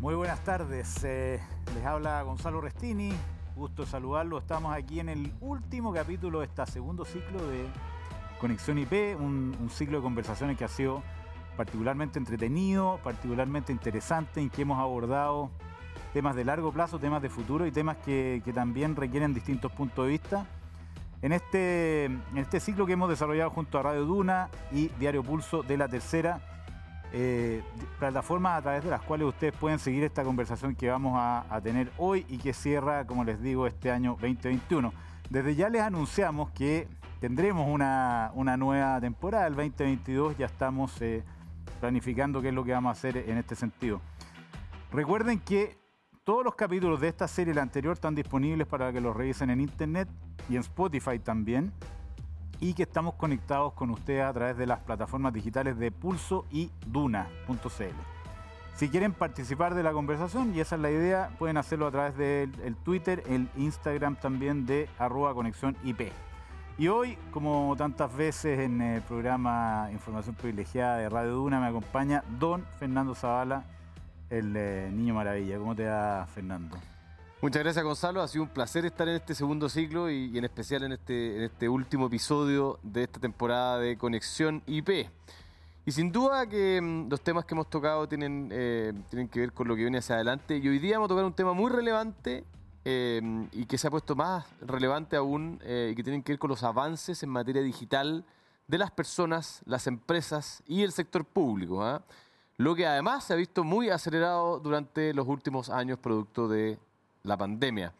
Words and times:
Muy 0.00 0.14
buenas 0.14 0.42
tardes. 0.42 1.04
Eh, 1.04 1.38
les 1.74 1.84
habla 1.84 2.22
Gonzalo 2.22 2.62
Restini. 2.62 3.12
Gusto 3.54 3.84
saludarlo. 3.84 4.38
Estamos 4.38 4.74
aquí 4.74 4.98
en 4.98 5.10
el 5.10 5.30
último 5.42 5.92
capítulo 5.92 6.40
de 6.40 6.46
este 6.46 6.64
segundo 6.64 7.04
ciclo 7.04 7.46
de 7.46 7.66
Conexión 8.40 8.78
IP, 8.78 9.20
un, 9.20 9.68
ciclo 9.70 9.98
de 9.98 10.02
conversaciones 10.02 10.56
que 10.56 10.64
ha 10.64 10.68
sido 10.68 11.02
particularmente 11.54 12.18
entretenido, 12.18 12.98
particularmente 13.04 13.72
interesante, 13.72 14.40
en 14.40 14.48
que 14.48 14.62
hemos 14.62 14.78
abordado 14.78 15.50
temas 16.14 16.34
de 16.34 16.46
largo 16.46 16.72
plazo, 16.72 16.98
temas 16.98 17.20
de 17.20 17.28
futuro 17.28 17.66
y 17.66 17.70
temas 17.70 17.98
que, 17.98 18.40
que 18.42 18.54
también 18.54 18.96
requieren 18.96 19.34
distintos 19.34 19.70
puntos 19.70 20.06
de 20.06 20.12
vista. 20.12 20.46
En 21.20 21.32
este, 21.32 22.06
en 22.06 22.38
este 22.38 22.58
ciclo 22.58 22.86
que 22.86 22.94
hemos 22.94 23.10
desarrollado 23.10 23.50
junto 23.50 23.78
a 23.78 23.82
Radio 23.82 24.06
Duna 24.06 24.48
y 24.72 24.88
Diario 24.98 25.22
Pulso 25.22 25.62
de 25.62 25.76
la 25.76 25.88
Tercera, 25.88 26.40
eh, 27.12 27.62
plataformas 27.98 28.58
a 28.58 28.62
través 28.62 28.84
de 28.84 28.90
las 28.90 29.02
cuales 29.02 29.26
ustedes 29.26 29.52
pueden 29.54 29.78
seguir 29.78 30.04
esta 30.04 30.22
conversación 30.22 30.74
que 30.74 30.88
vamos 30.88 31.14
a, 31.16 31.60
tener 31.62 31.90
hoy 31.98 32.24
y 32.28 32.38
que 32.38 32.52
cierra, 32.52 33.06
como 33.06 33.24
les 33.24 33.42
digo, 33.42 33.66
este 33.66 33.90
año 33.90 34.12
2021. 34.12 34.92
Desde 35.28 35.54
ya 35.54 35.68
les 35.68 35.82
anunciamos 35.82 36.50
que 36.50 36.88
tendremos 37.20 37.68
una, 37.68 38.30
una 38.34 38.56
nueva 38.56 39.00
temporada, 39.00 39.46
el 39.46 39.56
2022, 39.56 40.38
ya 40.38 40.46
estamos 40.46 41.00
eh, 41.02 41.24
planificando 41.80 42.40
qué 42.40 42.48
es 42.48 42.54
lo 42.54 42.64
que 42.64 42.72
vamos 42.72 42.90
a 42.90 42.92
hacer 42.92 43.16
en 43.16 43.38
este 43.38 43.56
sentido. 43.56 44.00
Recuerden 44.92 45.40
que 45.40 45.78
todos 46.24 46.44
los 46.44 46.54
capítulos 46.54 47.00
de 47.00 47.08
esta 47.08 47.26
serie 47.26 47.52
y 47.52 47.56
la 47.56 47.62
anterior 47.62 47.94
están 47.94 48.14
disponibles 48.14 48.66
para 48.66 48.92
que 48.92 49.00
los 49.00 49.16
revisen 49.16 49.50
en 49.50 49.60
internet 49.60 50.08
y 50.48 50.54
en 50.54 50.60
Spotify 50.60 51.18
también. 51.18 51.72
Y 52.60 52.74
que 52.74 52.82
estamos 52.82 53.14
conectados 53.14 53.72
con 53.72 53.90
ustedes 53.90 54.22
a 54.22 54.32
través 54.32 54.56
de 54.56 54.66
las 54.66 54.80
plataformas 54.80 55.32
digitales 55.32 55.78
de 55.78 55.90
Pulso 55.90 56.44
y 56.50 56.70
Duna.cl. 56.86 57.84
Si 58.74 58.88
quieren 58.88 59.12
participar 59.12 59.74
de 59.74 59.82
la 59.82 59.92
conversación, 59.92 60.54
y 60.54 60.60
esa 60.60 60.76
es 60.76 60.80
la 60.82 60.90
idea, 60.90 61.30
pueden 61.38 61.56
hacerlo 61.56 61.86
a 61.86 61.90
través 61.90 62.16
del 62.16 62.52
el 62.64 62.76
Twitter, 62.76 63.22
el 63.28 63.48
Instagram 63.56 64.16
también 64.16 64.64
de 64.64 64.88
arroba 64.98 65.34
conexión 65.34 65.76
IP. 65.84 66.12
Y 66.78 66.88
hoy, 66.88 67.18
como 67.30 67.74
tantas 67.76 68.16
veces 68.16 68.58
en 68.58 68.80
el 68.80 69.02
programa 69.02 69.90
Información 69.92 70.34
Privilegiada 70.34 70.96
de 70.96 71.10
Radio 71.10 71.32
Duna, 71.32 71.60
me 71.60 71.66
acompaña 71.66 72.24
don 72.38 72.64
Fernando 72.78 73.14
Zavala, 73.14 73.64
el 74.30 74.56
eh, 74.56 74.88
Niño 74.90 75.12
Maravilla. 75.12 75.58
¿Cómo 75.58 75.76
te 75.76 75.84
va, 75.84 76.26
Fernando? 76.34 76.78
Muchas 77.42 77.62
gracias, 77.62 77.82
Gonzalo. 77.82 78.20
Ha 78.20 78.28
sido 78.28 78.44
un 78.44 78.50
placer 78.50 78.84
estar 78.84 79.08
en 79.08 79.14
este 79.14 79.34
segundo 79.34 79.70
ciclo 79.70 80.10
y, 80.10 80.26
y 80.26 80.36
en 80.36 80.44
especial 80.44 80.82
en 80.82 80.92
este, 80.92 81.38
en 81.38 81.42
este 81.44 81.70
último 81.70 82.08
episodio 82.08 82.78
de 82.82 83.04
esta 83.04 83.18
temporada 83.18 83.78
de 83.78 83.96
Conexión 83.96 84.62
IP. 84.66 85.08
Y 85.86 85.92
sin 85.92 86.12
duda 86.12 86.46
que 86.46 86.78
mmm, 86.82 87.08
los 87.08 87.22
temas 87.22 87.46
que 87.46 87.54
hemos 87.54 87.70
tocado 87.70 88.06
tienen, 88.06 88.50
eh, 88.52 88.92
tienen 89.08 89.26
que 89.28 89.40
ver 89.40 89.54
con 89.54 89.68
lo 89.68 89.74
que 89.74 89.80
viene 89.80 89.96
hacia 89.96 90.16
adelante. 90.16 90.58
Y 90.58 90.68
hoy 90.68 90.78
día 90.78 90.98
vamos 90.98 91.06
a 91.06 91.08
tocar 91.08 91.24
un 91.24 91.32
tema 91.32 91.54
muy 91.54 91.70
relevante 91.70 92.44
eh, 92.84 93.22
y 93.52 93.64
que 93.64 93.78
se 93.78 93.86
ha 93.86 93.90
puesto 93.90 94.14
más 94.14 94.44
relevante 94.60 95.16
aún 95.16 95.60
eh, 95.62 95.88
y 95.92 95.96
que 95.96 96.02
tienen 96.02 96.22
que 96.22 96.32
ver 96.32 96.38
con 96.38 96.50
los 96.50 96.62
avances 96.62 97.22
en 97.22 97.30
materia 97.30 97.62
digital 97.62 98.22
de 98.66 98.76
las 98.76 98.90
personas, 98.90 99.62
las 99.64 99.86
empresas 99.86 100.62
y 100.66 100.82
el 100.82 100.92
sector 100.92 101.24
público. 101.24 101.88
¿eh? 101.88 102.00
Lo 102.58 102.74
que 102.74 102.86
además 102.86 103.24
se 103.24 103.32
ha 103.32 103.36
visto 103.36 103.64
muy 103.64 103.88
acelerado 103.88 104.60
durante 104.60 105.14
los 105.14 105.26
últimos 105.26 105.70
años 105.70 105.98
producto 105.98 106.46
de 106.46 106.78
la 107.22 107.36
pandemia. 107.36 107.92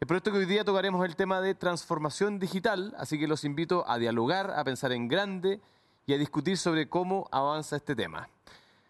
Es 0.00 0.08
por 0.08 0.16
esto 0.16 0.32
que 0.32 0.38
hoy 0.38 0.46
día 0.46 0.64
tocaremos 0.64 1.04
el 1.06 1.14
tema 1.14 1.40
de 1.40 1.54
transformación 1.54 2.38
digital, 2.38 2.94
así 2.98 3.18
que 3.18 3.28
los 3.28 3.44
invito 3.44 3.88
a 3.88 3.98
dialogar, 3.98 4.50
a 4.50 4.64
pensar 4.64 4.92
en 4.92 5.06
grande 5.06 5.60
y 6.06 6.14
a 6.14 6.18
discutir 6.18 6.58
sobre 6.58 6.88
cómo 6.88 7.28
avanza 7.30 7.76
este 7.76 7.94
tema. 7.94 8.28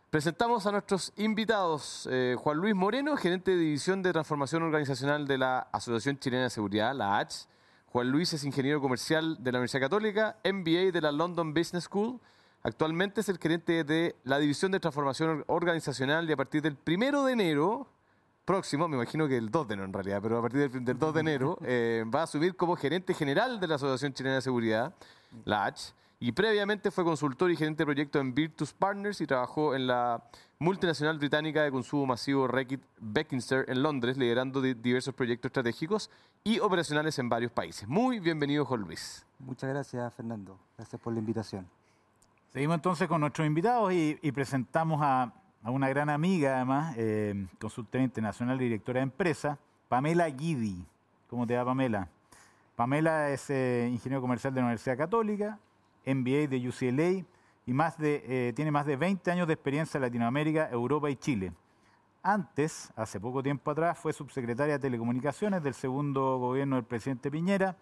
Presentamos 0.08 0.66
a 0.66 0.72
nuestros 0.72 1.12
invitados, 1.16 2.08
eh, 2.10 2.36
Juan 2.38 2.58
Luis 2.58 2.74
Moreno, 2.74 3.16
gerente 3.16 3.50
de 3.50 3.58
División 3.58 4.02
de 4.02 4.12
Transformación 4.12 4.62
Organizacional 4.62 5.26
de 5.26 5.38
la 5.38 5.58
Asociación 5.72 6.18
Chilena 6.18 6.44
de 6.44 6.50
Seguridad, 6.50 6.94
la 6.94 7.18
ACH. 7.18 7.46
Juan 7.86 8.10
Luis 8.10 8.32
es 8.32 8.44
ingeniero 8.44 8.80
comercial 8.80 9.42
de 9.42 9.52
la 9.52 9.58
Universidad 9.58 9.82
Católica, 9.82 10.36
MBA 10.44 10.92
de 10.92 11.00
la 11.02 11.12
London 11.12 11.52
Business 11.52 11.84
School. 11.84 12.20
Actualmente 12.62 13.20
es 13.20 13.28
el 13.28 13.38
gerente 13.38 13.84
de 13.84 14.16
la 14.24 14.38
División 14.38 14.72
de 14.72 14.80
Transformación 14.80 15.44
Organizacional 15.46 16.28
y 16.28 16.32
a 16.32 16.36
partir 16.36 16.62
del 16.62 16.76
primero 16.76 17.24
de 17.24 17.34
enero 17.34 17.86
próximo, 18.44 18.88
me 18.88 18.96
imagino 18.96 19.28
que 19.28 19.36
el 19.36 19.50
2 19.50 19.68
de 19.68 19.74
enero 19.74 19.86
en 19.86 19.92
realidad, 19.92 20.20
pero 20.22 20.38
a 20.38 20.42
partir 20.42 20.70
del, 20.70 20.84
del 20.84 20.98
2 20.98 21.14
de 21.14 21.20
enero 21.20 21.58
eh, 21.64 22.04
va 22.12 22.22
a 22.22 22.26
subir 22.26 22.56
como 22.56 22.76
gerente 22.76 23.14
general 23.14 23.60
de 23.60 23.66
la 23.66 23.76
Asociación 23.76 24.12
Chilena 24.12 24.36
de 24.36 24.42
Seguridad, 24.42 24.94
la 25.44 25.66
ACH. 25.66 25.94
Y 26.20 26.30
previamente 26.30 26.92
fue 26.92 27.02
consultor 27.02 27.50
y 27.50 27.56
gerente 27.56 27.82
de 27.82 27.86
proyecto 27.86 28.20
en 28.20 28.32
Virtus 28.32 28.72
Partners 28.72 29.20
y 29.20 29.26
trabajó 29.26 29.74
en 29.74 29.88
la 29.88 30.22
multinacional 30.60 31.18
británica 31.18 31.64
de 31.64 31.72
consumo 31.72 32.06
masivo 32.06 32.46
Reckitt 32.46 32.80
Beckinster 33.00 33.64
en 33.68 33.82
Londres, 33.82 34.16
liderando 34.16 34.62
diversos 34.62 35.14
proyectos 35.14 35.48
estratégicos 35.48 36.10
y 36.44 36.60
operacionales 36.60 37.18
en 37.18 37.28
varios 37.28 37.50
países. 37.50 37.88
Muy 37.88 38.20
bienvenido, 38.20 38.64
Juan 38.64 38.82
Luis. 38.82 39.26
Muchas 39.40 39.70
gracias, 39.70 40.14
Fernando. 40.14 40.56
Gracias 40.76 41.02
por 41.02 41.12
la 41.12 41.18
invitación. 41.18 41.66
Seguimos 42.52 42.76
entonces 42.76 43.08
con 43.08 43.20
nuestros 43.20 43.44
invitados 43.44 43.92
y, 43.92 44.16
y 44.22 44.30
presentamos 44.30 45.00
a, 45.02 45.32
a, 45.62 45.70
una 45.70 45.88
gran 45.88 46.10
amiga, 46.10 46.56
además, 46.56 46.94
eh, 46.98 47.46
consultora 47.60 48.04
internacional 48.04 48.60
y 48.60 48.64
directora 48.64 49.00
de 49.00 49.04
empresa, 49.04 49.58
Pamela 49.88 50.28
Guidi. 50.28 50.84
¿Cómo 51.28 51.46
te 51.46 51.56
va, 51.56 51.64
Pamela? 51.64 52.08
Pamela 52.76 53.30
es 53.30 53.48
eh, 53.50 53.88
ingeniero 53.92 54.20
comercial 54.20 54.54
de 54.54 54.60
la 54.60 54.66
Universidad 54.66 54.96
Católica, 54.96 55.58
MBA 56.06 56.48
de 56.48 56.68
UCLA 56.68 57.24
y 57.64 57.74
eh, 58.02 58.52
tiene 58.56 58.70
más 58.70 58.86
de 58.86 58.96
20 58.96 59.30
años 59.30 59.46
de 59.46 59.54
experiencia 59.54 59.98
en 59.98 60.02
Latinoamérica, 60.02 60.68
Europa 60.70 61.10
y 61.10 61.16
Chile. 61.16 61.52
Antes, 62.22 62.92
hace 62.96 63.20
poco 63.20 63.42
tiempo 63.42 63.70
atrás, 63.70 63.98
fue 63.98 64.12
subsecretaria 64.12 64.74
de 64.74 64.78
Telecomunicaciones 64.80 65.62
del 65.62 65.74
segundo 65.74 66.38
gobierno 66.38 66.76
del 66.76 66.84
presidente 66.84 67.30
Piñera 67.30 67.76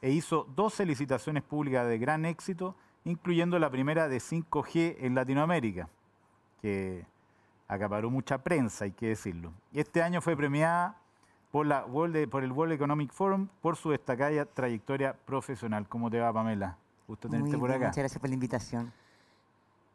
e 0.00 0.10
hizo 0.10 0.46
12 0.54 0.86
licitaciones 0.86 1.42
públicas 1.42 1.86
de 1.86 1.98
gran 1.98 2.24
éxito, 2.24 2.76
incluyendo 3.04 3.58
la 3.58 3.70
primera 3.70 4.08
de 4.08 4.18
5G 4.18 4.96
en 5.00 5.14
Latinoamérica, 5.14 5.88
que 6.60 7.04
acaparó 7.66 8.10
mucha 8.10 8.38
prensa, 8.38 8.84
hay 8.84 8.92
que 8.92 9.08
decirlo. 9.08 9.52
Y 9.72 9.80
este 9.80 10.02
año 10.02 10.20
fue 10.20 10.36
premiada 10.36 10.96
por, 11.50 11.66
la 11.66 11.84
World, 11.84 12.28
por 12.28 12.44
el 12.44 12.52
World 12.52 12.72
Economic 12.72 13.12
Forum 13.12 13.48
por 13.60 13.76
su 13.76 13.90
destacada 13.90 14.44
trayectoria 14.46 15.14
profesional. 15.14 15.86
¿Cómo 15.88 16.10
te 16.10 16.18
va, 16.18 16.32
Pamela? 16.32 16.76
Gusto 17.06 17.28
tenerte 17.28 17.52
Muy 17.52 17.60
por 17.60 17.70
bien, 17.70 17.80
acá. 17.80 17.88
Muchas 17.88 18.02
gracias 18.02 18.20
por 18.20 18.28
la 18.28 18.34
invitación. 18.34 18.92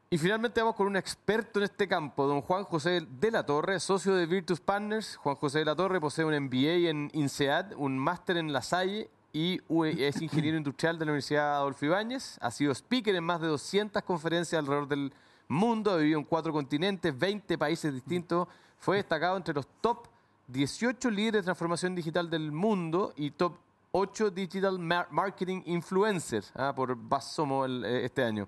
Y 0.10 0.18
finalmente 0.20 0.62
vamos 0.62 0.76
con 0.76 0.86
un 0.86 0.96
experto 0.96 1.58
en 1.58 1.64
este 1.64 1.88
campo, 1.88 2.28
don 2.28 2.42
Juan 2.42 2.66
José 2.66 3.02
de 3.20 3.32
la 3.32 3.44
Torre, 3.48 3.80
socio 3.80 4.14
de 4.14 4.28
Virtus 4.28 4.60
Partners. 4.62 5.16
Juan 5.16 5.36
José 5.36 5.60
de 5.60 5.66
la 5.66 5.76
Torre 5.76 6.00
posee 6.00 6.24
un 6.24 6.36
MBA 6.36 6.90
en 6.90 7.10
INSEAD, 7.14 7.74
un 7.78 7.98
máster 7.98 8.38
en 8.38 8.54
La 8.54 8.62
Salle 8.62 9.10
y 9.32 9.60
es 9.98 10.22
ingeniero 10.22 10.56
industrial 10.60 11.00
de 11.00 11.06
la 11.06 11.14
Universidad 11.14 11.56
Adolfo 11.56 11.86
Ibáñez. 11.86 12.38
Ha 12.42 12.52
sido 12.52 12.72
speaker 12.74 13.16
en 13.16 13.24
más 13.24 13.42
de 13.42 13.48
200 13.48 14.04
conferencias 14.04 14.60
alrededor 14.60 14.88
del 14.88 15.14
mundo, 15.48 15.92
ha 15.92 15.98
vivido 15.98 16.20
en 16.20 16.26
cuatro 16.26 16.52
continentes, 16.52 17.18
20 17.18 17.58
países 17.58 17.94
distintos. 17.94 18.48
Fue 18.78 18.98
destacado 18.98 19.38
entre 19.38 19.54
los 19.54 19.68
top 19.82 20.08
18 20.48 21.10
líderes 21.10 21.42
de 21.42 21.46
transformación 21.46 21.96
digital 21.96 22.30
del 22.30 22.52
mundo 22.52 23.14
y 23.16 23.32
top 23.32 23.56
8 23.92 24.32
Digital 24.32 24.80
Marketing 24.80 25.62
Influencers 25.66 26.52
ah, 26.56 26.74
por 26.76 26.96
Basomo 26.96 27.64
el, 27.64 27.86
este 27.86 28.24
año. 28.24 28.48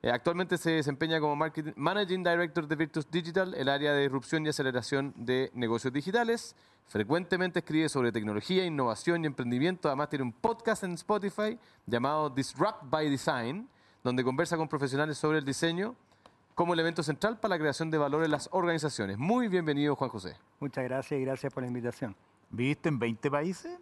Eh, 0.00 0.10
actualmente 0.10 0.56
se 0.56 0.70
desempeña 0.70 1.20
como 1.20 1.36
Managing 1.36 2.22
Director 2.22 2.66
de 2.66 2.76
Virtus 2.76 3.10
Digital, 3.10 3.52
el 3.54 3.68
área 3.68 3.92
de 3.92 4.02
disrupción 4.02 4.46
y 4.46 4.48
aceleración 4.48 5.12
de 5.16 5.50
negocios 5.54 5.92
digitales. 5.92 6.56
Frecuentemente 6.86 7.58
escribe 7.58 7.90
sobre 7.90 8.12
tecnología, 8.12 8.64
innovación 8.64 9.24
y 9.24 9.26
emprendimiento. 9.26 9.88
Además 9.88 10.08
tiene 10.08 10.24
un 10.24 10.32
podcast 10.32 10.84
en 10.84 10.92
Spotify 10.92 11.58
llamado 11.84 12.30
Disrupt 12.30 12.84
by 12.84 13.10
Design, 13.10 13.68
donde 14.02 14.24
conversa 14.24 14.56
con 14.56 14.68
profesionales 14.68 15.18
sobre 15.18 15.38
el 15.38 15.44
diseño 15.44 15.96
como 16.58 16.74
elemento 16.74 17.04
central 17.04 17.38
para 17.38 17.54
la 17.54 17.58
creación 17.60 17.88
de 17.88 17.98
valor 17.98 18.24
en 18.24 18.32
las 18.32 18.48
organizaciones. 18.50 19.16
Muy 19.16 19.46
bienvenido, 19.46 19.94
Juan 19.94 20.10
José. 20.10 20.34
Muchas 20.58 20.82
gracias 20.82 21.20
y 21.20 21.24
gracias 21.24 21.54
por 21.54 21.62
la 21.62 21.68
invitación. 21.68 22.16
¿Viviste 22.50 22.88
en 22.88 22.98
20 22.98 23.30
países? 23.30 23.78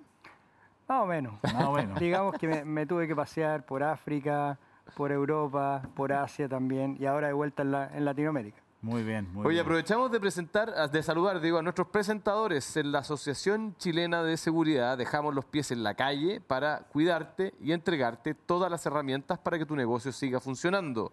Más 0.86 1.00
o 1.00 1.06
menos. 1.06 1.42
Más 1.42 1.64
o 1.64 1.72
menos. 1.72 1.98
Digamos 2.00 2.36
que 2.36 2.46
me, 2.46 2.66
me, 2.66 2.84
tuve 2.84 3.08
que 3.08 3.16
pasear 3.16 3.64
por 3.64 3.82
África, 3.82 4.58
por 4.94 5.10
Europa, 5.10 5.88
por 5.94 6.12
Asia 6.12 6.50
también 6.50 6.98
y 7.00 7.06
ahora 7.06 7.28
de 7.28 7.32
vuelta 7.32 7.62
en, 7.62 7.72
la, 7.72 7.96
en 7.96 8.04
Latinoamérica. 8.04 8.58
Muy 8.82 9.02
bien, 9.02 9.32
muy 9.32 9.46
Oye, 9.46 9.54
bien. 9.54 9.62
aprovechamos 9.62 10.12
de 10.12 10.20
presentar, 10.20 10.90
de 10.90 11.02
saludar, 11.02 11.40
digo, 11.40 11.56
a 11.56 11.62
nuestros 11.62 11.88
presentadores 11.88 12.76
en 12.76 12.92
la 12.92 12.98
Asociación 12.98 13.74
Chilena 13.78 14.22
de 14.22 14.36
Seguridad. 14.36 14.98
Dejamos 14.98 15.34
los 15.34 15.46
pies 15.46 15.70
en 15.70 15.82
la 15.82 15.94
calle 15.94 16.42
para 16.42 16.80
cuidarte 16.92 17.54
y 17.58 17.72
entregarte 17.72 18.34
todas 18.34 18.70
las 18.70 18.84
herramientas 18.84 19.38
para 19.38 19.58
que 19.58 19.64
tu 19.64 19.74
negocio 19.76 20.12
siga 20.12 20.40
funcionando. 20.40 21.10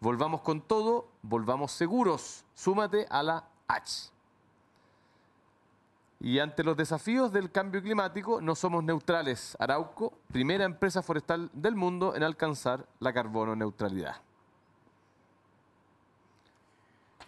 Volvamos 0.00 0.42
con 0.42 0.60
todo, 0.60 1.08
volvamos 1.22 1.72
seguros. 1.72 2.44
Súmate 2.54 3.06
a 3.10 3.22
la 3.22 3.48
H. 3.66 4.10
Y 6.20 6.38
ante 6.38 6.64
los 6.64 6.76
desafíos 6.76 7.32
del 7.32 7.50
cambio 7.50 7.82
climático, 7.82 8.40
no 8.40 8.54
somos 8.54 8.82
neutrales. 8.82 9.56
Arauco, 9.58 10.12
primera 10.32 10.64
empresa 10.64 11.02
forestal 11.02 11.50
del 11.52 11.76
mundo 11.76 12.14
en 12.14 12.22
alcanzar 12.22 12.86
la 13.00 13.12
carbono 13.12 13.54
neutralidad. 13.54 14.16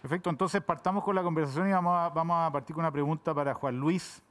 Perfecto, 0.01 0.29
entonces 0.29 0.61
partamos 0.63 1.03
con 1.03 1.13
la 1.13 1.21
conversación 1.21 1.67
y 1.67 1.71
vamos 1.71 1.95
a, 1.95 2.09
vamos 2.09 2.37
a 2.37 2.51
partir 2.51 2.73
con 2.73 2.83
una 2.83 2.91
pregunta 2.91 3.33
para 3.33 3.53
Juan 3.53 3.77
Luis 3.77 4.21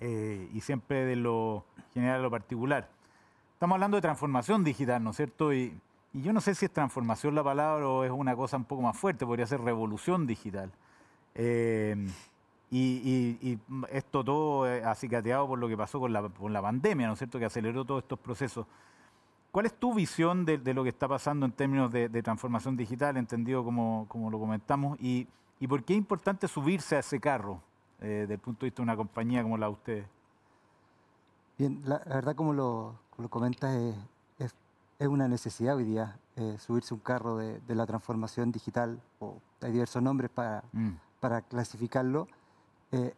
eh, 0.00 0.48
y 0.52 0.60
siempre 0.60 1.04
de 1.04 1.16
lo 1.16 1.64
general 1.92 2.20
a 2.20 2.22
lo 2.22 2.30
particular. 2.30 2.88
Estamos 3.52 3.74
hablando 3.74 3.96
de 3.96 4.00
transformación 4.00 4.64
digital, 4.64 5.04
¿no 5.04 5.10
es 5.10 5.16
cierto? 5.16 5.52
Y, 5.52 5.78
y 6.12 6.22
yo 6.22 6.32
no 6.32 6.40
sé 6.40 6.54
si 6.54 6.64
es 6.64 6.72
transformación 6.72 7.34
la 7.34 7.44
palabra 7.44 7.86
o 7.86 8.04
es 8.04 8.10
una 8.10 8.34
cosa 8.34 8.56
un 8.56 8.64
poco 8.64 8.82
más 8.82 8.96
fuerte, 8.96 9.26
podría 9.26 9.46
ser 9.46 9.60
revolución 9.60 10.26
digital. 10.26 10.70
Eh, 11.34 12.08
y, 12.70 13.58
esto 13.90 14.24
todo 14.24 14.64
acicateado 14.84 15.46
por 15.46 15.58
lo 15.58 15.68
que 15.68 15.76
pasó 15.76 16.00
con 16.00 16.12
la, 16.12 16.30
la 16.48 16.62
pandemia, 16.62 17.06
¿no 17.06 17.14
es 17.14 17.18
cierto?, 17.18 17.38
que 17.38 17.44
aceleró 17.44 17.84
todos 17.84 18.02
estos 18.02 18.18
procesos. 18.18 18.66
¿Cuál 19.50 19.66
es 19.66 19.74
tu 19.74 19.94
visión 19.94 20.44
de, 20.44 20.58
lo 20.74 20.82
que 20.82 20.90
está 20.90 21.08
pasando 21.08 21.46
en 21.46 21.52
términos 21.52 21.90
de, 21.90 22.22
transformación 22.22 22.76
digital, 22.76 23.16
entendido 23.16 23.64
como, 23.64 24.06
como 24.08 24.30
lo 24.30 24.38
comentamos? 24.38 24.98
Y, 25.00 25.26
por 25.68 25.82
qué 25.82 25.94
es 25.94 25.98
importante 25.98 26.46
subirse 26.46 26.96
a 26.96 26.98
ese 27.00 27.18
carro 27.18 27.60
eh, 28.00 28.20
desde 28.20 28.34
el 28.34 28.40
punto 28.40 28.60
de 28.60 28.66
vista 28.66 28.82
de 28.82 28.84
una 28.84 28.96
compañía 28.96 29.42
como 29.42 29.56
la 29.56 29.66
de 29.66 29.72
ustedes? 29.72 30.06
Bien, 31.56 31.80
la, 31.84 31.98
verdad, 31.98 32.36
como 32.36 32.52
lo, 32.52 32.94
como 33.10 33.28
comentas, 33.28 33.74
es, 33.74 33.96
es, 34.98 35.08
una 35.08 35.28
necesidad 35.28 35.76
hoy 35.76 35.84
día 35.84 36.18
eh, 36.36 36.56
subirse 36.58 36.94
un 36.94 37.00
carro 37.00 37.36
de, 37.36 37.74
la 37.74 37.86
transformación 37.86 38.52
digital, 38.52 39.00
o 39.20 39.40
hay 39.60 39.72
diversos 39.72 40.02
nombres 40.02 40.30
para, 40.30 40.64
mm. 40.72 40.92
para 41.20 41.42
clasificarlo. 41.42 42.28
Eh, 42.92 43.14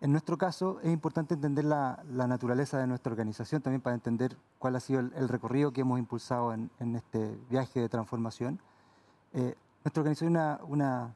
en 0.00 0.12
nuestro 0.12 0.36
caso 0.36 0.78
es 0.82 0.92
importante 0.92 1.34
entender 1.34 1.64
la, 1.64 2.02
naturaleza 2.04 2.78
de 2.78 2.86
nuestra 2.86 3.12
organización 3.12 3.62
también 3.62 3.80
para 3.80 3.94
entender 3.94 4.36
cuál 4.58 4.76
ha 4.76 4.80
sido 4.80 5.00
el, 5.00 5.28
recorrido 5.28 5.72
que 5.72 5.80
hemos 5.80 5.98
impulsado 5.98 6.52
en, 6.52 6.70
este 6.94 7.38
viaje 7.48 7.80
de 7.80 7.88
transformación. 7.88 8.60
Eh, 9.32 9.56
nuestra 9.84 10.02
organización 10.02 10.36
es 10.36 10.58
una, 10.68 11.14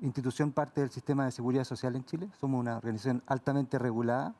institución 0.00 0.52
parte 0.52 0.80
del 0.80 0.90
sistema 0.90 1.24
de 1.24 1.32
seguridad 1.32 1.64
social 1.64 1.96
en 1.96 2.04
Chile. 2.04 2.30
Somos 2.40 2.60
una 2.60 2.76
organización 2.76 3.22
altamente 3.26 3.78
regulada, 3.78 4.34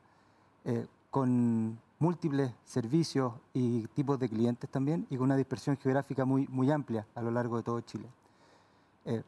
eh, 0.63 0.87
con 1.11 1.77
múltiples 1.99 2.51
servicios 2.63 3.33
y 3.53 3.85
tipos 3.87 4.17
de 4.19 4.29
clientes 4.29 4.69
también, 4.69 5.05
y 5.09 5.17
con 5.17 5.25
una 5.25 5.35
dispersión 5.35 5.77
geográfica 5.77 6.25
muy, 6.25 6.47
muy 6.47 6.71
amplia 6.71 7.05
a 7.13 7.21
lo 7.21 7.29
largo 7.31 7.57
de 7.57 7.63
todo 7.63 7.81
Chile. 7.81 8.07
Eh, 9.05 9.21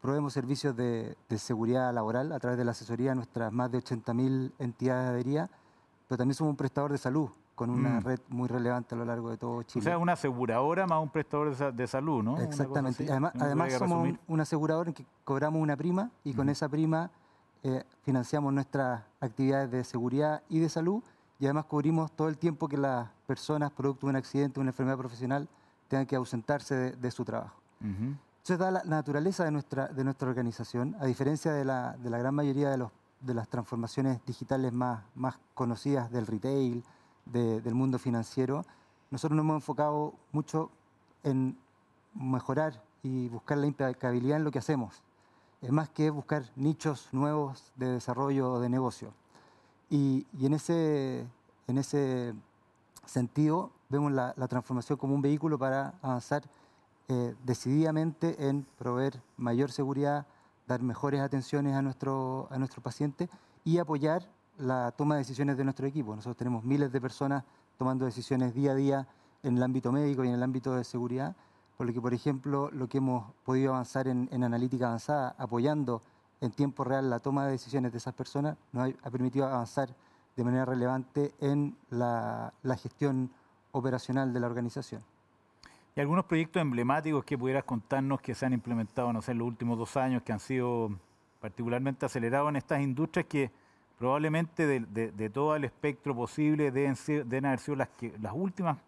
Proveemos 0.00 0.32
servicios 0.32 0.76
de, 0.76 1.16
seguridad 1.36 1.92
laboral 1.92 2.30
a 2.32 2.38
través 2.38 2.56
de 2.56 2.64
la 2.64 2.70
asesoría 2.70 3.10
de 3.10 3.16
nuestras 3.16 3.52
más 3.52 3.70
de 3.72 3.78
80.000 3.78 4.52
entidades 4.60 5.04
de 5.04 5.10
adheridas, 5.10 5.50
pero 6.06 6.18
también 6.18 6.34
somos 6.34 6.52
un 6.52 6.56
prestador 6.56 6.92
de 6.92 6.98
salud 6.98 7.28
con 7.56 7.70
una 7.70 7.98
mm. 7.98 8.04
red 8.04 8.20
muy 8.28 8.46
relevante 8.46 8.94
a 8.94 8.98
lo 8.98 9.04
largo 9.04 9.30
de 9.30 9.36
todo 9.36 9.60
Chile. 9.64 9.82
O 9.82 9.84
sea, 9.84 9.98
una 9.98 10.12
aseguradora 10.12 10.86
más 10.86 11.02
un 11.02 11.08
prestador 11.08 11.74
de, 11.74 11.86
salud, 11.88 12.22
¿no? 12.22 12.38
Exactamente. 12.38 13.10
Además, 13.10 13.32
además 13.40 13.72
somos 13.72 14.16
un, 14.28 14.40
asegurador 14.40 14.86
en 14.86 14.94
que 14.94 15.04
cobramos 15.24 15.60
una 15.60 15.76
prima 15.76 16.12
y 16.22 16.32
con 16.32 16.48
esa 16.48 16.68
prima 16.68 17.10
eh, 17.64 17.82
financiamos 18.02 18.52
nuestras 18.52 19.02
actividades 19.20 19.72
de 19.72 19.82
seguridad 19.82 20.42
y 20.48 20.60
de 20.60 20.68
salud 20.68 21.02
y 21.38 21.46
además 21.46 21.66
cubrimos 21.66 22.12
todo 22.12 22.28
el 22.28 22.38
tiempo 22.38 22.68
que 22.68 22.76
las 22.76 23.08
personas, 23.26 23.70
producto 23.70 24.06
de 24.06 24.10
un 24.10 24.16
accidente 24.16 24.60
una 24.60 24.70
enfermedad 24.70 24.98
profesional, 24.98 25.48
tengan 25.88 26.06
que 26.06 26.16
ausentarse 26.16 26.92
de, 26.92 27.10
su 27.10 27.24
trabajo. 27.24 27.56
Eso 28.44 28.56
da 28.56 28.70
la 28.70 28.82
naturaleza 28.84 29.44
de 29.44 29.50
nuestra, 29.50 29.88
de 29.88 30.04
nuestra 30.04 30.28
organización, 30.28 30.96
a 31.00 31.06
diferencia 31.06 31.52
de 31.52 31.64
la, 31.64 31.96
de 31.96 32.10
la 32.10 32.18
gran 32.18 32.34
mayoría 32.34 32.70
de, 32.70 32.78
los, 32.78 32.90
de 33.20 33.34
las 33.34 33.48
transformaciones 33.48 34.24
digitales 34.26 34.72
más, 34.72 35.02
más 35.14 35.38
conocidas 35.54 36.10
del 36.10 36.26
retail, 36.26 36.82
del 37.26 37.74
mundo 37.74 37.98
financiero, 37.98 38.64
nosotros 39.10 39.36
nos 39.36 39.44
hemos 39.44 39.56
enfocado 39.56 40.14
mucho 40.32 40.70
en 41.22 41.58
mejorar 42.14 42.82
y 43.02 43.28
buscar 43.28 43.58
la 43.58 43.66
impecabilidad 43.66 44.38
en 44.38 44.44
lo 44.44 44.50
que 44.50 44.58
hacemos. 44.58 45.02
Es 45.60 45.70
más 45.70 45.88
que 45.88 46.10
buscar 46.10 46.44
nichos 46.56 47.08
nuevos 47.12 47.72
de 47.76 47.92
desarrollo 47.92 48.52
o 48.52 48.60
de 48.60 48.68
negocio. 48.68 49.12
Y, 49.90 50.26
en, 50.40 50.54
ese, 50.54 51.26
en 51.66 51.78
ese 51.78 52.34
sentido 53.06 53.70
vemos 53.88 54.12
la, 54.12 54.34
la 54.36 54.48
transformación 54.48 54.98
como 54.98 55.14
un 55.14 55.22
vehículo 55.22 55.58
para 55.58 55.94
avanzar 56.02 56.42
eh, 57.10 57.34
decididamente 57.42 58.48
en 58.48 58.66
proveer 58.76 59.22
mayor 59.38 59.72
seguridad, 59.72 60.26
dar 60.66 60.82
mejores 60.82 61.22
atenciones 61.22 61.74
a 61.74 61.80
nuestro, 61.80 62.48
a 62.50 62.58
nuestro 62.58 62.82
paciente 62.82 63.30
y 63.64 63.78
apoyar 63.78 64.28
la 64.58 64.92
toma 64.92 65.14
de 65.14 65.20
decisiones 65.20 65.56
de 65.56 65.64
nuestro 65.64 65.86
equipo. 65.86 66.14
Nosotros 66.14 66.36
tenemos 66.36 66.64
miles 66.64 66.92
de 66.92 67.00
personas 67.00 67.44
tomando 67.78 68.04
decisiones 68.04 68.54
día 68.54 68.72
a 68.72 68.74
día 68.74 69.08
en 69.42 69.56
el 69.56 69.62
ámbito 69.62 69.90
médico 69.90 70.22
y 70.22 70.28
en 70.28 70.34
el 70.34 70.42
ámbito 70.42 70.74
de 70.74 70.84
seguridad, 70.84 71.34
por 71.78 71.86
lo 71.86 71.94
que, 71.94 72.00
por 72.02 72.12
ejemplo, 72.12 72.70
lo 72.72 72.88
que 72.88 72.98
hemos 72.98 73.32
podido 73.42 73.72
avanzar 73.72 74.06
en, 74.06 74.28
analítica 74.44 74.88
avanzada, 74.88 75.34
apoyando 75.38 76.02
en 76.40 76.50
tiempo 76.50 76.84
real 76.84 77.10
la 77.10 77.18
toma 77.18 77.46
de 77.46 77.52
decisiones 77.52 77.92
de 77.92 77.98
esas 77.98 78.14
personas, 78.14 78.56
nos 78.72 78.92
ha, 79.02 79.10
permitido 79.10 79.46
avanzar 79.46 79.88
de 80.36 80.44
manera 80.44 80.64
relevante 80.64 81.34
en 81.40 81.76
la 81.90 82.52
gestión 82.80 83.30
operacional 83.72 84.32
de 84.32 84.40
la 84.40 84.46
organización. 84.46 85.02
¿Y 85.98 86.00
algunos 86.00 86.26
proyectos 86.26 86.62
emblemáticos 86.62 87.24
que 87.24 87.36
pudieras 87.36 87.64
contarnos 87.64 88.20
que 88.20 88.32
se 88.32 88.46
han 88.46 88.52
implementado, 88.52 89.12
no 89.12 89.20
sé, 89.20 89.32
en 89.32 89.38
los 89.38 89.48
últimos 89.48 89.76
dos 89.76 89.96
años, 89.96 90.22
que 90.22 90.32
han 90.32 90.38
sido 90.38 90.90
particularmente 91.40 92.06
acelerados 92.06 92.50
en 92.50 92.54
estas 92.56 92.80
industrias 92.80 93.26
que 93.26 93.50
probablemente 93.98 94.64
de, 94.64 95.30
todo 95.30 95.56
el 95.56 95.64
espectro 95.64 96.14
posible 96.14 96.70
deben, 96.70 96.94
deben 97.28 97.46
haber 97.46 97.58
sido 97.58 97.74
las, 97.74 97.88
que, 97.88 98.16
las 98.20 98.32
últimas 98.32 98.78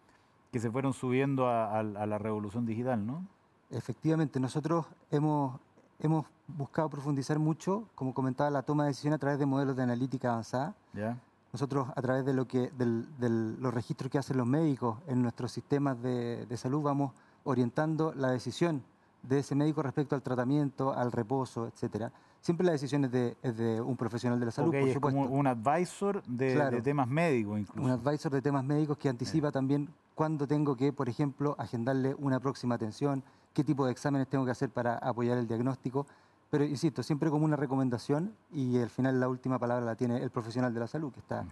que 0.53 0.61
se 0.61 0.71
fueron 0.71 0.93
subiendo 0.93 1.49
a, 1.49 1.83
la 1.83 2.19
revolución 2.19 2.65
digital, 2.65 3.05
¿no? 3.05 3.27
Efectivamente, 3.73 4.39
nosotros 4.39 4.87
hemos, 5.11 5.59
hemos 6.01 6.27
buscado 6.47 6.89
profundizar 6.89 7.39
mucho, 7.39 7.85
como 7.95 8.13
comentaba, 8.15 8.51
la 8.51 8.63
toma 8.63 8.85
de 8.85 8.91
decisión 8.91 9.15
a 9.15 9.19
través 9.19 9.39
de 9.39 9.47
modelos 9.47 9.77
de 9.77 9.83
analítica 9.83 10.31
avanzada. 10.31 10.75
¿Ya? 10.93 11.17
Nosotros, 11.53 11.89
a 11.95 12.01
través 12.01 12.25
de 12.25 12.33
lo 12.33 12.47
que, 12.47 12.71
los 12.79 13.75
registros 13.75 14.11
que 14.11 14.19
hacen 14.19 14.37
los 14.37 14.47
médicos 14.47 14.99
en 15.09 15.21
nuestros 15.21 15.51
sistemas 15.51 16.01
de, 16.01 16.47
salud, 16.57 16.83
vamos 16.83 17.13
orientando 17.45 18.13
la 18.15 18.31
decisión 18.31 18.83
de 19.23 19.41
ese 19.41 19.55
médico 19.55 19.83
respecto 19.83 20.15
al 20.15 20.23
tratamiento, 20.23 20.93
al 20.93 21.11
reposo, 21.11 21.67
etcétera. 21.67 22.13
Siempre 22.41 22.65
la 22.65 22.73
decisión 22.73 23.05
es 23.05 23.11
de, 23.57 23.81
un 23.81 23.97
profesional 23.97 24.39
de 24.39 24.47
la 24.47 24.53
salud, 24.53 24.71
por 24.71 24.93
supuesto. 24.93 25.01
como 25.01 25.37
un 25.37 25.47
advisor 25.47 26.23
de, 26.25 26.81
temas 26.83 27.09
médicos, 27.09 27.59
incluso. 27.59 27.85
Un 27.85 27.91
advisor 27.91 28.33
de 28.33 28.41
temas 28.41 28.65
médicos 28.65 28.97
que 28.97 29.09
anticipa 29.09 29.51
también 29.51 29.89
cuándo 30.15 30.47
tengo 30.47 30.77
que, 30.77 30.93
por 30.93 31.09
ejemplo, 31.09 31.57
agendarle 31.59 32.15
una 32.15 32.39
próxima 32.39 32.77
atención, 32.77 33.25
qué 33.53 33.65
tipo 33.65 33.85
de 33.87 33.93
exámenes 33.93 34.29
tengo 34.29 34.45
que 34.45 34.51
hacer 34.51 34.71
para 34.71 34.97
apoyar 34.99 35.39
el 35.39 35.47
diagnóstico. 35.47 36.07
Pero 36.51 36.65
insisto, 36.65 37.03
siempre 37.03 37.31
como 37.31 37.45
una 37.45 37.57
recomendación 37.57 38.35
y 38.53 38.79
al 38.79 38.91
final 38.91 39.21
la 39.21 39.29
última 39.29 39.59
palabra 39.59 39.85
la 39.85 39.95
tiene 39.95 40.23
el 40.23 40.31
profesional 40.31 40.75
de 40.75 40.81
la 40.81 40.87
salud 40.89 41.13
que 41.13 41.21
está, 41.21 41.45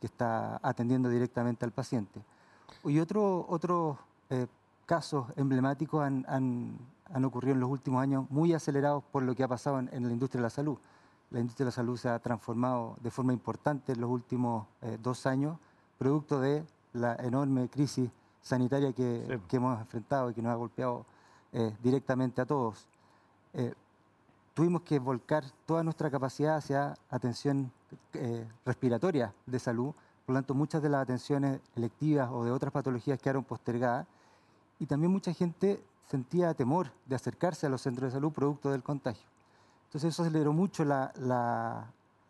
que 0.00 0.06
está 0.06 0.60
atendiendo 0.62 1.08
directamente 1.08 1.64
al 1.64 1.72
paciente. 1.72 2.20
Y 2.84 2.98
otros 2.98 3.46
otro, 3.48 3.98
eh, 4.28 4.46
casos 4.86 5.26
emblemáticos 5.36 6.02
han, 6.02 6.26
han, 6.28 7.24
ocurrido 7.24 7.54
en 7.54 7.60
los 7.60 7.70
últimos 7.70 8.02
años 8.02 8.26
muy 8.30 8.52
acelerados 8.52 9.02
por 9.12 9.22
lo 9.22 9.34
que 9.34 9.42
ha 9.42 9.48
pasado 9.48 9.78
en, 9.78 9.88
la 9.90 10.12
industria 10.12 10.40
de 10.40 10.42
la 10.42 10.50
salud. 10.50 10.76
La 11.30 11.40
industria 11.40 11.64
de 11.64 11.68
la 11.68 11.74
salud 11.74 11.96
se 11.96 12.08
ha 12.08 12.18
transformado 12.18 12.96
de 13.00 13.10
forma 13.10 13.32
importante 13.32 13.92
en 13.92 14.00
los 14.00 14.10
últimos 14.10 14.66
eh, 14.82 14.98
dos 15.02 15.26
años, 15.26 15.56
producto 15.98 16.40
de 16.40 16.64
la 16.92 17.14
enorme 17.16 17.68
crisis 17.68 18.10
sanitaria 18.42 18.92
que, 18.92 19.40
que, 19.48 19.56
hemos 19.56 19.80
enfrentado 19.80 20.30
y 20.30 20.34
que 20.34 20.42
nos 20.42 20.52
ha 20.52 20.56
golpeado 20.56 21.06
eh, 21.52 21.76
directamente 21.82 22.40
a 22.40 22.46
todos 22.46 22.86
tuvimos 24.54 24.82
que 24.82 24.98
volcar 24.98 25.44
toda 25.66 25.82
nuestra 25.82 26.08
capacidad 26.10 26.56
hacia 26.56 26.94
atención 27.10 27.72
eh, 28.14 28.46
respiratoria 28.64 29.34
de 29.46 29.58
salud. 29.58 29.92
Por 30.26 30.34
lo 30.34 30.40
tanto, 30.40 30.54
muchas 30.54 30.82
de 30.82 30.88
las 30.88 31.02
atenciones 31.02 31.60
electivas 31.76 32.30
o 32.30 32.44
de 32.44 32.52
otras 32.52 32.72
patologías 32.72 33.20
quedaron 33.20 33.44
postergadas. 33.44 34.06
Y 34.78 34.86
también 34.86 35.12
mucha 35.12 35.32
gente 35.32 35.82
sentía 36.08 36.54
temor 36.54 36.90
de 37.06 37.16
acercarse 37.16 37.66
a 37.66 37.70
los 37.70 37.82
centros 37.82 38.12
de 38.12 38.18
salud 38.18 38.32
producto 38.32 38.70
del 38.70 38.82
contagio. 38.82 39.26
Entonces 39.86 40.12
eso 40.12 40.22
aceleró 40.22 40.52
mucho 40.52 40.84
la, 40.84 41.12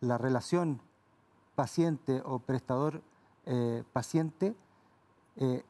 la, 0.00 0.18
relación 0.18 0.80
paciente 1.54 2.20
o 2.24 2.40
prestador-paciente, 2.40 4.48
eh, 4.48 4.54
eh, 5.36 5.64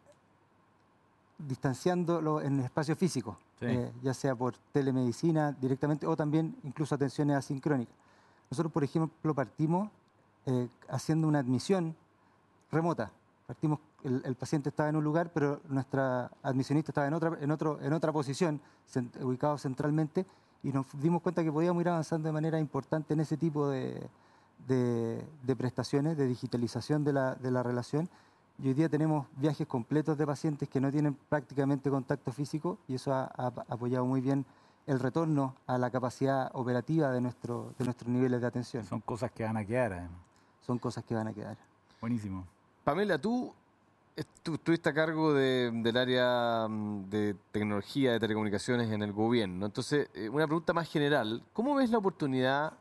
distanciándolo 1.46 2.40
en 2.40 2.58
el 2.58 2.64
espacio 2.64 2.96
físico. 2.96 3.38
Eh, 3.60 3.92
ya 4.02 4.12
sea 4.12 4.34
por 4.34 4.56
telemedicina 4.72 5.52
directamente 5.52 6.04
o 6.04 6.16
también 6.16 6.56
incluso 6.64 6.96
atenciones 6.96 7.36
asincrónicas. 7.36 7.94
Nosotros, 8.50 8.72
por 8.72 8.82
ejemplo, 8.82 9.34
partimos 9.34 9.88
eh, 10.46 10.68
haciendo 10.88 11.28
una 11.28 11.38
admisión 11.38 11.94
remota. 12.72 13.12
Partimos, 13.46 13.78
el, 14.02 14.34
paciente 14.34 14.70
estaba 14.70 14.88
en 14.88 14.96
un 14.96 15.04
lugar, 15.04 15.30
pero 15.32 15.60
nuestra 15.68 16.30
admisionista 16.42 16.90
estaba 16.90 17.06
en 17.06 17.14
otra, 17.14 17.38
en 17.40 17.50
otro, 17.52 17.80
en 17.80 17.92
otra 17.92 18.12
posición, 18.12 18.60
ubicado 19.20 19.58
centralmente, 19.58 20.26
y 20.64 20.72
nos 20.72 20.86
dimos 21.00 21.22
cuenta 21.22 21.44
que 21.44 21.52
podíamos 21.52 21.80
ir 21.82 21.88
avanzando 21.88 22.28
de 22.28 22.32
manera 22.32 22.58
importante 22.58 23.14
en 23.14 23.20
ese 23.20 23.36
tipo 23.36 23.68
de, 23.68 24.08
de, 24.66 25.56
prestaciones, 25.56 26.16
de 26.16 26.26
digitalización 26.26 27.04
de 27.04 27.12
la, 27.12 27.34
de 27.34 27.50
la 27.50 27.62
relación, 27.62 28.08
y 28.58 28.68
hoy 28.68 28.74
día 28.74 28.88
tenemos 28.88 29.26
viajes 29.36 29.66
completos 29.66 30.16
de 30.18 30.26
pacientes 30.26 30.68
que 30.68 30.80
no 30.80 30.90
tienen 30.90 31.14
prácticamente 31.28 31.90
contacto 31.90 32.32
físico 32.32 32.78
y 32.86 32.94
eso 32.94 33.12
ha, 33.12 33.24
apoyado 33.68 34.04
muy 34.04 34.20
bien 34.20 34.44
el 34.86 35.00
retorno 35.00 35.54
a 35.66 35.78
la 35.78 35.90
capacidad 35.90 36.50
operativa 36.54 37.10
de, 37.10 37.20
nuestro, 37.20 37.72
de 37.78 37.84
nuestros 37.84 38.08
niveles 38.08 38.40
de 38.40 38.46
atención. 38.46 38.84
Son 38.84 39.00
cosas 39.00 39.30
que 39.32 39.44
van 39.44 39.56
a 39.56 39.64
quedar. 39.64 39.92
Además. 39.92 40.20
Son 40.66 40.78
cosas 40.78 41.04
que 41.04 41.14
van 41.14 41.28
a 41.28 41.32
quedar. 41.32 41.56
Buenísimo. 42.00 42.46
Pamela, 42.84 43.18
tú, 43.18 43.52
estuviste 44.16 44.88
a 44.88 44.94
cargo 44.94 45.32
del 45.34 45.96
área 45.96 46.66
mm, 46.68 47.08
de 47.08 47.36
tecnología 47.52 48.12
de 48.12 48.20
telecomunicaciones 48.20 48.90
en 48.90 49.02
el 49.02 49.12
gobierno. 49.12 49.66
Entonces, 49.66 50.08
eh, 50.14 50.28
una 50.28 50.46
pregunta 50.46 50.72
más 50.72 50.88
general. 50.88 51.42
¿Cómo 51.52 51.74
ves 51.74 51.90
la 51.90 51.98
oportunidad 51.98 52.74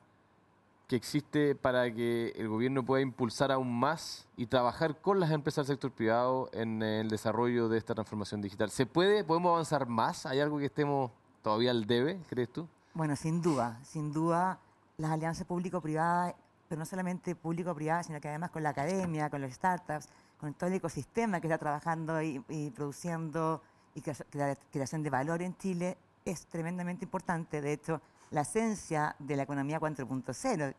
que 0.91 0.97
existe 0.97 1.55
para 1.55 1.89
que 1.93 2.33
el 2.35 2.49
gobierno 2.49 2.83
pueda 2.83 3.01
impulsar 3.01 3.49
aún 3.49 3.73
más 3.79 4.27
y 4.35 4.47
trabajar 4.47 4.99
con 4.99 5.21
las 5.21 5.31
empresas 5.31 5.65
del 5.65 5.75
sector 5.77 5.93
privado 5.93 6.49
en 6.51 6.83
el 6.83 7.07
desarrollo 7.07 7.69
de 7.69 7.77
esta 7.77 7.95
transformación 7.95 8.41
digital. 8.41 8.69
¿Se 8.71 8.85
puede, 8.85 9.23
podemos 9.23 9.51
avanzar 9.51 9.87
más? 9.87 10.25
¿Hay 10.25 10.41
algo 10.41 10.59
que 10.59 10.65
estemos 10.65 11.11
todavía 11.41 11.71
al 11.71 11.87
debe, 11.87 12.19
crees 12.27 12.51
tú? 12.51 12.67
Bueno, 12.93 13.15
sin 13.15 13.41
duda, 13.41 13.79
sin 13.85 14.11
duda 14.11 14.59
las 14.97 15.11
alianzas 15.11 15.47
público-privadas, 15.47 16.35
pero 16.67 16.79
no 16.79 16.85
solamente 16.85 17.35
público-privadas, 17.35 18.07
sino 18.07 18.19
que 18.19 18.27
además 18.27 18.51
con 18.51 18.61
la 18.61 18.71
academia, 18.71 19.29
con 19.29 19.39
los 19.39 19.53
startups, 19.53 20.09
con 20.37 20.53
todo 20.55 20.67
el 20.67 20.75
ecosistema 20.75 21.39
que 21.39 21.47
está 21.47 21.57
trabajando 21.57 22.21
y, 22.21 22.41
produciendo 22.75 23.61
y 23.95 24.01
creación 24.01 25.03
de 25.03 25.09
valor 25.09 25.41
en 25.41 25.55
Chile, 25.55 25.97
es 26.25 26.47
tremendamente 26.47 27.05
importante. 27.05 27.61
De 27.61 27.71
hecho, 27.71 28.01
la 28.31 28.41
esencia 28.41 29.15
de 29.19 29.35
la 29.35 29.43
economía 29.43 29.79
4.0, 29.79 30.57
de 30.57 30.75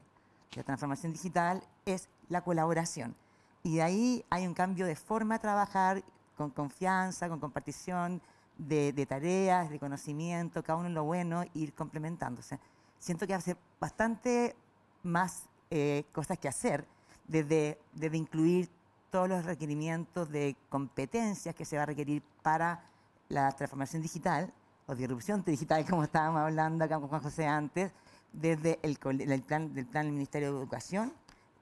la 0.56 0.62
transformación 0.64 1.12
digital, 1.12 1.62
es 1.86 2.08
la 2.28 2.42
colaboración. 2.42 3.14
Y 3.62 3.76
de 3.76 3.82
ahí 3.82 4.24
hay 4.30 4.46
un 4.46 4.54
cambio 4.54 4.86
de 4.86 4.96
forma 4.96 5.36
de 5.36 5.40
trabajar 5.40 6.02
con 6.36 6.50
confianza, 6.50 7.28
con 7.28 7.38
compartición 7.38 8.20
de, 8.58 9.06
tareas, 9.06 9.70
de 9.70 9.78
conocimiento, 9.78 10.62
cada 10.62 10.78
uno 10.78 10.88
en 10.88 10.94
lo 10.94 11.04
bueno, 11.04 11.44
ir 11.54 11.74
complementándose. 11.74 12.58
Siento 12.98 13.26
que 13.26 13.34
hace 13.34 13.56
bastante 13.80 14.56
más 15.02 15.44
eh, 15.70 16.04
cosas 16.12 16.38
que 16.38 16.48
hacer, 16.48 16.86
desde, 17.28 17.78
desde 17.92 18.16
incluir 18.16 18.68
todos 19.10 19.28
los 19.28 19.44
requerimientos 19.44 20.30
de 20.30 20.56
competencias 20.68 21.54
que 21.54 21.64
se 21.64 21.76
va 21.76 21.82
a 21.82 21.86
requerir 21.86 22.22
para 22.42 22.84
la 23.28 23.52
transformación 23.52 24.02
digital, 24.02 24.52
o 24.86 24.94
disrupción 24.94 25.42
digital, 25.44 25.84
como 25.88 26.04
estábamos 26.04 26.40
hablando 26.40 26.84
acá 26.84 26.98
con 26.98 27.08
Juan 27.08 27.22
José 27.22 27.46
antes, 27.46 27.92
desde 28.32 28.78
el, 28.82 28.96
plan, 28.96 29.74
del 29.74 29.86
plan 29.86 30.04
del 30.04 30.12
Ministerio 30.12 30.52
de 30.52 30.58
Educación, 30.58 31.12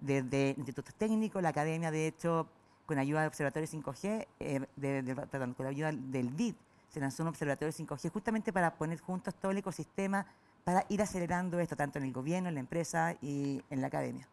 desde 0.01 0.55
institutos 0.57 0.95
técnicos, 0.95 1.43
la 1.43 1.51
academia, 1.51 1.91
de 1.91 2.07
hecho, 2.07 2.47
con 2.87 2.99
ayuda 2.99 3.23
de 3.23 3.27
Observatorio 3.27 3.69
5G, 3.69 4.27
eh, 4.41 4.67
perdón, 5.31 5.55
con 5.55 5.65
la 5.65 5.71
ayuda 5.71 5.93
del 5.93 6.31
BID, 6.31 6.55
se 6.89 7.01
lanzó 7.01 7.23
un 7.23 7.29
observatorio 7.29 7.73
5G 7.73 8.11
justamente 8.11 8.53
para 8.53 8.75
poner 8.75 9.01
juntos 9.01 9.35
todo 9.35 9.53
el 9.53 9.59
ecosistema 9.59 10.27
para 10.65 10.85
ir 10.89 11.01
acelerando 11.01 11.61
esto, 11.61 11.77
tanto 11.77 11.99
en 11.99 12.05
el 12.05 12.13
gobierno, 12.13 12.49
en 12.49 12.55
la 12.55 12.61
empresa 12.61 13.17
y 13.23 13.63
en 13.71 13.81
la 13.81 13.87
academia. 13.87 14.27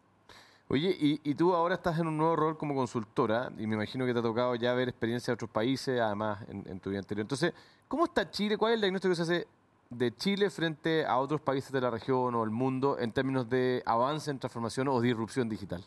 Oye, 0.69 0.97
y, 0.99 1.33
tú 1.35 1.55
ahora 1.55 1.75
estás 1.75 1.97
en 1.97 2.07
un 2.07 2.17
nuevo 2.17 2.35
rol 2.35 2.57
como 2.57 2.75
consultora 2.75 3.49
y 3.57 3.65
me 3.67 3.75
imagino 3.75 4.05
que 4.05 4.11
te 4.11 4.19
ha 4.19 4.21
tocado 4.21 4.53
ya 4.55 4.73
ver 4.73 4.89
experiencia 4.89 5.31
de 5.31 5.35
otros 5.35 5.49
países, 5.49 6.01
además 6.01 6.39
en, 6.49 6.79
tu 6.81 6.89
vida 6.89 6.99
anterior. 6.99 7.21
Entonces, 7.21 7.53
¿cómo 7.87 8.03
está 8.03 8.29
Chile? 8.29 8.57
¿Cuál 8.57 8.73
es 8.73 8.75
el 8.75 8.81
diagnóstico 8.81 9.11
que 9.11 9.15
se 9.15 9.21
hace 9.21 9.47
de 9.89 10.13
Chile 10.17 10.49
frente 10.49 11.05
a 11.05 11.19
otros 11.19 11.39
países 11.39 11.71
de 11.71 11.79
la 11.79 11.89
región 11.89 12.35
o 12.35 12.43
el 12.43 12.49
mundo 12.49 12.99
en 12.99 13.13
términos 13.13 13.49
de 13.49 13.81
avance 13.85 14.29
en 14.29 14.39
transformación 14.39 14.89
o 14.89 14.99
disrupción 14.99 15.47
digital? 15.47 15.85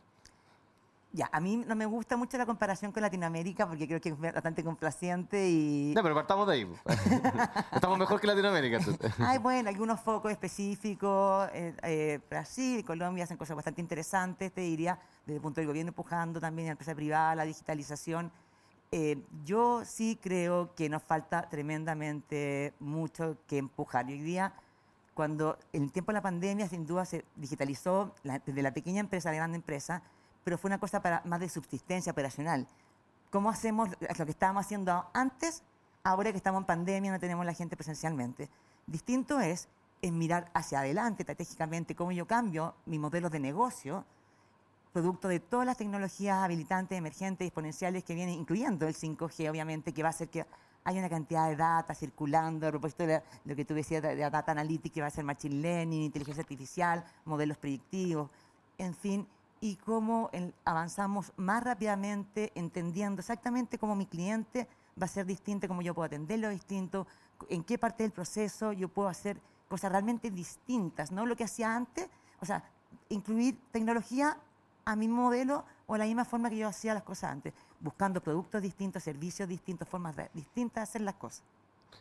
Ya, 1.12 1.28
a 1.32 1.40
mí 1.40 1.56
no 1.56 1.74
me 1.74 1.86
gusta 1.86 2.16
mucho 2.16 2.38
la 2.38 2.46
comparación 2.46 2.92
con 2.92 3.02
Latinoamérica 3.02 3.66
porque 3.66 3.88
creo 3.88 4.00
que 4.00 4.10
es 4.10 4.20
bastante 4.20 4.62
complaciente 4.62 5.50
y... 5.50 5.92
No, 5.92 6.04
pero 6.04 6.14
partamos 6.14 6.46
de 6.46 6.54
ahí. 6.54 6.64
Pues. 6.64 6.82
Estamos 7.72 7.98
mejor 7.98 8.20
que 8.20 8.28
Latinoamérica. 8.28 8.78
Hay, 9.18 9.38
bueno, 9.38 9.68
algunos 9.68 10.00
focos 10.00 10.30
específicos. 10.30 11.48
Eh, 11.52 11.74
eh, 11.82 12.20
Brasil, 12.30 12.84
Colombia 12.84 13.24
hacen 13.24 13.36
cosas 13.36 13.56
bastante 13.56 13.80
interesantes, 13.80 14.52
te 14.52 14.60
diría, 14.60 15.00
desde 15.26 15.36
el 15.36 15.42
punto 15.42 15.60
del 15.60 15.66
gobierno 15.66 15.88
empujando 15.88 16.40
también 16.40 16.66
la 16.66 16.72
empresa 16.72 16.94
privada, 16.94 17.34
la 17.34 17.44
digitalización. 17.44 18.30
Eh, 18.92 19.20
yo 19.44 19.84
sí 19.84 20.16
creo 20.22 20.76
que 20.76 20.88
nos 20.88 21.02
falta 21.02 21.48
tremendamente 21.48 22.72
mucho 22.78 23.36
que 23.48 23.58
empujar. 23.58 24.08
Y 24.08 24.12
hoy 24.12 24.20
día, 24.20 24.54
cuando 25.14 25.58
en 25.72 25.84
el 25.84 25.92
tiempo 25.92 26.12
de 26.12 26.14
la 26.14 26.22
pandemia, 26.22 26.68
sin 26.68 26.86
duda 26.86 27.04
se 27.04 27.24
digitalizó 27.34 28.14
desde 28.22 28.62
la 28.62 28.72
pequeña 28.72 29.00
empresa 29.00 29.28
a 29.28 29.32
la 29.32 29.38
gran 29.38 29.56
empresa, 29.56 30.04
pero 30.44 30.58
fue 30.58 30.68
una 30.68 30.78
cosa 30.78 31.02
para, 31.02 31.22
más 31.24 31.40
de 31.40 31.48
subsistencia 31.48 32.12
operacional. 32.12 32.66
¿Cómo 33.30 33.50
hacemos 33.50 33.90
lo 33.90 34.24
que 34.24 34.30
estábamos 34.30 34.66
haciendo 34.66 35.06
antes, 35.12 35.62
ahora 36.02 36.32
que 36.32 36.36
estamos 36.36 36.60
en 36.62 36.66
pandemia, 36.66 37.12
no 37.12 37.20
tenemos 37.20 37.46
la 37.46 37.54
gente 37.54 37.76
presencialmente? 37.76 38.48
Distinto 38.86 39.40
es, 39.40 39.68
es 40.02 40.12
mirar 40.12 40.50
hacia 40.54 40.80
adelante 40.80 41.22
estratégicamente 41.22 41.94
cómo 41.94 42.12
yo 42.12 42.26
cambio 42.26 42.74
mi 42.86 42.98
modelo 42.98 43.30
de 43.30 43.38
negocio, 43.38 44.04
producto 44.92 45.28
de 45.28 45.38
todas 45.38 45.66
las 45.66 45.76
tecnologías 45.76 46.38
habilitantes, 46.38 46.98
emergentes, 46.98 47.46
exponenciales 47.46 48.02
que 48.02 48.14
vienen, 48.14 48.34
incluyendo 48.34 48.88
el 48.88 48.94
5G, 48.94 49.48
obviamente, 49.48 49.92
que 49.92 50.02
va 50.02 50.08
a 50.08 50.10
hacer 50.10 50.28
que 50.28 50.44
haya 50.82 50.98
una 50.98 51.08
cantidad 51.08 51.48
de 51.48 51.56
data 51.56 51.94
circulando, 51.94 52.66
a 52.66 52.70
propósito 52.70 53.06
de 53.06 53.22
lo 53.44 53.54
que 53.54 53.64
tú 53.64 53.74
decías 53.74 54.02
de, 54.02 54.16
de 54.16 54.28
data 54.28 54.50
analytics, 54.52 54.94
que 54.94 55.00
va 55.00 55.06
a 55.06 55.10
ser 55.10 55.24
machine 55.24 55.56
learning, 55.56 56.02
inteligencia 56.02 56.42
artificial, 56.42 57.04
modelos 57.24 57.58
predictivos, 57.58 58.30
en 58.78 58.94
fin, 58.94 59.28
y 59.60 59.76
cómo 59.76 60.30
avanzamos 60.64 61.32
más 61.36 61.62
rápidamente 61.62 62.50
entendiendo 62.54 63.20
exactamente 63.20 63.78
cómo 63.78 63.94
mi 63.94 64.06
cliente 64.06 64.68
va 65.00 65.04
a 65.04 65.08
ser 65.08 65.26
distinto, 65.26 65.68
cómo 65.68 65.82
yo 65.82 65.94
puedo 65.94 66.06
atenderlo 66.06 66.48
distinto, 66.48 67.06
en 67.48 67.62
qué 67.64 67.78
parte 67.78 68.02
del 68.02 68.12
proceso 68.12 68.72
yo 68.72 68.88
puedo 68.88 69.08
hacer 69.08 69.40
cosas 69.68 69.92
realmente 69.92 70.30
distintas, 70.30 71.12
no 71.12 71.26
lo 71.26 71.36
que 71.36 71.44
hacía 71.44 71.74
antes, 71.74 72.08
o 72.40 72.46
sea, 72.46 72.64
incluir 73.08 73.60
tecnología 73.70 74.36
a 74.84 74.96
mi 74.96 75.08
modelo 75.08 75.64
o 75.86 75.96
la 75.96 76.04
misma 76.04 76.24
forma 76.24 76.50
que 76.50 76.56
yo 76.56 76.68
hacía 76.68 76.94
las 76.94 77.02
cosas 77.02 77.30
antes, 77.30 77.54
buscando 77.78 78.22
productos 78.22 78.62
distintos, 78.62 79.02
servicios 79.02 79.48
distintos, 79.48 79.88
formas 79.88 80.16
distintas 80.34 80.74
de 80.74 80.82
hacer 80.82 81.00
las 81.02 81.14
cosas. 81.14 81.42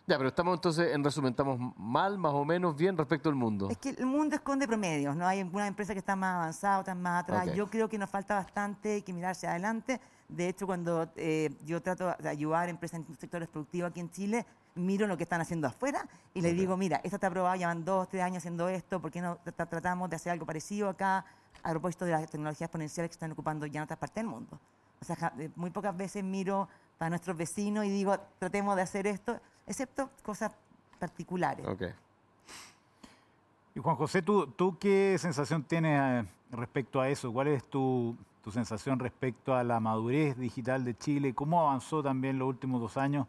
Ya, 0.07 0.17
pero 0.17 0.29
estamos 0.29 0.55
entonces, 0.55 0.93
en 0.93 1.03
resumen, 1.03 1.31
estamos 1.31 1.59
mal, 1.77 2.17
más 2.17 2.33
o 2.33 2.43
menos, 2.43 2.75
bien 2.75 2.97
respecto 2.97 3.29
al 3.29 3.35
mundo. 3.35 3.69
Es 3.69 3.77
que 3.77 3.89
el 3.89 4.05
mundo 4.05 4.35
esconde 4.35 4.67
promedios, 4.67 5.15
¿no? 5.15 5.27
Hay 5.27 5.39
algunas 5.39 5.67
empresas 5.67 5.93
que 5.93 5.99
están 5.99 6.19
más 6.19 6.35
avanzadas, 6.35 6.81
otras 6.81 6.97
más 6.97 7.23
atrás. 7.23 7.53
Yo 7.53 7.67
creo 7.67 7.87
que 7.87 7.97
nos 7.97 8.09
falta 8.09 8.35
bastante, 8.35 8.93
hay 8.93 9.01
que 9.01 9.13
mirarse 9.13 9.47
adelante. 9.47 10.01
De 10.27 10.47
hecho, 10.47 10.65
cuando 10.65 11.11
eh, 11.15 11.51
yo 11.65 11.81
trato 11.81 12.15
de 12.19 12.29
ayudar 12.29 12.67
a 12.67 12.71
empresas 12.71 12.99
en 12.99 13.15
sectores 13.17 13.47
productivos 13.47 13.89
aquí 13.91 13.99
en 13.99 14.09
Chile, 14.09 14.45
miro 14.75 15.07
lo 15.07 15.17
que 15.17 15.23
están 15.23 15.41
haciendo 15.41 15.67
afuera 15.67 16.07
y 16.33 16.41
les 16.41 16.55
digo, 16.55 16.77
mira, 16.77 16.97
esto 17.03 17.15
está 17.15 17.27
aprobado, 17.27 17.55
llevan 17.55 17.83
dos, 17.83 18.07
tres 18.09 18.23
años 18.23 18.37
haciendo 18.37 18.69
esto, 18.69 19.01
¿por 19.01 19.11
qué 19.11 19.21
no 19.21 19.37
tratamos 19.37 20.09
de 20.09 20.15
hacer 20.15 20.31
algo 20.31 20.45
parecido 20.45 20.89
acá 20.89 21.25
a 21.61 21.69
propósito 21.71 22.05
de 22.05 22.11
las 22.11 22.29
tecnologías 22.29 22.67
exponenciales 22.67 23.09
que 23.09 23.13
están 23.13 23.31
ocupando 23.31 23.65
ya 23.65 23.79
en 23.79 23.83
otras 23.83 23.99
partes 23.99 24.15
del 24.15 24.27
mundo? 24.27 24.59
O 25.01 25.05
sea, 25.05 25.33
muy 25.55 25.69
pocas 25.69 25.95
veces 25.95 26.23
miro 26.23 26.67
para 26.97 27.09
nuestros 27.09 27.35
vecinos 27.37 27.85
y 27.85 27.89
digo, 27.89 28.17
tratemos 28.37 28.75
de 28.75 28.81
hacer 28.81 29.07
esto 29.07 29.39
excepto 29.69 30.09
cosas 30.23 30.51
particulares. 30.99 31.65
Ok. 31.65 31.83
Y 33.75 33.79
Juan 33.79 33.95
José, 33.95 34.21
¿tú, 34.21 34.47
¿tú 34.47 34.77
qué 34.79 35.15
sensación 35.19 35.63
tienes 35.63 36.25
eh, 36.25 36.27
respecto 36.51 36.99
a 36.99 37.07
eso? 37.07 37.31
¿Cuál 37.31 37.49
es 37.49 37.63
tu, 37.63 38.17
tu, 38.43 38.51
sensación 38.51 38.99
respecto 38.99 39.55
a 39.55 39.63
la 39.63 39.79
madurez 39.79 40.37
digital 40.37 40.83
de 40.83 40.97
Chile? 40.97 41.35
¿Cómo 41.35 41.61
avanzó 41.61 42.01
también 42.01 42.39
los 42.39 42.49
últimos 42.49 42.81
dos 42.81 42.97
años? 42.97 43.27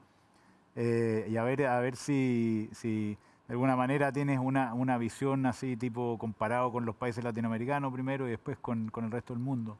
Eh, 0.75 1.29
y 1.31 1.37
a 1.37 1.45
ver, 1.45 1.67
a 1.67 1.79
ver 1.81 1.95
si, 1.95 2.71
si 2.73 3.19
de 3.47 3.53
alguna 3.53 3.77
manera 3.77 4.11
tienes 4.11 4.39
una, 4.39 4.73
una, 4.73 4.97
visión 4.97 5.45
así, 5.45 5.77
tipo 5.77 6.17
comparado 6.19 6.73
con 6.73 6.87
los 6.87 6.97
países 6.97 7.23
latinoamericanos 7.23 7.93
primero 7.93 8.27
y 8.27 8.31
después 8.31 8.57
con, 8.59 8.89
con 8.89 9.05
el 9.05 9.11
resto 9.11 9.35
del 9.35 9.43
mundo. 9.43 9.77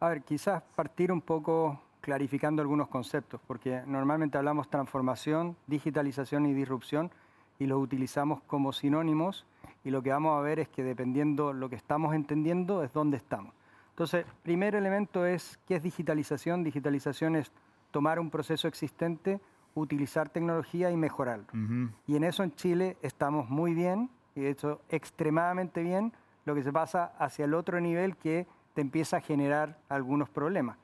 A 0.00 0.08
ver, 0.08 0.22
quizás 0.22 0.62
partir 0.74 1.12
un 1.12 1.20
poco 1.20 1.78
clarificando 2.00 2.62
algunos 2.62 2.88
conceptos, 2.88 3.40
porque 3.46 3.82
normalmente 3.86 4.38
hablamos 4.38 4.68
transformación, 4.68 5.56
digitalización 5.66 6.46
y 6.46 6.54
disrupción 6.54 7.10
y 7.58 7.66
los 7.66 7.82
utilizamos 7.82 8.40
como 8.42 8.72
sinónimos 8.72 9.46
y 9.84 9.90
lo 9.90 10.02
que 10.02 10.10
vamos 10.10 10.38
a 10.38 10.42
ver 10.42 10.58
es 10.58 10.68
que 10.68 10.82
dependiendo 10.82 11.52
lo 11.52 11.68
que 11.68 11.76
estamos 11.76 12.14
entendiendo 12.14 12.82
es 12.82 12.92
dónde 12.92 13.16
estamos. 13.16 13.52
Entonces, 13.90 14.26
primer 14.42 14.74
elemento 14.74 15.26
es 15.26 15.58
qué 15.66 15.76
es 15.76 15.82
digitalización. 15.82 16.62
Digitalización 16.62 17.34
es 17.34 17.52
tomar 17.90 18.20
un 18.20 18.30
proceso 18.30 18.68
existente, 18.68 19.40
utilizar 19.74 20.28
tecnología 20.28 20.90
y 20.90 20.96
mejorarlo. 20.96 21.46
Y 22.06 22.16
en 22.16 22.24
eso 22.24 22.42
en 22.44 22.54
Chile 22.54 22.96
estamos 23.02 23.48
muy 23.50 23.74
bien, 23.74 24.08
y 24.36 24.42
de 24.42 24.50
hecho 24.50 24.80
extremadamente 24.88 25.82
bien, 25.82 26.12
lo 26.44 26.54
que 26.54 26.62
se 26.62 26.72
pasa 26.72 27.12
hacia 27.18 27.44
el 27.44 27.54
otro 27.54 27.80
nivel 27.80 28.16
que 28.16 28.46
te 28.74 28.82
empieza 28.82 29.16
a 29.16 29.20
generar 29.20 29.78
algunos 29.88 30.28
problemas. 30.28 30.78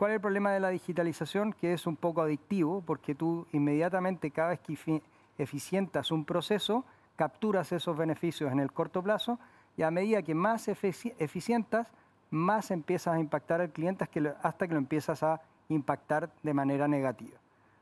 ¿Cuál 0.00 0.12
es 0.12 0.14
el 0.14 0.22
problema 0.22 0.52
de 0.52 0.60
la 0.60 0.70
digitalización? 0.70 1.52
Que 1.52 1.74
es 1.74 1.86
un 1.86 1.94
poco 1.94 2.22
adictivo 2.22 2.82
porque 2.86 3.14
tú 3.14 3.46
inmediatamente 3.52 4.30
cada 4.30 4.48
vez 4.48 4.60
que 4.60 5.02
eficientas 5.36 6.10
un 6.10 6.24
proceso, 6.24 6.86
capturas 7.16 7.70
esos 7.70 7.98
beneficios 7.98 8.50
en 8.50 8.60
el 8.60 8.72
corto 8.72 9.02
plazo 9.02 9.38
y 9.76 9.82
a 9.82 9.90
medida 9.90 10.22
que 10.22 10.34
más 10.34 10.68
eficientas, 10.68 11.86
más 12.30 12.70
empiezas 12.70 13.16
a 13.16 13.20
impactar 13.20 13.60
al 13.60 13.72
cliente 13.72 14.08
hasta 14.42 14.66
que 14.66 14.72
lo 14.72 14.78
empiezas 14.78 15.22
a 15.22 15.42
impactar 15.68 16.30
de 16.42 16.54
manera 16.54 16.88
negativa. 16.88 17.36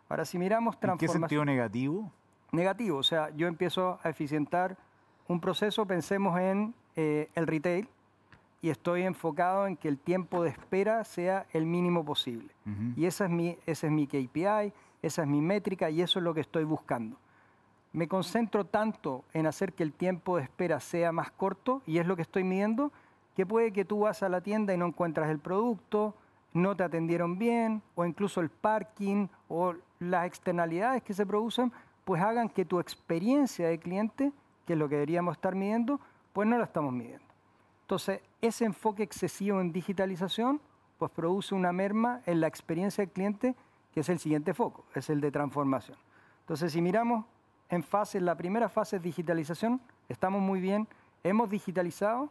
Ahora, 0.08 0.24
si 0.24 0.38
miramos 0.38 0.76
transformación... 0.80 1.10
¿En 1.10 1.20
qué 1.20 1.20
sentido 1.20 1.44
negativo? 1.44 2.10
negativo. 2.50 2.98
O 2.98 3.04
sea, 3.04 3.30
yo 3.36 3.46
empiezo 3.46 4.00
a 4.02 4.08
eficientar 4.08 4.76
un 5.28 5.38
proceso, 5.38 5.86
pensemos 5.86 6.36
en 6.40 6.74
eh, 6.96 7.28
el 7.36 7.46
retail, 7.46 7.88
y 8.60 8.70
estoy 8.70 9.02
enfocado 9.02 9.66
en 9.66 9.76
que 9.76 9.88
el 9.88 9.98
tiempo 9.98 10.42
de 10.42 10.50
espera 10.50 11.04
sea 11.04 11.46
el 11.52 11.66
mínimo 11.66 12.04
posible. 12.04 12.48
Y 12.96 13.06
esa 13.06 13.24
es 13.24 13.30
mi, 13.30 13.56
ese 13.66 13.86
es 13.86 13.92
mi 13.92 14.06
KPI, 14.06 14.72
esa 15.02 15.22
es 15.22 15.28
mi 15.28 15.40
métrica 15.40 15.90
y 15.90 16.02
eso 16.02 16.18
es 16.18 16.24
lo 16.24 16.34
que 16.34 16.40
estoy 16.40 16.64
buscando. 16.64 17.16
Me 17.92 18.08
concentro 18.08 18.64
tanto 18.64 19.24
en 19.32 19.46
hacer 19.46 19.72
que 19.72 19.82
el 19.82 19.92
tiempo 19.92 20.36
de 20.36 20.42
espera 20.42 20.80
sea 20.80 21.12
más 21.12 21.30
corto 21.30 21.82
y 21.86 21.98
es 21.98 22.06
lo 22.06 22.16
que 22.16 22.22
estoy 22.22 22.44
midiendo, 22.44 22.92
que 23.34 23.46
puede 23.46 23.72
que 23.72 23.84
tú 23.84 24.00
vas 24.00 24.22
a 24.22 24.28
la 24.28 24.40
tienda 24.40 24.74
y 24.74 24.76
no 24.76 24.86
encuentras 24.86 25.30
el 25.30 25.38
producto, 25.38 26.14
no 26.52 26.76
te 26.76 26.82
atendieron 26.82 27.38
bien 27.38 27.82
o 27.94 28.04
incluso 28.04 28.40
el 28.40 28.50
parking 28.50 29.28
o 29.48 29.74
las 30.00 30.26
externalidades 30.26 31.02
que 31.02 31.14
se 31.14 31.24
producen, 31.24 31.72
pues 32.04 32.20
hagan 32.22 32.48
que 32.48 32.64
tu 32.64 32.80
experiencia 32.80 33.68
de 33.68 33.78
cliente, 33.78 34.32
que 34.66 34.72
es 34.72 34.78
lo 34.78 34.88
que 34.88 34.96
deberíamos 34.96 35.36
estar 35.36 35.54
midiendo, 35.54 36.00
pues 36.32 36.48
no 36.48 36.58
la 36.58 36.64
estamos 36.64 36.92
midiendo. 36.92 37.27
Entonces, 37.88 38.20
ese 38.42 38.66
enfoque 38.66 39.02
excesivo 39.02 39.62
en 39.62 39.72
digitalización, 39.72 40.60
pues 40.98 41.10
produce 41.10 41.54
una 41.54 41.72
merma 41.72 42.20
en 42.26 42.38
la 42.38 42.46
experiencia 42.46 43.02
del 43.02 43.10
cliente, 43.10 43.56
que 43.94 44.00
es 44.00 44.10
el 44.10 44.18
siguiente 44.18 44.52
foco, 44.52 44.84
es 44.94 45.08
el 45.08 45.22
de 45.22 45.30
transformación. 45.30 45.96
Entonces, 46.40 46.70
si 46.70 46.82
miramos 46.82 47.24
en 47.70 47.82
fase, 47.82 48.20
la 48.20 48.36
primera 48.36 48.68
fase 48.68 48.96
es 48.96 49.02
digitalización, 49.02 49.80
estamos 50.06 50.42
muy 50.42 50.60
bien, 50.60 50.86
hemos 51.24 51.48
digitalizado 51.48 52.28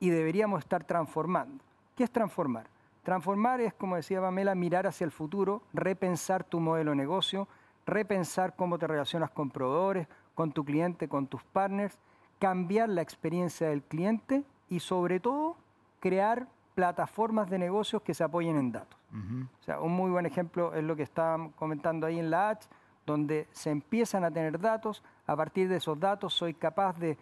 y 0.00 0.08
deberíamos 0.08 0.60
estar 0.60 0.84
transformando. 0.84 1.62
¿Qué 1.94 2.04
es 2.04 2.10
transformar? 2.10 2.66
Transformar 3.02 3.60
es, 3.60 3.74
como 3.74 3.96
decía 3.96 4.22
Pamela, 4.22 4.54
mirar 4.54 4.86
hacia 4.86 5.04
el 5.04 5.10
futuro, 5.10 5.60
repensar 5.74 6.44
tu 6.44 6.60
modelo 6.60 6.92
de 6.92 6.96
negocio, 6.96 7.46
repensar 7.84 8.56
cómo 8.56 8.78
te 8.78 8.86
relacionas 8.86 9.28
con 9.28 9.50
proveedores, 9.50 10.08
con 10.34 10.50
tu 10.50 10.64
cliente, 10.64 11.08
con 11.08 11.26
tus 11.26 11.42
partners, 11.44 11.98
cambiar 12.38 12.88
la 12.88 13.02
experiencia 13.02 13.68
del 13.68 13.82
cliente 13.82 14.44
y 14.74 14.80
sobre 14.80 15.20
todo 15.20 15.56
crear 16.00 16.48
plataformas 16.74 17.48
de 17.48 17.60
negocios 17.60 18.02
que 18.02 18.12
se 18.12 18.24
apoyen 18.24 18.56
en 18.56 18.72
datos. 18.72 18.98
O 19.12 19.62
sea, 19.62 19.80
un 19.80 19.92
muy 19.92 20.10
buen 20.10 20.26
ejemplo 20.26 20.74
es 20.74 20.82
lo 20.82 20.96
que 20.96 21.04
estaban 21.04 21.50
comentando 21.50 22.08
ahí 22.08 22.18
en 22.18 22.28
la 22.28 22.50
H, 22.50 22.68
donde 23.06 23.46
se 23.52 23.70
empiezan 23.70 24.24
a 24.24 24.32
tener 24.32 24.58
datos, 24.58 25.04
a 25.28 25.36
partir 25.36 25.68
de 25.68 25.76
esos 25.76 26.00
datos 26.00 26.34
soy 26.34 26.54
capaz 26.54 26.98
de 26.98 27.16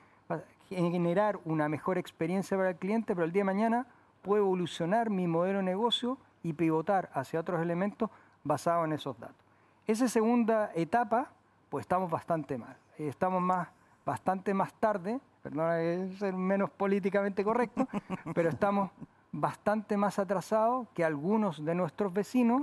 generar 0.71 1.39
una 1.45 1.69
mejor 1.69 1.99
experiencia 1.99 2.57
para 2.57 2.71
el 2.71 2.77
cliente, 2.77 3.15
pero 3.15 3.27
el 3.27 3.33
día 3.33 3.41
de 3.41 3.53
mañana 3.53 3.87
puedo 4.23 4.45
evolucionar 4.45 5.11
mi 5.11 5.27
modelo 5.27 5.59
de 5.59 5.65
negocio 5.65 6.17
y 6.43 6.55
pivotar 6.55 7.11
hacia 7.13 7.41
otros 7.41 7.61
elementos 7.61 8.09
basados 8.43 8.87
en 8.87 8.95
esos 8.95 9.21
datos. 9.21 9.37
Esa 9.87 10.09
segunda 10.09 10.71
etapa, 10.75 11.31
pues 11.69 11.83
estamos 11.83 12.11
bastante 12.11 12.57
mal. 12.57 12.79
Estamos 12.97 13.43
más, 13.43 13.69
bastante 14.07 14.55
más 14.55 14.73
tarde 14.73 15.21
perdón 15.43 16.13
ser 16.19 16.35
menos 16.35 16.71
políticamente 16.71 17.45
correcto, 17.45 17.89
pero 18.35 18.49
estamos 18.49 18.91
bastante 19.33 19.97
más 19.97 20.19
atrasados 20.19 20.87
que 20.95 21.05
algunos 21.05 21.65
de 21.65 21.75
nuestros 21.75 22.13
vecinos, 22.13 22.63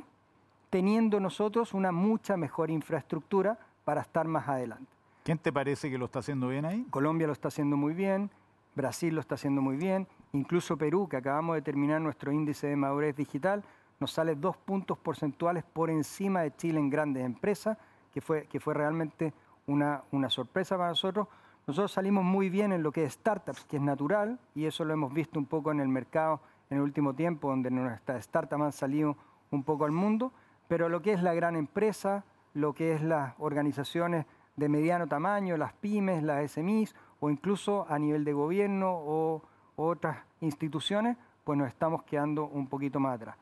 teniendo 0.69 1.19
nosotros 1.19 1.73
una 1.73 1.91
mucha 1.91 2.37
mejor 2.37 2.69
infraestructura 2.69 3.57
para 3.83 4.01
estar 4.01 4.27
más 4.27 4.47
adelante. 4.47 4.87
¿Quién 5.23 5.39
te 5.39 5.51
parece 5.51 5.89
que 5.89 5.97
lo 5.97 6.05
está 6.05 6.19
haciendo 6.19 6.47
bien 6.47 6.65
ahí? 6.65 6.85
Colombia 6.89 7.27
lo 7.27 7.33
está 7.33 7.49
haciendo 7.49 7.75
muy 7.75 7.93
bien, 7.93 8.29
Brasil 8.75 9.13
lo 9.13 9.21
está 9.21 9.35
haciendo 9.35 9.61
muy 9.61 9.77
bien, 9.77 10.07
incluso 10.31 10.77
Perú, 10.77 11.07
que 11.09 11.17
acabamos 11.17 11.55
de 11.55 11.61
terminar 11.61 11.99
nuestro 11.99 12.31
índice 12.31 12.67
de 12.67 12.75
madurez 12.75 13.17
digital, 13.17 13.63
nos 13.99 14.11
sale 14.11 14.35
dos 14.35 14.55
puntos 14.55 14.97
porcentuales 14.97 15.63
por 15.63 15.89
encima 15.89 16.41
de 16.41 16.55
Chile 16.55 16.79
en 16.79 16.89
grandes 16.89 17.25
empresas, 17.25 17.77
que 18.13 18.21
fue, 18.21 18.45
que 18.45 18.59
fue 18.59 18.73
realmente 18.73 19.33
una, 19.67 20.03
una 20.11 20.29
sorpresa 20.29 20.77
para 20.77 20.89
nosotros. 20.89 21.27
Nosotros 21.69 21.91
salimos 21.91 22.23
muy 22.23 22.49
bien 22.49 22.71
en 22.71 22.81
lo 22.81 22.91
que 22.91 23.03
es 23.03 23.13
startups, 23.13 23.63
que 23.65 23.77
es 23.77 23.83
natural, 23.83 24.39
y 24.55 24.65
eso 24.65 24.83
lo 24.85 24.91
hemos 24.91 25.13
visto 25.13 25.37
un 25.37 25.45
poco 25.45 25.71
en 25.71 25.79
el 25.79 25.87
mercado 25.87 26.41
en 26.71 26.77
el 26.77 26.83
último 26.83 27.13
tiempo, 27.13 27.49
donde 27.49 27.69
nuestras 27.69 28.23
startups 28.23 28.63
han 28.63 28.71
salido 28.71 29.15
un 29.51 29.63
poco 29.63 29.85
al 29.85 29.91
mundo, 29.91 30.31
pero 30.67 30.89
lo 30.89 31.03
que 31.03 31.13
es 31.13 31.21
la 31.21 31.35
gran 31.35 31.55
empresa, 31.55 32.23
lo 32.55 32.73
que 32.73 32.93
es 32.93 33.03
las 33.03 33.35
organizaciones 33.37 34.25
de 34.55 34.67
mediano 34.67 35.05
tamaño, 35.05 35.57
las 35.57 35.73
pymes, 35.73 36.23
las 36.23 36.53
SMIs, 36.53 36.95
o 37.19 37.29
incluso 37.29 37.85
a 37.87 37.99
nivel 37.99 38.25
de 38.25 38.33
gobierno 38.33 38.89
o 38.91 39.43
otras 39.75 40.17
instituciones, 40.41 41.17
pues 41.43 41.55
nos 41.59 41.67
estamos 41.67 42.01
quedando 42.01 42.47
un 42.47 42.65
poquito 42.65 42.99
más 42.99 43.17
atrás. 43.17 43.35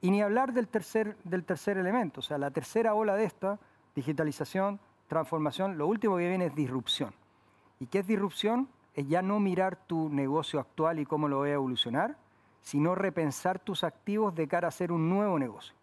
Y 0.00 0.10
ni 0.10 0.22
hablar 0.22 0.54
del 0.54 0.68
tercer, 0.68 1.18
del 1.22 1.44
tercer 1.44 1.76
elemento, 1.76 2.20
o 2.20 2.22
sea, 2.22 2.38
la 2.38 2.50
tercera 2.50 2.94
ola 2.94 3.14
de 3.14 3.24
esta, 3.24 3.58
digitalización, 3.94 4.80
transformación, 5.06 5.76
lo 5.76 5.86
último 5.86 6.16
que 6.16 6.30
viene 6.30 6.46
es 6.46 6.54
disrupción. 6.54 7.12
¿Y 7.78 7.86
qué 7.86 8.00
es 8.00 8.06
disrupción? 8.06 8.68
Es 8.94 9.08
ya 9.08 9.22
no 9.22 9.40
mirar 9.40 9.76
tu 9.86 10.08
negocio 10.08 10.60
actual 10.60 10.98
y 11.00 11.06
cómo 11.06 11.28
lo 11.28 11.38
voy 11.38 11.50
a 11.50 11.54
evolucionar, 11.54 12.16
sino 12.60 12.94
repensar 12.94 13.58
tus 13.58 13.84
activos 13.84 14.34
de 14.34 14.48
cara 14.48 14.68
a 14.68 14.70
hacer 14.70 14.92
un 14.92 15.10
nuevo 15.10 15.38
negocio, 15.38 15.74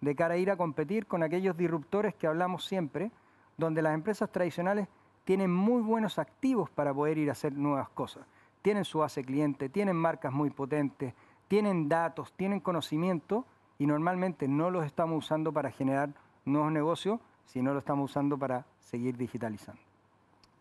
de 0.00 0.14
cara 0.14 0.34
a 0.34 0.38
ir 0.38 0.50
a 0.50 0.56
competir 0.56 1.06
con 1.06 1.22
aquellos 1.22 1.56
disruptores 1.56 2.14
que 2.14 2.26
hablamos 2.26 2.64
siempre, 2.64 3.10
donde 3.56 3.82
las 3.82 3.94
empresas 3.94 4.30
tradicionales 4.30 4.88
tienen 5.24 5.52
muy 5.52 5.82
buenos 5.82 6.18
activos 6.18 6.70
para 6.70 6.94
poder 6.94 7.18
ir 7.18 7.28
a 7.28 7.32
hacer 7.32 7.52
nuevas 7.52 7.88
cosas. 7.90 8.26
Tienen 8.62 8.84
su 8.84 9.00
base 9.00 9.24
cliente, 9.24 9.68
tienen 9.68 9.96
marcas 9.96 10.32
muy 10.32 10.50
potentes, 10.50 11.14
tienen 11.48 11.88
datos, 11.88 12.32
tienen 12.32 12.60
conocimiento 12.60 13.44
y 13.78 13.86
normalmente 13.86 14.48
no 14.48 14.70
los 14.70 14.86
estamos 14.86 15.24
usando 15.24 15.52
para 15.52 15.70
generar 15.70 16.14
nuevos 16.44 16.72
negocios, 16.72 17.20
sino 17.44 17.72
lo 17.72 17.80
estamos 17.80 18.10
usando 18.10 18.38
para 18.38 18.64
seguir 18.78 19.16
digitalizando. 19.16 19.91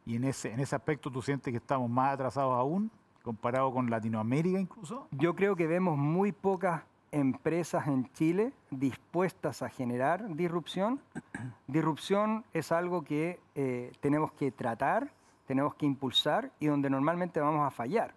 Y 0.05 0.15
en 0.15 0.23
ese, 0.23 0.51
en 0.51 0.59
ese 0.59 0.75
aspecto 0.75 1.11
tú 1.11 1.21
sientes 1.21 1.51
que 1.51 1.57
estamos 1.57 1.89
más 1.89 2.13
atrasados 2.13 2.57
aún, 2.57 2.91
comparado 3.21 3.71
con 3.71 3.89
Latinoamérica 3.89 4.59
incluso. 4.59 5.07
Yo 5.11 5.35
creo 5.35 5.55
que 5.55 5.67
vemos 5.67 5.97
muy 5.97 6.31
pocas 6.31 6.83
empresas 7.11 7.87
en 7.87 8.11
Chile 8.13 8.53
dispuestas 8.69 9.61
a 9.61 9.69
generar 9.69 10.33
disrupción. 10.35 11.01
disrupción 11.67 12.43
es 12.53 12.71
algo 12.71 13.03
que 13.03 13.39
eh, 13.55 13.91
tenemos 13.99 14.31
que 14.31 14.51
tratar, 14.51 15.11
tenemos 15.45 15.75
que 15.75 15.85
impulsar 15.85 16.51
y 16.59 16.67
donde 16.67 16.89
normalmente 16.89 17.39
vamos 17.39 17.65
a 17.67 17.71
fallar. 17.71 18.13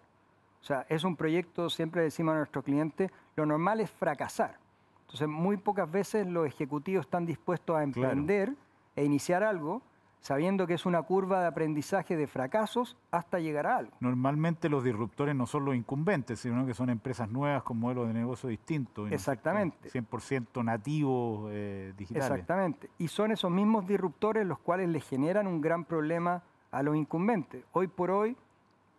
O 0.61 0.63
sea, 0.65 0.85
es 0.89 1.03
un 1.03 1.15
proyecto, 1.15 1.69
siempre 1.69 2.01
decimos 2.01 2.33
a 2.33 2.37
nuestro 2.37 2.63
cliente, 2.63 3.11
lo 3.35 3.45
normal 3.45 3.81
es 3.81 3.91
fracasar. 3.91 4.57
Entonces, 5.01 5.27
muy 5.27 5.57
pocas 5.57 5.91
veces 5.91 6.25
los 6.25 6.47
ejecutivos 6.47 7.05
están 7.05 7.25
dispuestos 7.25 7.75
a 7.75 7.83
emprender 7.83 8.53
e 8.95 9.05
iniciar 9.05 9.43
algo 9.43 9.83
sabiendo 10.19 10.65
que 10.65 10.73
es 10.73 10.85
una 10.85 11.03
curva 11.03 11.41
de 11.41 11.47
aprendizaje 11.47 12.17
de 12.17 12.27
fracasos 12.27 12.97
hasta 13.11 13.39
llegar 13.39 13.67
a 13.67 13.77
algo. 13.77 13.91
Normalmente 13.99 14.69
los 14.69 14.83
disruptores 14.83 15.35
no 15.35 15.45
son 15.45 15.65
los 15.65 15.75
incumbentes, 15.75 16.39
sino 16.39 16.65
que 16.65 16.73
son 16.73 16.89
empresas 16.89 17.29
nuevas 17.29 17.63
con 17.63 17.79
modelos 17.79 18.07
de 18.07 18.13
negocio 18.13 18.49
distintos. 18.49 19.11
Exactamente. 19.11 19.89
100% 19.89 20.63
nativos 20.63 21.49
eh, 21.51 21.93
digitales. 21.97 22.31
Exactamente. 22.31 22.89
Y 22.97 23.07
son 23.07 23.31
esos 23.31 23.51
mismos 23.51 23.87
disruptores 23.87 24.45
los 24.45 24.59
cuales 24.59 24.89
le 24.89 24.99
generan 24.99 25.47
un 25.47 25.61
gran 25.61 25.85
problema 25.85 26.41
a 26.71 26.81
los 26.81 26.95
incumbentes. 26.95 27.63
Hoy 27.71 27.87
por 27.87 28.09
hoy, 28.11 28.35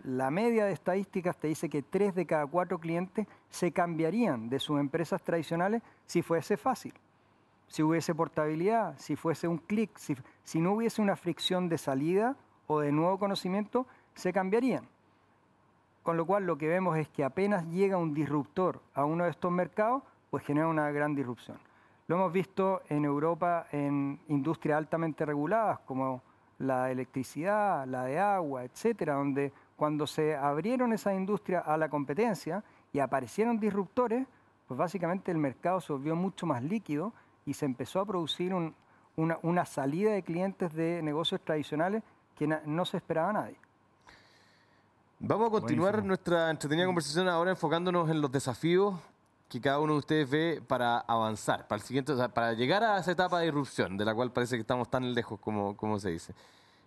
la 0.04 0.30
media 0.30 0.64
de 0.64 0.72
estadísticas 0.72 1.36
te 1.36 1.48
dice 1.48 1.68
que 1.68 1.82
tres 1.82 2.14
de 2.14 2.26
cada 2.26 2.46
cuatro 2.46 2.78
clientes 2.78 3.26
se 3.50 3.72
cambiarían 3.72 4.48
de 4.48 4.60
sus 4.60 4.78
empresas 4.78 5.22
tradicionales 5.22 5.82
si 6.06 6.22
fuese 6.22 6.56
fácil 6.56 6.94
si 7.68 7.82
hubiese 7.82 8.14
portabilidad, 8.14 8.94
si 8.98 9.16
fuese 9.16 9.48
un 9.48 9.58
clic, 9.58 9.96
si, 9.96 10.16
no 10.54 10.72
hubiese 10.72 11.02
una 11.02 11.16
fricción 11.16 11.68
de 11.68 11.76
salida 11.76 12.36
o 12.68 12.80
de 12.80 12.92
nuevo 12.92 13.18
conocimiento, 13.18 13.86
se 14.14 14.32
cambiarían. 14.32 14.88
Con 16.02 16.16
lo 16.16 16.24
cual 16.24 16.46
lo 16.46 16.56
que 16.56 16.68
vemos 16.68 16.96
es 16.96 17.08
que 17.08 17.24
apenas 17.24 17.66
llega 17.66 17.96
un 17.96 18.14
disruptor 18.14 18.80
a 18.94 19.04
uno 19.04 19.24
de 19.24 19.30
estos 19.30 19.50
mercados, 19.50 20.04
pues 20.30 20.44
genera 20.44 20.68
una 20.68 20.90
gran 20.92 21.14
disrupción. 21.16 21.58
Lo 22.06 22.14
hemos 22.14 22.32
visto 22.32 22.82
en 22.88 23.04
Europa 23.04 23.66
en 23.72 24.20
industrias 24.28 24.78
altamente 24.78 25.26
reguladas 25.26 25.80
como 25.80 26.22
la 26.58 26.90
electricidad, 26.92 27.84
la 27.86 28.04
de 28.04 28.20
agua, 28.20 28.62
etcétera, 28.62 29.14
donde 29.14 29.52
cuando 29.74 30.06
se 30.06 30.36
abrieron 30.36 30.92
esas 30.92 31.14
industrias 31.14 31.64
a 31.66 31.76
la 31.76 31.88
competencia 31.88 32.62
y 32.92 33.00
aparecieron 33.00 33.58
disruptores, 33.58 34.26
pues 34.68 34.78
básicamente 34.78 35.32
el 35.32 35.38
mercado 35.38 35.80
se 35.80 35.92
volvió 35.92 36.14
mucho 36.14 36.46
más 36.46 36.62
líquido 36.62 37.12
y 37.44 37.54
se 37.54 37.66
empezó 37.66 38.00
a 38.00 38.06
producir 38.06 38.54
una, 39.16 39.64
salida 39.64 40.12
de 40.12 40.22
clientes 40.22 40.74
de 40.74 41.02
negocios 41.02 41.40
tradicionales 41.40 42.02
que 42.38 42.46
no 42.46 42.84
se 42.84 42.98
esperaba 42.98 43.32
nadie. 43.32 43.56
Vamos 45.18 45.48
a 45.48 45.50
continuar 45.50 46.04
nuestra 46.04 46.50
entretenida 46.50 46.84
conversación 46.84 47.26
ahora 47.28 47.50
enfocándonos 47.50 48.10
en 48.10 48.20
los 48.20 48.30
desafíos 48.30 48.94
que 49.48 49.60
cada 49.60 49.80
uno 49.80 49.94
de 49.94 49.98
ustedes 50.00 50.28
ve 50.28 50.62
para 50.66 50.98
avanzar, 50.98 51.66
para 51.66 51.80
el 51.80 51.86
siguiente, 51.86 52.12
para 52.28 52.52
llegar 52.52 52.84
a 52.84 52.98
esa 52.98 53.12
etapa 53.12 53.40
de 53.40 53.46
irrupción, 53.46 53.96
de 53.96 54.04
la 54.04 54.14
cual 54.14 54.30
parece 54.30 54.56
que 54.56 54.60
estamos 54.60 54.90
tan 54.90 55.14
lejos 55.14 55.40
como, 55.40 55.76
como 55.76 55.98
se 55.98 56.10
dice. 56.10 56.34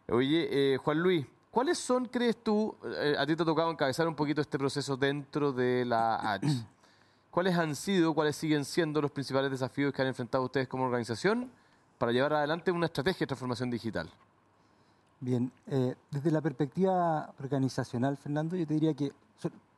Oye, 0.09 0.47
eh, 0.51 0.77
Juan 0.77 0.99
Luis, 0.99 1.25
¿cuáles 1.49 1.79
son, 1.79 2.05
crees 2.05 2.43
tú, 2.43 2.75
eh, 2.83 3.15
a 3.17 3.25
ti 3.25 3.35
te 3.35 3.43
ha 3.43 3.45
tocado 3.45 3.71
encabezar 3.71 4.07
un 4.07 4.15
poquito 4.15 4.41
este 4.41 4.59
proceso 4.59 4.95
dentro 4.97 5.51
de 5.51 5.85
la 5.85 6.33
H? 6.33 6.47
¿Cuáles 7.31 7.57
han 7.57 7.75
sido, 7.75 8.13
cuáles 8.13 8.35
siguen 8.35 8.65
siendo 8.65 9.01
los 9.01 9.11
principales 9.11 9.49
desafíos 9.49 9.93
que 9.93 10.01
han 10.01 10.07
enfrentado 10.09 10.43
ustedes 10.43 10.67
como 10.67 10.85
organización 10.85 11.49
para 11.99 12.11
llevar 12.11 12.33
adelante 12.33 12.71
una 12.71 12.87
estrategia 12.87 13.19
de 13.19 13.27
transformación 13.27 13.69
digital? 13.69 14.09
Bien, 15.19 15.51
eh, 15.67 15.95
desde 16.09 16.31
la 16.31 16.41
perspectiva 16.41 17.31
organizacional, 17.39 18.17
Fernando, 18.17 18.55
yo 18.55 18.65
te 18.65 18.73
diría 18.73 18.95
que 18.95 19.11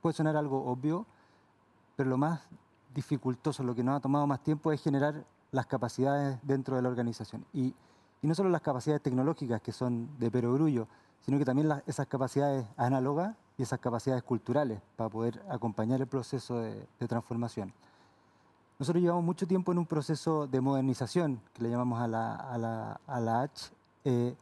puede 0.02 0.16
sonar 0.16 0.38
algo 0.38 0.64
obvio, 0.66 1.06
pero 1.96 2.10
lo 2.10 2.18
más 2.18 2.42
dificultoso, 2.94 3.64
lo 3.64 3.76
que 3.76 3.84
nos 3.84 3.98
ha 3.98 4.00
tomado 4.00 4.28
más 4.28 4.44
tiempo 4.44 4.72
es 4.72 4.82
generar 4.82 5.26
las 5.52 5.66
capacidades 5.66 6.38
dentro 6.44 6.76
de 6.76 6.84
la 6.84 6.90
organización. 6.90 7.44
Y, 7.54 7.74
no 8.22 8.36
solo 8.36 8.52
las 8.52 8.62
capacidades 8.62 9.02
tecnológicas, 9.02 9.62
que 9.62 9.72
son 9.72 10.08
de 10.20 10.30
perogrullo, 10.30 10.88
sino 11.22 11.40
que 11.40 11.46
también 11.46 11.72
esas 11.88 12.06
capacidades 12.06 12.68
análogas 12.78 13.36
y 13.58 13.64
esas 13.64 13.80
capacidades 13.80 14.22
culturales 14.22 14.80
para 14.96 15.10
poder 15.10 15.42
acompañar 15.50 16.00
el 16.02 16.08
proceso 16.08 16.60
de, 16.60 16.86
transformación. 17.08 17.74
Nosotros 18.82 19.04
llevamos 19.04 19.24
mucho 19.24 19.46
tiempo 19.46 19.72
en 19.72 19.78
un 19.78 19.86
proceso 19.86 20.48
de 20.48 20.60
modernización, 20.60 21.40
que 21.54 21.62
le 21.62 21.70
llamamos 21.70 22.02
a 22.02 22.08
la, 22.08 22.34
a 22.34 22.58
la, 22.58 23.00
a 23.06 23.20
la 23.20 23.42
H, 23.44 23.72
eh, 24.06 24.36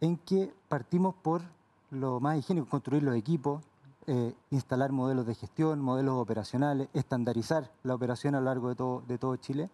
en 0.00 0.16
que 0.18 0.54
partimos 0.68 1.16
por 1.16 1.42
lo 1.90 2.20
más 2.20 2.38
higiénico, 2.38 2.68
construir 2.68 3.02
los 3.02 3.16
equipos, 3.16 3.64
eh, 4.06 4.32
instalar 4.50 4.92
modelos 4.92 5.26
de 5.26 5.34
gestión, 5.34 5.80
modelos 5.80 6.22
operacionales, 6.22 6.88
estandarizar 6.94 7.72
la 7.82 7.96
operación 7.96 8.36
a 8.36 8.38
lo 8.38 8.44
largo 8.44 8.68
de 8.68 8.76
todo, 8.76 9.02
de 9.08 9.18
todo 9.18 9.34
Chile. 9.34 9.70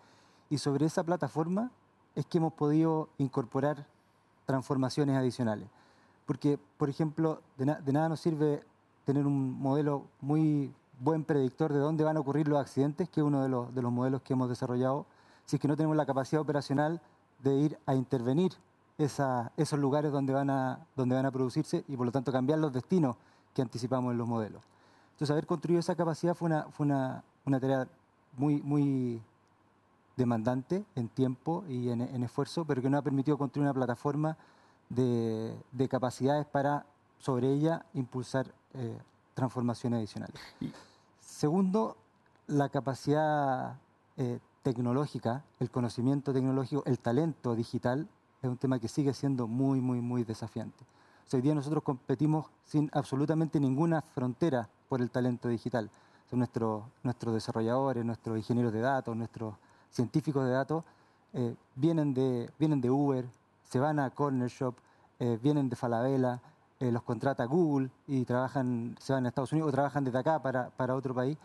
Y 0.49 0.57
sobre 0.57 0.87
esa 0.87 1.05
plataforma 1.05 1.71
es 2.15 2.25
que 2.25 2.39
hemos 2.39 2.55
podido 2.55 3.11
incorporar 3.19 3.87
transformaciones 4.47 5.15
adicionales. 5.15 5.69
Porque, 6.25 6.59
por 6.79 6.89
ejemplo, 6.89 7.43
de, 7.59 7.67
nada 7.67 8.09
nos 8.09 8.21
sirve 8.21 8.65
tener 9.05 9.27
un 9.27 9.53
modelo 9.53 10.07
muy 10.23 10.73
buen 11.01 11.25
predictor 11.25 11.73
de 11.73 11.79
dónde 11.79 12.05
van 12.05 12.17
a 12.17 12.21
ocurrir 12.21 12.49
los 12.49 12.59
accidentes, 12.59 13.09
que 13.09 13.21
es 13.21 13.27
uno 13.27 13.43
de 13.43 13.49
los, 13.49 13.75
de 13.75 13.83
los 13.83 13.93
modelos 13.93 14.23
que 14.23 14.33
hemos 14.33 14.49
desarrollado, 14.49 15.07
si 15.45 15.57
es 15.57 15.63
que 15.63 15.69
no 15.69 15.77
tenemos 15.77 15.97
la 15.97 16.07
capacidad 16.07 16.41
operacional 16.43 17.01
de 17.43 17.55
ir 17.55 17.79
a 17.87 17.95
intervenir 17.95 18.53
esos 18.99 19.79
lugares 19.79 20.11
donde 20.11 20.33
van, 20.33 20.49
a, 20.49 20.81
donde 20.97 21.15
van 21.15 21.27
a 21.27 21.31
producirse 21.31 21.85
y 21.87 21.97
por 21.97 22.07
lo 22.07 22.13
tanto 22.13 22.33
cambiar 22.33 22.59
los 22.59 22.73
destinos 22.73 23.17
que 23.55 23.63
anticipamos 23.63 24.13
en 24.13 24.19
los 24.19 24.27
modelos. 24.27 24.63
Entonces, 25.13 25.31
haber 25.31 25.47
construido 25.47 25.81
esa 25.81 25.95
capacidad 25.95 26.35
fue 26.35 26.47
una, 26.47 26.65
fue 26.65 26.87
una, 26.87 27.23
tarea 27.61 27.87
muy, 28.37 28.61
muy 28.63 29.21
demandante 30.17 30.85
en 30.95 31.09
tiempo 31.09 31.65
y 31.69 31.91
en, 31.91 32.01
esfuerzo, 32.23 32.65
pero 32.65 32.83
que 32.83 32.91
nos 32.91 33.01
ha 33.01 33.03
permitido 33.03 33.39
construir 33.39 33.65
una 33.65 33.75
plataforma 33.75 34.37
de, 34.89 35.57
de 35.73 35.89
capacidades 35.89 36.47
para, 36.47 36.87
sobre 37.19 37.53
ella, 37.53 37.85
impulsar 37.95 38.47
eh, 38.75 38.99
transformaciones 39.37 39.99
adicionales. 39.99 40.41
Y, 40.61 40.73
segundo, 41.21 41.97
la 42.47 42.71
capacidad 42.71 43.77
eh, 44.17 44.41
tecnológica, 44.63 45.45
el 45.61 45.71
conocimiento 45.71 46.33
tecnológico, 46.33 46.83
el 46.87 46.99
talento 46.99 47.55
digital, 47.55 48.09
es 48.43 48.49
un 48.49 48.57
tema 48.57 48.79
que 48.79 48.89
sigue 48.89 49.13
siendo 49.13 49.47
muy, 49.47 49.81
muy, 49.81 50.01
muy 50.01 50.25
desafiante. 50.25 50.85
Hoy 51.33 51.43
día 51.43 51.55
nosotros 51.55 51.83
competimos 51.83 52.47
sin 52.65 52.89
absolutamente 52.95 53.61
ninguna 53.61 54.01
frontera 54.01 54.69
por 54.89 55.03
el 55.03 55.11
talento 55.11 55.49
digital. 55.49 55.91
Son 56.31 56.39
nuestros, 56.39 56.85
nuestros 57.03 57.35
desarrolladores, 57.35 58.05
nuestros 58.05 58.39
ingenieros 58.39 58.73
de 58.73 58.81
datos, 58.81 59.15
nuestros 59.15 59.55
científicos 59.91 60.45
de 60.47 60.51
datos, 60.53 60.85
eh, 61.35 61.55
vienen, 61.75 62.15
de, 62.15 62.51
vienen 62.59 62.81
de 62.81 62.91
Uber, 62.91 63.27
se 63.69 63.79
van 63.79 63.99
a 63.99 64.09
Corner 64.11 64.49
Shop, 64.49 64.75
eh, 65.19 65.39
vienen 65.43 65.69
de 65.69 65.77
Falabella, 65.77 66.41
eh, 66.81 66.93
los 66.93 67.03
contrata 67.03 67.45
Google 67.45 67.91
y 68.07 68.25
trabajan, 68.25 68.97
se 69.01 69.13
van 69.13 69.25
a 69.27 69.29
Estados 69.29 69.53
Unidos 69.53 69.69
o 69.69 69.73
trabajan 69.73 70.05
desde 70.05 70.19
acá 70.19 70.41
para, 70.41 70.71
para 70.71 70.95
otro 70.95 71.15
país. 71.15 71.39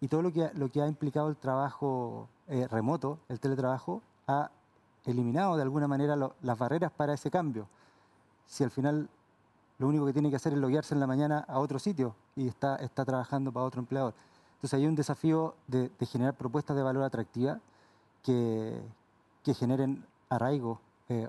Y 0.00 0.08
todo 0.08 0.22
lo 0.22 0.32
que, 0.32 0.50
lo 0.54 0.68
que 0.68 0.82
ha 0.82 0.88
implicado 0.88 1.28
el 1.28 1.36
trabajo 1.36 2.28
remoto, 2.70 3.18
el 3.28 3.38
teletrabajo, 3.38 4.02
ha 4.26 4.50
eliminado 5.04 5.56
de 5.56 5.62
alguna 5.62 5.88
manera 5.88 6.16
las 6.16 6.58
barreras 6.58 6.90
para 6.90 7.14
ese 7.14 7.30
cambio. 7.30 7.68
Si 8.46 8.64
al 8.64 8.70
final 8.70 9.08
lo 9.78 9.88
único 9.88 10.06
que 10.06 10.12
tiene 10.12 10.30
que 10.30 10.36
hacer 10.36 10.52
es 10.52 10.58
loguearse 10.58 10.94
en 10.94 11.00
la 11.00 11.06
mañana 11.06 11.44
a 11.48 11.58
otro 11.58 11.78
sitio 11.78 12.14
y 12.36 12.46
está, 12.46 12.76
está 12.76 13.04
trabajando 13.04 13.50
para 13.52 13.66
otro 13.66 13.80
empleador. 13.80 14.14
Entonces 14.54 14.78
hay 14.78 14.86
un 14.86 14.94
desafío 14.94 15.54
de, 15.66 15.90
generar 16.06 16.34
propuestas 16.34 16.76
de 16.76 16.82
valor 16.84 17.02
atractiva 17.02 17.58
que, 18.22 18.80
que 19.42 19.54
generen 19.54 20.04
arraigo 20.28 20.80
eh, 21.08 21.28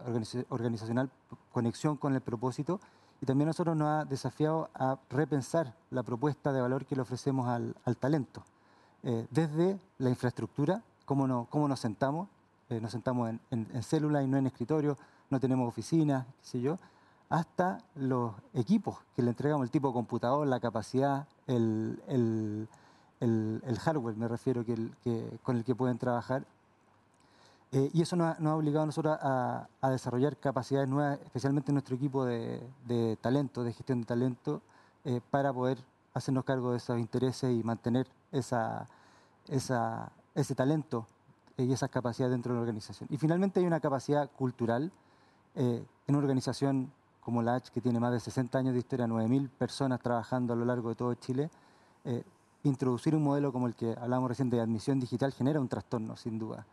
organizacional, 0.50 1.10
conexión 1.52 1.98
con 1.98 2.14
el 2.14 2.22
propósito 2.22 2.80
y 3.24 3.26
también 3.26 3.48
nosotros 3.48 3.78
nos 3.78 3.88
ha 3.88 4.04
desafiado 4.04 4.70
a 4.74 5.00
repensar 5.10 5.74
la 5.92 6.04
propuesta 6.04 6.52
de 6.52 6.60
valor 6.60 6.86
que 6.86 6.94
le 6.94 7.04
ofrecemos 7.04 7.48
al, 7.48 7.98
talento. 7.98 8.44
Eh, 9.02 9.26
desde 9.32 9.80
la 9.98 10.10
infraestructura, 10.10 10.84
cómo, 11.06 11.48
cómo 11.50 11.70
nos 11.70 11.80
sentamos, 11.80 12.28
eh, 12.68 12.82
nos 12.82 12.92
sentamos 12.92 13.30
en, 13.30 13.40
en, 13.50 13.66
en 13.74 13.82
célula 13.82 14.22
y 14.24 14.28
no 14.28 14.36
en 14.36 14.48
escritorio, 14.48 14.98
no 15.30 15.40
tenemos 15.40 15.66
oficinas, 15.70 16.26
qué 16.42 16.48
sé 16.48 16.60
yo, 16.60 16.78
hasta 17.30 17.78
los 17.96 18.34
equipos 18.54 18.98
que 19.16 19.22
le 19.22 19.30
entregamos, 19.30 19.64
el 19.64 19.72
tipo 19.72 19.88
de 19.88 19.94
computador, 19.94 20.46
la 20.46 20.60
capacidad, 20.60 21.26
el, 21.48 22.68
hardware, 23.80 24.18
me 24.18 24.28
refiero, 24.28 24.66
que, 24.66 25.40
con 25.44 25.56
el 25.56 25.64
que 25.64 25.76
pueden 25.76 25.98
trabajar. 25.98 26.46
Eh, 27.76 27.90
y 27.92 28.04
eso 28.04 28.16
nos 28.16 28.40
ha, 28.40 28.56
obligado 28.56 28.84
a 28.84 28.86
nosotros 28.86 29.18
a, 29.20 29.68
desarrollar 29.90 30.38
capacidades 30.38 30.88
nuevas, 30.88 31.20
especialmente 31.24 31.72
en 31.72 31.74
nuestro 31.74 31.96
equipo 31.96 32.24
de, 32.24 33.18
talento, 33.20 33.64
de 33.64 33.74
gestión 33.74 34.02
de 34.02 34.06
talento, 34.06 34.62
eh, 35.04 35.20
para 35.32 35.52
poder 35.52 35.80
hacernos 36.14 36.46
cargo 36.46 36.72
de 36.72 36.78
esos 36.78 37.00
intereses 37.00 37.52
y 37.52 37.64
mantener 37.64 38.08
ese 38.32 38.56
talento 40.56 41.08
y 41.58 41.72
esas 41.72 41.90
capacidades 41.90 42.32
dentro 42.32 42.54
de 42.54 42.58
la 42.58 42.62
organización. 42.62 43.10
Y 43.12 43.18
finalmente 43.18 43.60
hay 43.60 43.66
una 43.66 43.80
capacidad 43.80 44.30
cultural 44.30 44.92
eh, 45.56 45.84
en 46.08 46.16
una 46.16 46.20
organización 46.20 46.92
como 47.22 47.42
la 47.42 47.56
H, 47.56 47.72
que 47.72 47.82
tiene 47.82 48.00
más 48.00 48.12
de 48.12 48.20
60 48.20 48.58
años 48.58 48.74
de 48.74 48.80
historia, 48.80 49.08
9.000 49.08 49.50
personas 49.50 50.00
trabajando 50.00 50.54
a 50.54 50.56
lo 50.56 50.66
largo 50.66 50.90
de 50.90 50.96
todo 50.96 51.14
Chile, 51.16 51.50
eh, 52.06 52.24
introducir 52.64 53.16
un 53.16 53.24
modelo 53.24 53.52
como 53.52 53.68
el 53.68 53.76
que 53.76 53.96
hablamos 54.00 54.30
recién 54.30 54.50
de 54.50 54.60
admisión 54.60 55.00
digital 55.00 55.32
genera 55.32 55.60
un 55.60 55.68
trastorno, 55.68 56.16
sin 56.18 56.38
duda. 56.38 56.66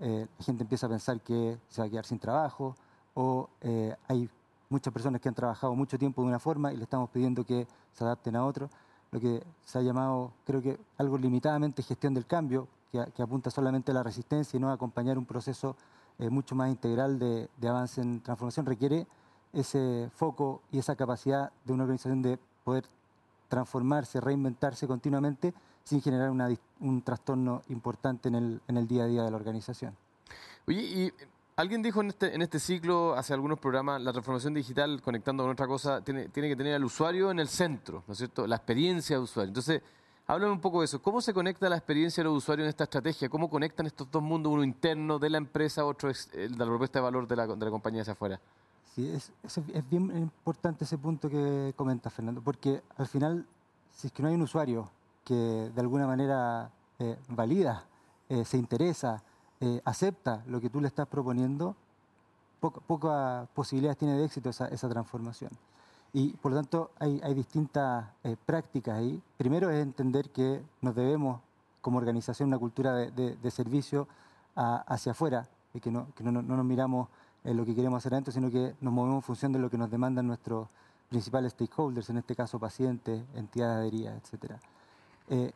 Eh, 0.00 0.26
la 0.38 0.44
gente 0.44 0.62
empieza 0.62 0.86
a 0.86 0.88
pensar 0.88 1.20
que 1.20 1.58
se 1.68 1.80
va 1.80 1.86
a 1.86 1.90
quedar 1.90 2.04
sin 2.04 2.18
trabajo 2.18 2.74
o 3.14 3.48
eh, 3.60 3.96
hay 4.06 4.30
muchas 4.68 4.92
personas 4.92 5.20
que 5.20 5.28
han 5.28 5.34
trabajado 5.34 5.74
mucho 5.74 5.98
tiempo 5.98 6.22
de 6.22 6.28
una 6.28 6.38
forma 6.38 6.72
y 6.72 6.76
le 6.76 6.84
estamos 6.84 7.10
pidiendo 7.10 7.44
que 7.44 7.66
se 7.92 8.04
adapten 8.04 8.36
a 8.36 8.44
otro. 8.44 8.70
Lo 9.10 9.18
que 9.18 9.42
se 9.64 9.78
ha 9.78 9.82
llamado, 9.82 10.32
creo 10.44 10.62
que 10.62 10.78
algo 10.98 11.18
limitadamente 11.18 11.82
gestión 11.82 12.14
del 12.14 12.26
cambio, 12.26 12.68
que, 12.92 13.22
apunta 13.22 13.50
solamente 13.50 13.90
a 13.90 13.94
la 13.94 14.02
resistencia 14.02 14.56
y 14.56 14.60
no 14.60 14.70
a 14.70 14.74
acompañar 14.74 15.18
un 15.18 15.24
proceso 15.24 15.76
mucho 16.18 16.54
más 16.54 16.68
integral 16.68 17.18
de, 17.18 17.48
de 17.56 17.68
avance 17.68 18.00
en 18.00 18.20
transformación, 18.20 18.66
requiere 18.66 19.06
ese 19.52 20.10
foco 20.14 20.62
y 20.72 20.78
esa 20.78 20.96
capacidad 20.96 21.52
de 21.64 21.72
una 21.72 21.84
organización 21.84 22.22
de 22.22 22.38
poder 22.64 22.84
transformarse, 23.48 24.20
reinventarse 24.20 24.86
continuamente 24.86 25.54
sin 25.88 26.02
generar 26.02 26.30
un 26.30 27.02
trastorno 27.02 27.62
importante 27.70 28.28
en 28.28 28.34
el, 28.34 28.60
en 28.68 28.76
el, 28.76 28.86
día 28.86 29.04
a 29.04 29.06
día 29.06 29.22
de 29.22 29.30
la 29.30 29.38
organización. 29.38 29.96
Oye, 30.66 30.82
y 30.82 31.12
alguien 31.56 31.80
dijo 31.80 32.02
en 32.02 32.08
este, 32.08 32.34
en 32.34 32.42
este 32.42 32.58
ciclo, 32.58 33.14
hace 33.14 33.32
algunos 33.32 33.58
programas, 33.58 34.02
la 34.02 34.12
transformación 34.12 34.52
digital, 34.52 35.00
conectando 35.00 35.44
con 35.44 35.52
otra 35.52 35.66
cosa, 35.66 36.02
tiene, 36.02 36.28
tiene 36.28 36.50
que 36.50 36.56
tener 36.56 36.74
al 36.74 36.84
usuario 36.84 37.30
en 37.30 37.38
el 37.38 37.48
centro, 37.48 38.04
¿no 38.06 38.12
es 38.12 38.18
cierto? 38.18 38.46
La 38.46 38.56
experiencia 38.56 39.16
de 39.16 39.22
usuario. 39.22 39.48
Entonces, 39.48 39.80
háblame 40.26 40.52
un 40.52 40.60
poco 40.60 40.80
de 40.80 40.84
eso. 40.84 41.00
¿Cómo 41.00 41.22
se 41.22 41.32
conecta 41.32 41.70
la 41.70 41.76
experiencia 41.78 42.22
de 42.22 42.28
los 42.28 42.36
usuarios 42.36 42.66
en 42.66 42.68
esta 42.68 42.84
estrategia? 42.84 43.30
¿Cómo 43.30 43.48
conectan 43.48 43.86
estos 43.86 44.10
dos 44.10 44.22
mundos, 44.22 44.52
uno 44.52 44.64
interno 44.64 45.18
de 45.18 45.30
la 45.30 45.38
empresa, 45.38 45.86
otro 45.86 46.10
es 46.10 46.30
de 46.30 46.50
la 46.50 46.66
propuesta 46.66 46.98
de 46.98 47.02
valor 47.02 47.26
de 47.26 47.34
la, 47.34 47.46
de 47.46 47.64
la 47.64 47.70
compañía 47.70 48.02
hacia 48.02 48.12
afuera? 48.12 48.38
Sí, 48.94 49.10
es, 49.10 49.32
bien 49.90 50.14
importante 50.18 50.84
ese 50.84 50.98
punto 50.98 51.30
que 51.30 51.72
comenta 51.76 52.10
Fernando, 52.10 52.42
porque 52.42 52.82
al 52.98 53.06
final, 53.06 53.46
si 53.96 54.08
es 54.08 54.12
que 54.12 54.22
no 54.22 54.28
hay 54.28 54.34
un 54.34 54.42
usuario 54.42 54.90
que 55.28 55.70
de 55.74 55.80
alguna 55.82 56.06
manera 56.06 56.70
eh, 56.98 57.18
valida, 57.28 57.84
eh, 58.30 58.46
se 58.46 58.56
interesa, 58.56 59.22
eh, 59.60 59.82
acepta 59.84 60.42
lo 60.46 60.58
que 60.58 60.70
tú 60.70 60.80
le 60.80 60.88
estás 60.88 61.06
proponiendo, 61.06 61.76
pocas 62.60 63.46
posibilidades 63.50 63.98
tiene 63.98 64.16
de 64.16 64.24
éxito 64.24 64.48
esa, 64.48 64.88
transformación. 64.88 65.50
Y 66.14 66.30
por 66.30 66.52
lo 66.52 66.56
tanto 66.56 66.90
hay, 66.98 67.34
distintas 67.34 68.06
prácticas 68.46 68.96
ahí. 68.96 69.22
Primero 69.36 69.70
es 69.70 69.82
entender 69.82 70.30
que 70.30 70.62
nos 70.80 70.94
debemos, 70.94 71.40
como 71.82 71.98
organización, 71.98 72.48
una 72.48 72.58
cultura 72.58 72.94
de, 72.94 73.50
servicio 73.50 74.08
hacia 74.56 75.12
afuera, 75.12 75.46
y 75.74 75.80
que 75.80 75.90
no, 75.90 76.06
que 76.16 76.24
no 76.24 76.32
nos 76.32 76.64
miramos 76.64 77.08
lo 77.44 77.64
que 77.66 77.74
queremos 77.74 77.98
hacer 77.98 78.14
adentro, 78.14 78.32
sino 78.32 78.50
que 78.50 78.74
nos 78.80 78.92
movemos 78.92 79.16
en 79.16 79.22
función 79.22 79.52
de 79.52 79.58
lo 79.58 79.68
que 79.70 79.78
nos 79.78 79.90
demandan 79.90 80.26
nuestros 80.26 80.68
principales 81.10 81.52
stakeholders, 81.52 82.10
en 82.10 82.16
este 82.16 82.34
caso 82.34 82.58
pacientes, 82.58 83.22
entidades 83.34 83.76
de 83.76 83.82
adheridas, 83.82 84.32
etc. 84.32 84.54
Eh, 85.30 85.52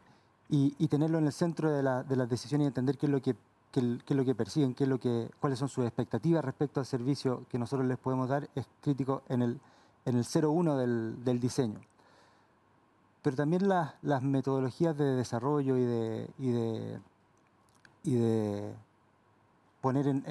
y, 0.55 0.87
tenerlo 0.89 1.17
en 1.17 1.25
el 1.25 1.33
centro 1.33 1.71
de, 1.71 1.83
las 1.83 2.29
decisiones 2.29 2.67
y 2.67 2.69
entender 2.69 2.99
qué 2.99 3.07
es 3.07 3.13
lo 3.13 3.23
que, 3.23 3.31
es 3.31 4.17
lo 4.17 4.25
que 4.25 4.35
persiguen, 4.35 4.75
qué 4.75 4.85
es 4.85 4.91
lo 4.91 5.01
que, 5.01 5.31
cuáles 5.41 5.59
son 5.59 5.71
sus 5.71 5.87
expectativas 5.87 6.45
respecto 6.45 6.79
al 6.79 6.85
servicio 6.85 7.47
que 7.49 7.59
nosotros 7.59 7.89
les 7.89 7.97
podemos 7.97 8.29
dar, 8.29 8.51
es 8.55 8.67
crítico 8.83 9.23
en 9.31 9.41
el, 9.41 9.61
en 10.05 10.17
el 10.17 10.25
0-1 10.25 10.77
del, 10.77 11.25
del, 11.25 11.41
diseño. 11.41 11.81
Pero 13.23 13.35
también 13.35 13.67
las 13.67 14.23
metodologías 14.23 14.95
de 14.99 15.15
desarrollo 15.15 15.79
y 15.79 15.85
de, 15.85 16.31
y 16.39 16.51
de, 16.51 17.01
y 18.03 18.15
de 18.17 18.75
poner 19.81 20.23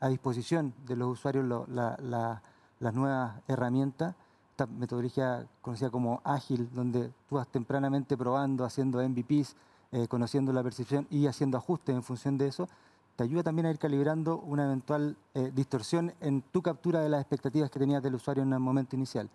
a, 0.00 0.08
disposición 0.08 0.72
de 0.86 0.96
los 0.96 1.10
usuarios 1.10 1.68
las 1.68 2.94
nuevas 2.94 3.40
herramientas, 3.48 4.14
esta 4.58 4.66
metodología 4.66 5.46
conocida 5.62 5.88
como 5.88 6.20
ágil, 6.24 6.68
donde 6.74 7.12
tú 7.28 7.36
vas 7.36 7.46
tempranamente 7.46 8.16
probando, 8.16 8.64
haciendo 8.64 9.00
MVPs, 9.08 9.54
eh, 9.92 10.08
conociendo 10.08 10.52
la 10.52 10.64
percepción 10.64 11.06
y 11.10 11.28
haciendo 11.28 11.56
ajustes 11.56 11.94
en 11.94 12.02
función 12.02 12.36
de 12.36 12.48
eso, 12.48 12.68
te 13.14 13.22
ayuda 13.22 13.44
también 13.44 13.66
a 13.66 13.70
ir 13.70 13.78
calibrando 13.78 14.38
una 14.38 14.64
eventual 14.64 15.16
eh, 15.34 15.52
distorsión 15.54 16.12
en 16.20 16.42
tu 16.42 16.60
captura 16.60 17.00
de 17.00 17.08
las 17.08 17.20
expectativas 17.20 17.70
que 17.70 17.78
tenías 17.78 18.02
del 18.02 18.16
usuario 18.16 18.42
en 18.42 18.52
el 18.52 18.58
momento 18.58 18.96
inicial. 18.96 19.30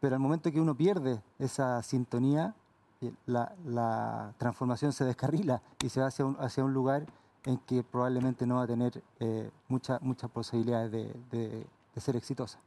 Pero 0.00 0.14
al 0.14 0.22
momento 0.22 0.50
que 0.50 0.60
uno 0.60 0.74
pierde 0.74 1.20
esa 1.38 1.82
sintonía, 1.82 2.54
eh, 3.02 3.12
la, 3.26 4.32
transformación 4.38 4.94
se 4.94 5.04
descarrila 5.04 5.60
y 5.84 5.90
se 5.90 6.00
va 6.00 6.06
hacia 6.06 6.64
un, 6.64 6.72
lugar 6.72 7.04
en 7.44 7.58
que 7.58 7.82
probablemente 7.82 8.46
no 8.46 8.56
va 8.56 8.62
a 8.62 8.66
tener 8.66 9.02
eh, 9.20 9.50
muchas 9.68 10.30
posibilidades 10.32 10.90
de, 11.30 11.66
ser 12.00 12.16
exitosa. 12.16 12.58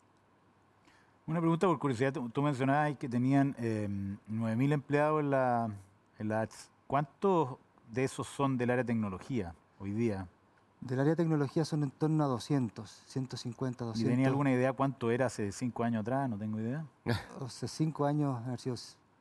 Una 1.32 1.40
pregunta 1.40 1.66
por 1.66 1.80
curiosidad, 1.80 2.12
tú, 2.12 2.42
mencionabas 2.42 2.98
que 2.98 3.08
tenían 3.08 3.56
9.000 3.56 4.18
em, 4.28 4.72
empleados 4.74 5.22
en 5.22 5.30
la, 5.30 5.70
en 6.20 6.28
la 6.28 6.50
¿Cuántos 6.88 7.56
de 7.90 8.04
esos 8.04 8.28
son 8.28 8.58
del 8.58 8.70
área 8.70 8.84
de 8.84 8.88
tecnología? 8.88 9.56
hoy 9.80 9.94
día? 9.94 10.28
Del 10.82 11.00
área 11.00 11.12
de 11.12 11.16
tecnología 11.16 11.64
son 11.64 11.84
en 11.84 11.92
torno 11.92 12.26
a 12.26 12.28
200, 12.28 13.04
150, 13.08 13.86
200. 13.86 14.02
¿Y 14.02 14.14
tenía 14.14 14.28
alguna 14.28 14.52
idea 14.52 14.74
cuánto 14.74 15.10
era 15.10 15.28
hace 15.28 15.54
cinco 15.54 15.86
años 15.86 16.02
atrás? 16.02 16.30
No 16.30 16.38
tengo 16.38 16.60
idea. 16.60 16.86
hace 17.46 17.70
cinco 17.70 18.06
años, 18.06 18.46
haber 18.46 18.60
sido 18.60 18.76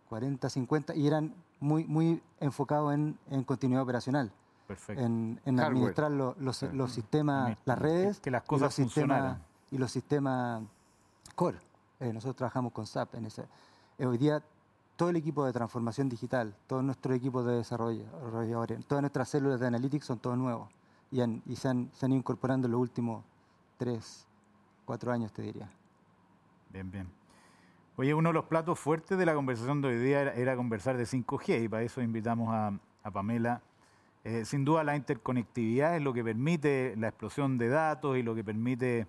40, 0.08 0.50
50, 0.50 0.96
y 0.96 1.06
eran 1.06 1.32
muy, 1.60 1.84
muy 1.84 2.20
enfocados 2.40 2.92
en, 2.92 3.44
continuidad 3.44 3.84
operacional. 3.84 4.32
Perfecto. 4.66 5.00
En, 5.00 5.60
administrar 5.60 6.10
los, 6.10 6.56
sistemas, 6.90 7.56
las 7.64 7.78
redes. 7.78 8.18
Que, 8.18 8.32
las 8.32 8.42
cosas 8.42 8.76
y 8.76 8.82
los 8.82 8.92
sistemas, 8.92 9.38
y 9.70 9.78
los 9.78 9.92
sistemas 9.92 10.64
core. 11.36 11.69
Eh, 12.00 12.12
nosotros 12.12 12.36
trabajamos 12.36 12.72
con 12.72 12.86
SAP 12.86 13.14
en 13.16 13.26
ese. 13.26 13.44
Eh, 13.98 14.06
hoy 14.06 14.18
día 14.18 14.42
todo 14.96 15.10
el 15.10 15.16
equipo 15.16 15.44
de 15.46 15.52
transformación 15.52 16.08
digital, 16.08 16.54
todo 16.66 16.82
nuestro 16.82 17.14
equipo 17.14 17.42
de 17.42 17.56
desarrollo, 17.56 18.04
todas 18.86 19.00
nuestras 19.00 19.30
células 19.30 19.58
de 19.58 19.66
analytics 19.66 20.04
son 20.04 20.18
todos 20.18 20.36
nuevos 20.36 20.68
y, 21.10 21.56
se, 21.56 21.68
han, 21.68 21.90
incorporando 22.12 22.66
en 22.66 22.72
los 22.72 22.80
últimos 22.80 23.24
tres, 23.78 24.26
cuatro 24.84 25.10
años, 25.10 25.32
te 25.32 25.42
diría. 25.42 25.70
Bien, 26.70 26.90
bien. 26.90 27.08
Oye, 27.96 28.14
uno 28.14 28.28
de 28.28 28.34
los 28.34 28.44
platos 28.44 28.78
fuertes 28.78 29.18
de 29.18 29.26
la 29.26 29.34
conversación 29.34 29.80
de 29.80 29.88
hoy 29.88 29.98
día 29.98 30.22
era, 30.34 30.56
conversar 30.56 30.96
de 30.96 31.04
5G 31.04 31.64
y 31.64 31.68
para 31.68 31.82
eso 31.82 32.00
invitamos 32.00 32.48
a, 32.52 33.10
Pamela. 33.10 33.62
Eh, 34.22 34.44
sin 34.44 34.66
duda 34.66 34.84
la 34.84 34.96
interconectividad 34.96 35.96
es 35.96 36.02
lo 36.02 36.12
que 36.12 36.22
permite 36.22 36.94
la 36.98 37.08
explosión 37.08 37.56
de 37.56 37.68
datos 37.70 38.18
y 38.18 38.22
lo 38.22 38.34
que 38.34 38.44
permite 38.44 39.06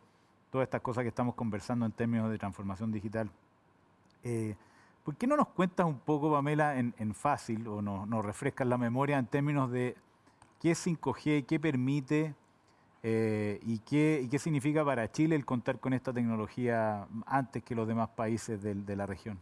todas 0.52 0.66
estas 0.66 0.82
cosas 0.82 1.04
que 1.04 1.08
estamos 1.08 1.34
conversando 1.34 1.86
en 1.86 1.92
términos 1.92 2.30
de 2.30 2.38
transformación 2.38 2.92
digital. 2.92 3.32
Eh, 4.24 4.56
¿Por 5.04 5.16
qué 5.16 5.26
no 5.26 5.36
nos 5.36 5.48
cuentas 5.48 5.88
un 5.88 5.98
poco, 5.98 6.32
Pamela, 6.32 6.78
en, 6.78 7.16
fácil 7.16 7.68
o 7.68 7.82
nos, 7.82 8.08
nos, 8.08 8.24
refrescas 8.24 8.68
la 8.68 8.78
memoria 8.78 9.18
en 9.18 9.26
términos 9.26 9.72
de 9.72 9.98
qué 10.60 10.72
es 10.72 10.86
5G, 10.86 11.46
qué 11.48 11.60
permite 11.60 12.36
eh, 13.04 13.60
y, 13.64 13.80
qué, 13.80 14.28
qué, 14.30 14.38
significa 14.38 14.86
para 14.86 15.12
Chile 15.12 15.36
el 15.36 15.44
contar 15.44 15.80
con 15.80 15.94
esta 15.94 16.14
tecnología 16.14 17.08
antes 17.26 17.64
que 17.64 17.74
los 17.74 17.88
demás 17.88 18.10
países 18.10 18.62
de, 18.62 18.96
la 18.96 19.08
región? 19.08 19.40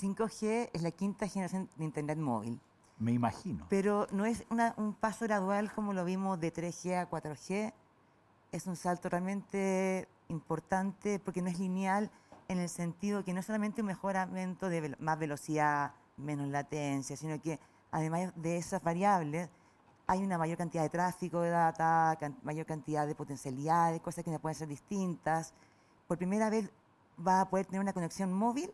5G 0.00 0.70
es 0.72 0.82
la 0.82 0.90
quinta 0.90 1.28
generación 1.28 1.68
de 1.76 1.84
Internet 1.84 2.18
móvil. 2.18 2.58
Me 2.98 3.12
imagino. 3.12 3.66
Pero 3.68 4.08
no 4.10 4.24
es 4.24 4.44
un 4.76 4.94
paso 4.94 5.26
gradual 5.26 5.72
como 5.72 5.92
lo 5.92 6.04
vimos 6.04 6.40
de 6.40 6.52
3G 6.52 6.96
a 6.96 7.08
4G. 7.08 7.72
Es 8.50 8.66
un 8.66 8.76
salto 8.76 9.08
realmente 9.08 10.08
importante 10.28 11.18
porque 11.18 11.42
no 11.42 11.48
es 11.48 11.58
lineal 11.58 12.10
en 12.48 12.58
el 12.58 12.68
sentido 12.68 13.24
que 13.24 13.34
no 13.34 13.42
solamente 13.42 13.82
un 13.82 13.88
mejoramiento 13.88 14.68
de 14.68 14.96
más 14.98 15.18
velocidad, 15.18 15.92
menos 16.16 16.48
latencia, 16.48 17.16
sino 17.16 17.40
que 17.40 17.60
además 17.90 18.32
de 18.36 18.56
esas 18.56 18.82
variables 18.82 19.48
hay 20.06 20.22
una 20.22 20.38
mayor 20.38 20.56
cantidad 20.56 20.82
de 20.82 20.88
tráfico 20.88 21.42
de 21.42 21.50
data, 21.50 22.16
mayor 22.42 22.64
cantidad 22.64 23.06
de 23.06 23.14
potencialidades, 23.14 24.00
cosas 24.00 24.24
que 24.24 24.38
pueden 24.38 24.56
ser 24.56 24.68
distintas. 24.68 25.52
Por 26.06 26.16
primera 26.16 26.48
vez 26.48 26.70
va 27.24 27.42
a 27.42 27.50
poder 27.50 27.66
tener 27.66 27.82
una 27.82 27.92
conexión 27.92 28.32
móvil, 28.32 28.72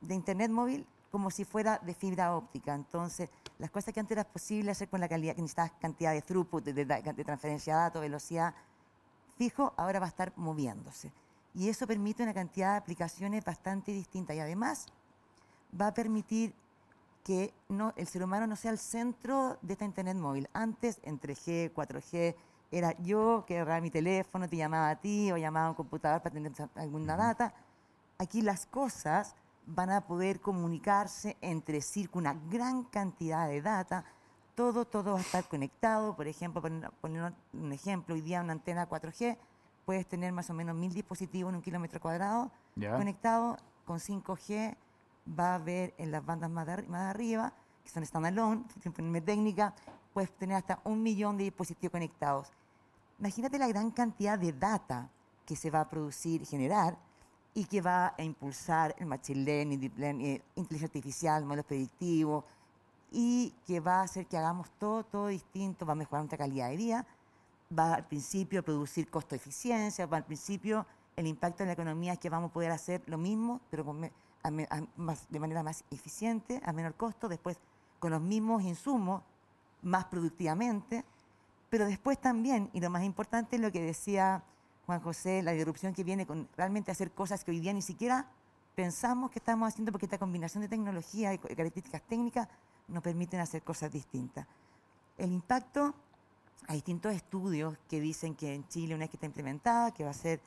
de 0.00 0.14
internet 0.14 0.50
móvil, 0.50 0.84
como 1.12 1.30
si 1.30 1.44
fuera 1.44 1.78
de 1.78 1.94
fibra 1.94 2.36
óptica. 2.36 2.74
Entonces, 2.74 3.28
las 3.58 3.70
cosas 3.70 3.94
que 3.94 4.00
antes 4.00 4.16
era 4.16 4.24
posible 4.24 4.72
hacer 4.72 4.88
con 4.88 4.98
la 4.98 5.08
calidad, 5.08 5.36
que 5.36 5.42
necesitabas 5.42 5.72
cantidad 5.80 6.12
de 6.12 6.22
throughput, 6.22 6.64
de, 6.64 6.72
de 6.84 7.24
transferencia 7.24 7.76
de 7.76 7.80
datos, 7.82 8.02
velocidad 8.02 8.54
fijo, 9.36 9.72
ahora 9.76 10.00
va 10.00 10.06
a 10.06 10.08
estar 10.08 10.32
moviéndose 10.36 11.12
y 11.54 11.68
eso 11.68 11.86
permite 11.86 12.22
una 12.22 12.34
cantidad 12.34 12.72
de 12.72 12.78
aplicaciones 12.78 13.44
bastante 13.44 13.92
distintas 13.92 14.36
y 14.36 14.40
además 14.40 14.86
va 15.78 15.88
a 15.88 15.94
permitir 15.94 16.54
que 17.24 17.54
no, 17.68 17.92
el 17.96 18.06
ser 18.06 18.24
humano 18.24 18.46
no 18.46 18.56
sea 18.56 18.70
el 18.70 18.78
centro 18.78 19.58
de 19.62 19.74
esta 19.74 19.84
Internet 19.84 20.16
móvil. 20.16 20.48
Antes, 20.52 20.98
en 21.04 21.20
3G, 21.20 21.72
4G, 21.72 22.34
era 22.70 22.98
yo 23.02 23.44
que 23.46 23.56
agarraba 23.56 23.80
mi 23.80 23.90
teléfono, 23.90 24.48
te 24.48 24.56
llamaba 24.56 24.90
a 24.90 24.96
ti 24.96 25.30
o 25.30 25.36
llamaba 25.36 25.66
a 25.66 25.70
un 25.70 25.76
computador 25.76 26.20
para 26.20 26.32
tener 26.32 26.52
alguna 26.74 27.16
data. 27.16 27.54
Aquí 28.18 28.42
las 28.42 28.66
cosas 28.66 29.36
van 29.66 29.90
a 29.90 30.00
poder 30.00 30.40
comunicarse 30.40 31.36
entre 31.40 31.80
sí 31.80 32.06
con 32.06 32.22
una 32.22 32.34
gran 32.50 32.84
cantidad 32.84 33.46
de 33.46 33.62
data. 33.62 34.04
Todo, 34.54 34.84
todo 34.84 35.12
va 35.12 35.18
a 35.18 35.22
estar 35.22 35.44
conectado. 35.48 36.14
Por 36.14 36.28
ejemplo, 36.28 36.60
poner 37.00 37.32
un 37.54 37.72
ejemplo, 37.72 38.14
hoy 38.14 38.20
día 38.20 38.42
una 38.42 38.52
antena 38.52 38.88
4G 38.88 39.38
puedes 39.86 40.06
tener 40.06 40.32
más 40.32 40.48
o 40.50 40.54
menos 40.54 40.76
mil 40.76 40.92
dispositivos 40.92 41.50
en 41.50 41.56
un 41.56 41.62
kilómetro 41.62 42.00
cuadrado 42.00 42.50
conectados 42.74 43.58
con 43.84 43.98
5G. 43.98 44.76
Va 45.38 45.52
a 45.52 45.54
haber 45.54 45.94
en 45.98 46.10
las 46.10 46.24
bandas 46.24 46.50
más, 46.50 46.66
de, 46.66 46.82
más 46.88 47.02
arriba, 47.02 47.52
que 47.82 47.90
son 47.90 48.04
standalone, 48.04 48.64
en 48.98 49.24
técnica, 49.24 49.74
puedes 50.12 50.30
tener 50.32 50.56
hasta 50.56 50.80
un 50.84 51.02
millón 51.02 51.38
de 51.38 51.44
dispositivos 51.44 51.92
conectados. 51.92 52.48
Imagínate 53.20 53.58
la 53.58 53.68
gran 53.68 53.90
cantidad 53.90 54.38
de 54.38 54.52
data 54.52 55.08
que 55.46 55.56
se 55.56 55.70
va 55.70 55.80
a 55.80 55.88
producir 55.88 56.42
y 56.42 56.46
generar 56.46 56.98
y 57.54 57.64
que 57.64 57.80
va 57.80 58.14
a 58.18 58.22
impulsar 58.22 58.94
el 58.98 59.06
machine 59.06 59.44
learning, 59.44 59.80
deep 59.80 59.98
learning, 59.98 60.26
eh, 60.26 60.42
inteligencia 60.56 60.86
artificial, 60.86 61.44
modelos 61.44 61.66
predictivos 61.66 62.44
y 63.12 63.54
que 63.66 63.80
va 63.80 64.00
a 64.00 64.02
hacer 64.02 64.26
que 64.26 64.36
hagamos 64.36 64.70
todo, 64.78 65.04
todo 65.04 65.26
distinto, 65.28 65.86
va 65.86 65.92
a 65.92 65.96
mejorar 65.96 66.22
nuestra 66.22 66.38
calidad 66.38 66.70
de 66.70 66.76
vida 66.76 67.06
va 67.76 67.94
al 67.94 68.06
principio 68.06 68.60
a 68.60 68.62
producir 68.62 69.08
costo-eficiencia, 69.08 70.06
va 70.06 70.18
al 70.18 70.24
principio 70.24 70.86
el 71.16 71.26
impacto 71.26 71.62
en 71.62 71.68
la 71.68 71.72
economía 71.74 72.14
es 72.14 72.18
que 72.18 72.30
vamos 72.30 72.50
a 72.50 72.52
poder 72.52 72.70
hacer 72.70 73.02
lo 73.06 73.18
mismo, 73.18 73.60
pero 73.70 73.84
de 73.84 75.40
manera 75.40 75.62
más 75.62 75.84
eficiente, 75.90 76.60
a 76.64 76.72
menor 76.72 76.94
costo, 76.94 77.28
después 77.28 77.58
con 77.98 78.10
los 78.10 78.20
mismos 78.20 78.62
insumos, 78.62 79.22
más 79.82 80.04
productivamente, 80.06 81.04
pero 81.70 81.86
después 81.86 82.20
también, 82.20 82.70
y 82.72 82.80
lo 82.80 82.90
más 82.90 83.02
importante 83.02 83.56
es 83.56 83.62
lo 83.62 83.72
que 83.72 83.80
decía 83.80 84.42
Juan 84.86 85.00
José, 85.00 85.42
la 85.42 85.52
disrupción 85.52 85.94
que 85.94 86.04
viene 86.04 86.26
con 86.26 86.48
realmente 86.56 86.90
hacer 86.90 87.12
cosas 87.12 87.44
que 87.44 87.50
hoy 87.50 87.60
día 87.60 87.72
ni 87.72 87.82
siquiera 87.82 88.26
pensamos 88.74 89.30
que 89.30 89.38
estamos 89.38 89.68
haciendo 89.68 89.92
porque 89.92 90.06
esta 90.06 90.18
combinación 90.18 90.62
de 90.62 90.68
tecnología 90.68 91.34
y 91.34 91.38
características 91.38 92.02
técnicas 92.02 92.48
nos 92.92 93.02
permiten 93.02 93.40
hacer 93.40 93.62
cosas 93.62 93.90
distintas. 93.90 94.46
El 95.18 95.32
impacto 95.32 95.94
hay 96.68 96.76
distintos 96.76 97.12
estudios 97.12 97.76
que 97.88 98.00
dicen 98.00 98.34
que 98.34 98.54
en 98.54 98.66
Chile, 98.68 98.94
una 98.94 99.04
vez 99.04 99.10
que 99.10 99.16
está 99.16 99.26
implementada, 99.26 99.92
que 99.92 100.04
va 100.04 100.10
a 100.10 100.14
ser 100.14 100.40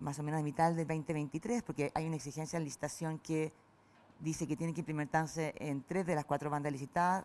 más 0.00 0.18
o 0.18 0.22
menos 0.22 0.40
a 0.40 0.42
mitad 0.42 0.72
del 0.72 0.86
2023, 0.86 1.62
porque 1.62 1.90
hay 1.94 2.06
una 2.06 2.16
exigencia 2.16 2.58
de 2.58 2.64
licitación 2.64 3.18
que 3.18 3.52
dice 4.20 4.46
que 4.46 4.56
tiene 4.56 4.74
que 4.74 4.80
implementarse 4.80 5.54
en 5.58 5.82
tres 5.82 6.06
de 6.06 6.14
las 6.14 6.24
cuatro 6.24 6.50
bandas 6.50 6.72
licitadas, 6.72 7.24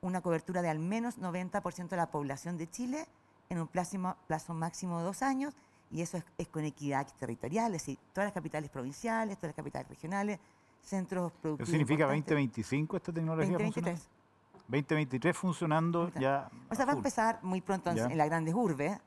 una 0.00 0.20
cobertura 0.20 0.62
de 0.62 0.68
al 0.68 0.78
menos 0.78 1.18
90% 1.18 1.88
de 1.88 1.96
la 1.96 2.10
población 2.10 2.56
de 2.56 2.68
Chile 2.68 3.06
en 3.48 3.60
un 3.60 3.68
plazo, 3.68 4.16
plazo 4.26 4.54
máximo 4.54 4.98
de 4.98 5.04
dos 5.04 5.22
años, 5.22 5.54
y 5.90 6.00
eso 6.00 6.22
es, 6.38 6.48
con 6.48 6.64
equidad 6.64 7.06
territorial, 7.18 7.74
es 7.74 7.82
decir, 7.82 7.98
todas 8.12 8.26
las 8.26 8.32
capitales 8.32 8.70
provinciales, 8.70 9.36
todas 9.36 9.50
las 9.50 9.56
capitales 9.56 9.88
regionales, 9.88 10.38
centros 10.82 11.32
productivos. 11.40 11.68
¿Eso 11.68 11.70
significa 11.70 12.06
2025 12.06 12.96
esta 12.96 13.12
tecnología? 13.12 13.52
2023. 13.52 14.08
2023 14.68 15.36
funcionando 15.36 16.10
ya. 16.18 16.48
O 16.70 16.74
sea, 16.74 16.84
va 16.84 16.92
a 16.92 16.96
empezar 16.96 17.38
muy 17.42 17.60
pronto 17.60 17.90
en, 17.90 18.16
las 18.16 18.26
grandes 18.26 18.54
urbes, 18.54 18.98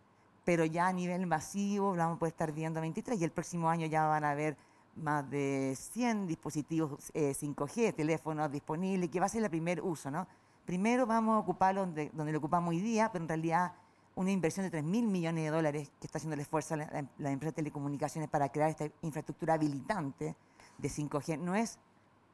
pero 0.43 0.65
ya 0.65 0.87
a 0.87 0.93
nivel 0.93 1.25
masivo 1.25 1.95
vamos 1.95 2.17
a 2.17 2.19
poder 2.19 2.33
estar 2.33 2.51
viendo 2.51 2.81
23 2.81 3.19
y 3.19 3.23
el 3.23 3.31
próximo 3.31 3.69
año 3.69 3.87
ya 3.87 4.05
van 4.05 4.23
a 4.23 4.31
haber 4.31 4.57
más 4.95 5.29
de 5.29 5.75
100 5.75 6.27
dispositivos 6.27 7.11
5G, 7.13 7.77
eh, 7.77 7.93
teléfonos 7.93 8.51
disponibles, 8.51 9.09
que 9.09 9.19
va 9.19 9.25
a 9.25 9.29
ser 9.29 9.43
el 9.43 9.49
primer 9.49 9.81
uso, 9.81 10.09
¿no? 10.09 10.27
Primero 10.65 11.05
vamos 11.05 11.35
a 11.35 11.39
ocuparlo 11.39 11.81
donde, 11.81 12.09
donde 12.13 12.31
lo 12.31 12.39
ocupamos 12.39 12.69
hoy 12.69 12.79
día, 12.79 13.11
pero 13.11 13.23
en 13.23 13.29
realidad 13.29 13.73
una 14.15 14.31
inversión 14.31 14.65
de 14.65 14.71
3 14.71 14.83
mil 14.83 15.05
millones 15.07 15.43
de 15.43 15.49
dólares 15.49 15.91
que 15.99 16.07
está 16.07 16.17
haciendo 16.17 16.35
el 16.35 16.39
esfuerzo 16.39 16.75
la, 16.75 17.05
la, 17.17 17.31
empresa 17.31 17.51
de 17.51 17.55
telecomunicaciones 17.57 18.29
para 18.29 18.49
crear 18.49 18.69
esta 18.69 18.87
infraestructura 19.01 19.55
habilitante 19.55 20.35
de 20.77 20.89
5G 20.89 21.39
no 21.39 21.55
es 21.55 21.79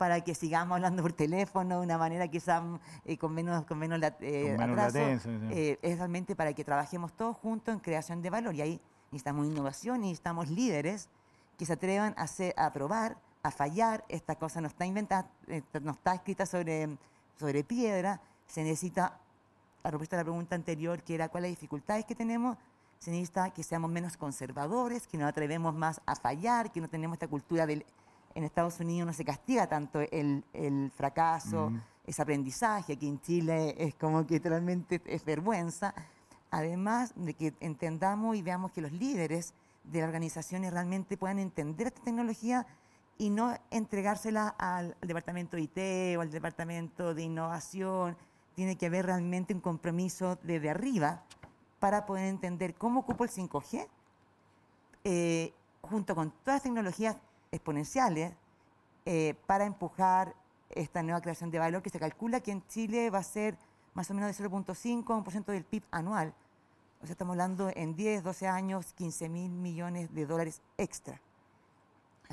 para 0.01 0.19
que 0.21 0.33
sigamos 0.33 0.77
hablando 0.77 1.03
por 1.03 1.13
teléfono 1.13 1.77
de 1.77 1.85
una 1.85 1.95
manera 1.95 2.27
quizás 2.27 2.63
eh, 3.05 3.17
con 3.19 3.35
menos, 3.35 3.65
con 3.65 3.77
menos, 3.77 4.01
eh, 4.21 4.57
latencia, 4.57 5.31
eh, 5.51 5.77
es 5.79 5.97
realmente 5.99 6.35
para 6.35 6.53
que 6.53 6.63
trabajemos 6.63 7.13
todos 7.13 7.37
juntos 7.37 7.71
en 7.71 7.79
creación 7.79 8.19
de 8.23 8.31
valor. 8.31 8.55
Y 8.55 8.61
ahí 8.61 8.81
necesitamos 9.11 9.45
innovación 9.45 9.97
y 9.97 10.07
necesitamos 10.07 10.49
líderes 10.49 11.07
que 11.55 11.67
se 11.67 11.73
atrevan 11.73 12.15
a, 12.17 12.23
hacer, 12.23 12.55
a 12.57 12.73
probar, 12.73 13.15
a 13.43 13.51
fallar. 13.51 14.03
Esta 14.09 14.33
cosa 14.33 14.59
no 14.59 14.69
está 14.69 14.87
inventada, 14.87 15.29
no 15.83 15.91
está 15.91 16.15
escrita 16.15 16.47
sobre, 16.47 16.97
sobre 17.37 17.63
piedra. 17.63 18.19
Se 18.47 18.63
necesita, 18.63 19.19
a 19.83 19.89
propósito 19.89 20.15
de 20.15 20.21
la 20.21 20.25
pregunta 20.25 20.55
anterior, 20.55 21.03
que 21.03 21.13
era 21.13 21.29
cuáles 21.29 21.51
las 21.51 21.59
dificultades 21.59 22.05
que 22.05 22.15
tenemos, 22.15 22.57
se 22.97 23.11
necesita 23.11 23.51
que 23.51 23.61
seamos 23.61 23.91
menos 23.91 24.17
conservadores, 24.17 25.05
que 25.05 25.19
nos 25.19 25.29
atrevemos 25.29 25.75
más 25.75 26.01
a 26.07 26.15
fallar, 26.15 26.71
que 26.71 26.81
no 26.81 26.89
tenemos 26.89 27.15
esta 27.15 27.27
cultura 27.27 27.67
del... 27.67 27.85
En 28.35 28.43
Estados 28.43 28.79
Unidos 28.79 29.07
no 29.07 29.13
se 29.13 29.25
castiga 29.25 29.67
tanto 29.67 29.99
el, 29.99 30.91
fracaso, 30.95 31.71
ese 32.05 32.21
aprendizaje, 32.21 32.93
aquí 32.93 33.07
en 33.07 33.21
Chile 33.21 33.75
es 33.77 33.95
como 33.95 34.25
que 34.25 34.35
literalmente 34.35 35.01
es 35.05 35.23
vergüenza. 35.23 35.93
Además 36.49 37.13
de 37.15 37.33
que 37.33 37.53
entendamos 37.59 38.35
y 38.35 38.41
veamos 38.41 38.71
que 38.71 38.81
los 38.81 38.91
líderes 38.91 39.53
de 39.83 39.99
las 39.99 40.07
organizaciones 40.07 40.73
realmente 40.73 41.17
puedan 41.17 41.39
entender 41.39 41.87
esta 41.87 42.01
tecnología 42.01 42.65
y 43.17 43.29
no 43.29 43.55
entregársela 43.69 44.49
al, 44.57 44.97
departamento 45.01 45.55
de 45.55 45.63
IT 45.63 46.17
o 46.17 46.21
al 46.21 46.31
departamento 46.31 47.13
de 47.13 47.23
innovación. 47.23 48.17
Tiene 48.55 48.77
que 48.77 48.87
haber 48.87 49.05
realmente 49.05 49.53
un 49.53 49.61
compromiso 49.61 50.37
desde 50.43 50.69
arriba 50.69 51.23
para 51.79 52.05
poder 52.05 52.25
entender 52.25 52.75
cómo 52.75 53.01
ocupo 53.01 53.23
el 53.23 53.29
5G, 53.29 53.87
eh, 55.03 55.53
junto 55.81 56.15
con 56.15 56.31
todas 56.31 56.55
las 56.55 56.63
tecnologías 56.63 57.17
exponenciales, 57.51 58.33
eh, 59.05 59.35
para 59.45 59.65
empujar 59.65 60.35
esta 60.69 61.03
nueva 61.03 61.21
creación 61.21 61.51
de 61.51 61.59
valor 61.59 61.81
que 61.81 61.89
se 61.89 61.99
calcula 61.99 62.39
que 62.39 62.51
en 62.51 62.65
Chile 62.67 63.09
va 63.09 63.19
a 63.19 63.23
ser 63.23 63.57
más 63.93 64.09
o 64.09 64.13
menos 64.13 64.35
de 64.35 64.43
0.5 64.43 65.13
a 65.13 65.17
1% 65.17 65.45
del 65.45 65.65
PIB 65.65 65.83
anual. 65.91 66.33
O 67.01 67.05
sea, 67.05 67.13
estamos 67.13 67.33
hablando 67.33 67.71
en 67.75 67.95
10, 67.95 68.23
12 68.23 68.47
años, 68.47 68.93
15 68.93 69.27
mil 69.27 69.51
millones 69.51 70.13
de 70.13 70.25
dólares 70.25 70.61
extra. 70.77 71.19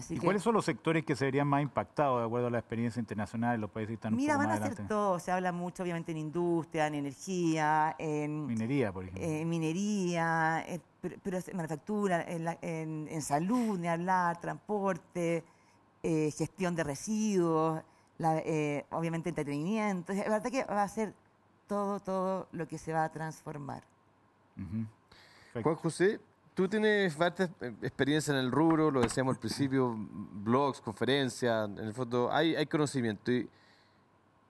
¿Y 0.08 0.18
cuáles 0.18 0.42
son 0.42 0.54
los 0.54 0.64
sectores 0.64 1.04
que 1.04 1.16
se 1.16 1.24
verían 1.24 1.46
más 1.46 1.62
impactados 1.62 2.20
de 2.20 2.26
acuerdo 2.26 2.48
a 2.48 2.50
la 2.50 2.58
experiencia 2.58 3.00
internacional 3.00 3.52
de 3.52 3.58
los 3.58 3.70
países 3.70 3.88
que 3.88 3.94
están 3.94 4.16
Mira, 4.16 4.36
van 4.36 4.50
a 4.50 4.56
ser 4.58 4.86
todos. 4.86 5.22
Se 5.22 5.30
habla 5.30 5.52
mucho, 5.52 5.82
obviamente, 5.82 6.12
en 6.12 6.18
industria, 6.18 6.86
en 6.86 6.94
energía, 6.94 7.94
en... 7.98 8.46
Minería, 8.46 8.92
por 8.92 9.04
ejemplo. 9.04 9.22
En 9.22 9.48
minería, 9.48 10.64
en, 10.66 10.82
pero, 11.22 11.38
manufactura, 11.54 12.24
en, 12.26 13.22
salud, 13.22 13.78
ni 13.78 13.88
hablar, 13.88 14.40
transporte, 14.40 15.44
eh, 16.02 16.30
gestión 16.36 16.74
de 16.74 16.84
residuos, 16.84 17.82
eh, 18.18 18.84
obviamente 18.90 19.28
entretenimiento. 19.28 20.12
Es 20.12 20.18
verdad 20.18 20.50
que 20.50 20.64
va 20.64 20.82
a 20.82 20.88
ser 20.88 21.14
todo, 21.66 22.00
todo 22.00 22.48
lo 22.52 22.66
que 22.66 22.78
se 22.78 22.92
va 22.92 23.04
a 23.04 23.12
transformar. 23.12 23.84
Juan 25.62 25.74
José, 25.76 26.20
Tú 26.58 26.66
tienes 26.66 27.16
eh, 27.16 27.74
experiencia 27.82 28.32
en 28.32 28.40
el 28.40 28.50
rubro, 28.50 28.90
lo 28.90 29.00
decíamos 29.00 29.36
al 29.36 29.38
principio, 29.38 29.94
blogs, 29.96 30.80
conferencias, 30.80 31.70
en 31.70 31.78
el 31.78 31.94
fondo 31.94 32.32
hay, 32.32 32.66
conocimiento. 32.66 33.30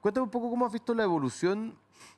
Cuéntame 0.01 0.23
un 0.23 0.31
poco 0.31 0.49
cómo 0.49 0.65
has 0.65 0.73
visto 0.73 0.95
la 0.95 1.03
evolución 1.03 1.75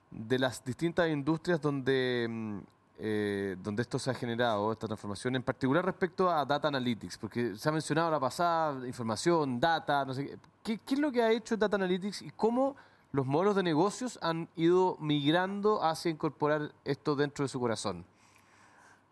de 0.10 0.40
las 0.40 0.64
distintas 0.64 1.10
industrias 1.10 1.60
donde, 1.60 2.26
mm, 2.30 2.60
eh, 3.00 3.58
donde 3.62 3.82
esto 3.82 4.00
se 4.00 4.10
ha 4.10 4.14
generado, 4.14 4.72
esta 4.72 4.88
transformación, 4.88 5.36
en 5.36 5.44
particular 5.44 5.84
respecto 5.84 6.32
a 6.32 6.46
data 6.46 6.70
analytics, 6.70 7.18
porque 7.18 7.58
se 7.58 7.68
ha 7.68 7.74
mencionado 7.74 8.10
la 8.12 8.20
pasada, 8.22 8.88
información, 8.88 9.60
data, 9.60 10.06
no 10.06 10.14
sé 10.14 10.40
qué. 10.64 10.80
¿Qué, 10.86 10.94
es 10.94 11.00
lo 11.00 11.12
que 11.12 11.22
ha 11.22 11.34
hecho 11.34 11.58
data 11.58 11.76
analytics 11.76 12.22
y 12.22 12.30
cómo 12.30 12.78
los 13.12 13.26
modelos 13.26 13.58
de 13.58 13.64
negocios 13.64 14.18
han 14.22 14.48
ido 14.56 14.96
migrando 15.02 15.84
hacia 15.84 16.10
incorporar 16.12 16.72
esto 16.86 17.14
dentro 17.18 17.44
de 17.44 17.50
su 17.50 17.60
corazón? 17.60 18.06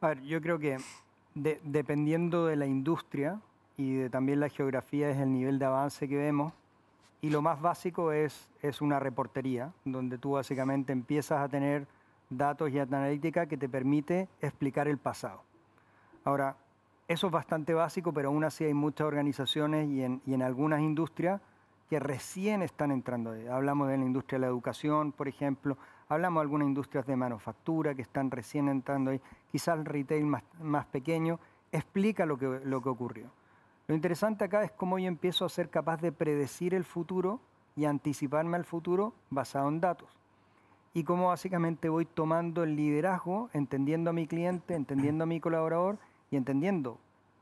A 0.01 0.07
ver, 0.07 0.21
yo 0.21 0.41
creo 0.41 0.59
que 0.59 0.77
dependiendo 1.35 2.45
de 2.45 2.55
la 2.55 2.65
industria 2.65 3.41
y 3.75 3.95
de 3.95 4.09
también 4.09 4.39
la 4.39 4.47
geografía 4.47 5.09
es 5.09 5.17
el 5.17 5.33
nivel 5.33 5.59
de 5.59 5.65
avance 5.65 6.07
que 6.07 6.15
vemos. 6.15 6.53
Y 7.21 7.29
lo 7.31 7.41
más 7.41 7.59
básico 7.61 8.13
es, 8.13 8.49
es 8.61 8.79
una 8.79 8.97
reportería, 8.99 9.73
donde 9.83 10.17
tú 10.17 10.31
básicamente 10.31 10.93
empiezas 10.93 11.41
a 11.41 11.49
tener 11.49 11.85
datos 12.29 12.71
y 12.71 12.79
analítica 12.79 13.47
que 13.47 13.57
te 13.57 13.67
permite 13.67 14.29
explicar 14.41 14.87
el 14.87 14.97
pasado. 14.97 15.41
Ahora, 16.23 16.55
eso 17.09 17.27
es 17.27 17.33
bastante 17.33 17.73
básico, 17.73 18.13
pero 18.13 18.29
aún 18.29 18.45
así 18.45 18.63
hay 18.63 18.73
muchas 18.73 19.05
organizaciones 19.05 19.89
y 19.89 20.03
en, 20.03 20.21
y 20.25 20.33
en 20.33 20.43
algunas 20.43 20.79
industrias 20.79 21.41
que 21.89 21.99
recién 21.99 22.61
están 22.61 22.91
entrando. 22.91 23.35
Hablamos 23.51 23.89
de 23.89 23.97
la 23.97 24.05
industria 24.05 24.37
de 24.37 24.41
la 24.41 24.47
educación, 24.47 25.11
por 25.11 25.27
ejemplo, 25.27 25.77
hablamos 26.09 26.41
de 26.41 26.45
algunas 26.45 26.67
industrias 26.67 27.05
de 27.05 27.15
manufactura 27.15 27.95
que 27.95 28.01
están 28.01 28.31
recién 28.31 28.67
entrando 28.67 29.11
ahí, 29.11 29.21
quizás 29.51 29.77
el 29.77 29.85
retail 29.85 30.25
más, 30.25 30.85
pequeño, 30.87 31.39
explica 31.71 32.25
lo 32.25 32.37
que, 32.37 32.61
lo 32.65 32.81
que 32.81 32.89
ocurrió. 32.89 33.27
Lo 33.87 33.95
interesante 33.95 34.43
acá 34.43 34.63
es 34.63 34.71
cómo 34.71 34.99
yo 34.99 35.07
empiezo 35.07 35.45
a 35.45 35.49
ser 35.49 35.69
capaz 35.69 36.01
de 36.01 36.11
predecir 36.11 36.73
el 36.73 36.83
futuro 36.83 37.39
y 37.75 37.85
anticiparme 37.85 38.57
al 38.57 38.65
futuro 38.65 39.13
basado 39.29 39.69
en 39.69 39.79
datos. 39.79 40.09
Y 40.93 41.03
cómo 41.03 41.27
básicamente 41.27 41.89
voy 41.89 42.05
tomando 42.05 42.63
el 42.63 42.75
liderazgo, 42.75 43.49
entendiendo 43.53 44.09
a 44.09 44.13
mi 44.13 44.27
cliente, 44.27 44.73
entendiendo 44.73 45.23
a 45.23 45.27
mi 45.27 45.39
colaborador 45.39 45.99
y 46.31 46.35
entendiendo 46.35 46.97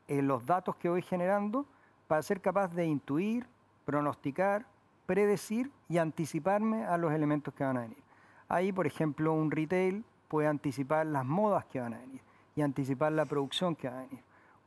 eh, 0.08 0.22
los 0.22 0.46
datos 0.46 0.76
que 0.76 0.90
voy 0.90 1.02
generando 1.02 1.66
para 2.08 2.22
ser 2.22 2.42
capaz 2.42 2.74
de 2.74 2.86
intuir, 2.86 3.48
pronosticar, 3.86 4.66
predecir 5.06 5.72
y 5.88 5.98
anticiparme 5.98 6.86
a 6.86 6.98
los 6.98 7.14
elementos 7.14 7.54
que 7.54 7.64
van 7.64 7.78
a 7.78 7.82
venir. 7.82 8.07
Ahí, 8.50 8.72
por 8.72 8.88
ejemplo, 8.88 9.34
un 9.34 9.52
retail 9.52 10.04
puede 10.28 10.48
anticipar 10.48 11.06
las 11.06 11.26
modas 11.26 11.66
que 11.66 11.80
van 11.80 11.94
a 11.94 12.00
venir 12.00 12.22
y 12.56 12.62
anticipar 12.62 13.12
la 13.12 13.26
producción 13.26 13.76
que 13.76 13.90
va 13.90 14.00
a 14.00 14.02
venir. 14.04 14.20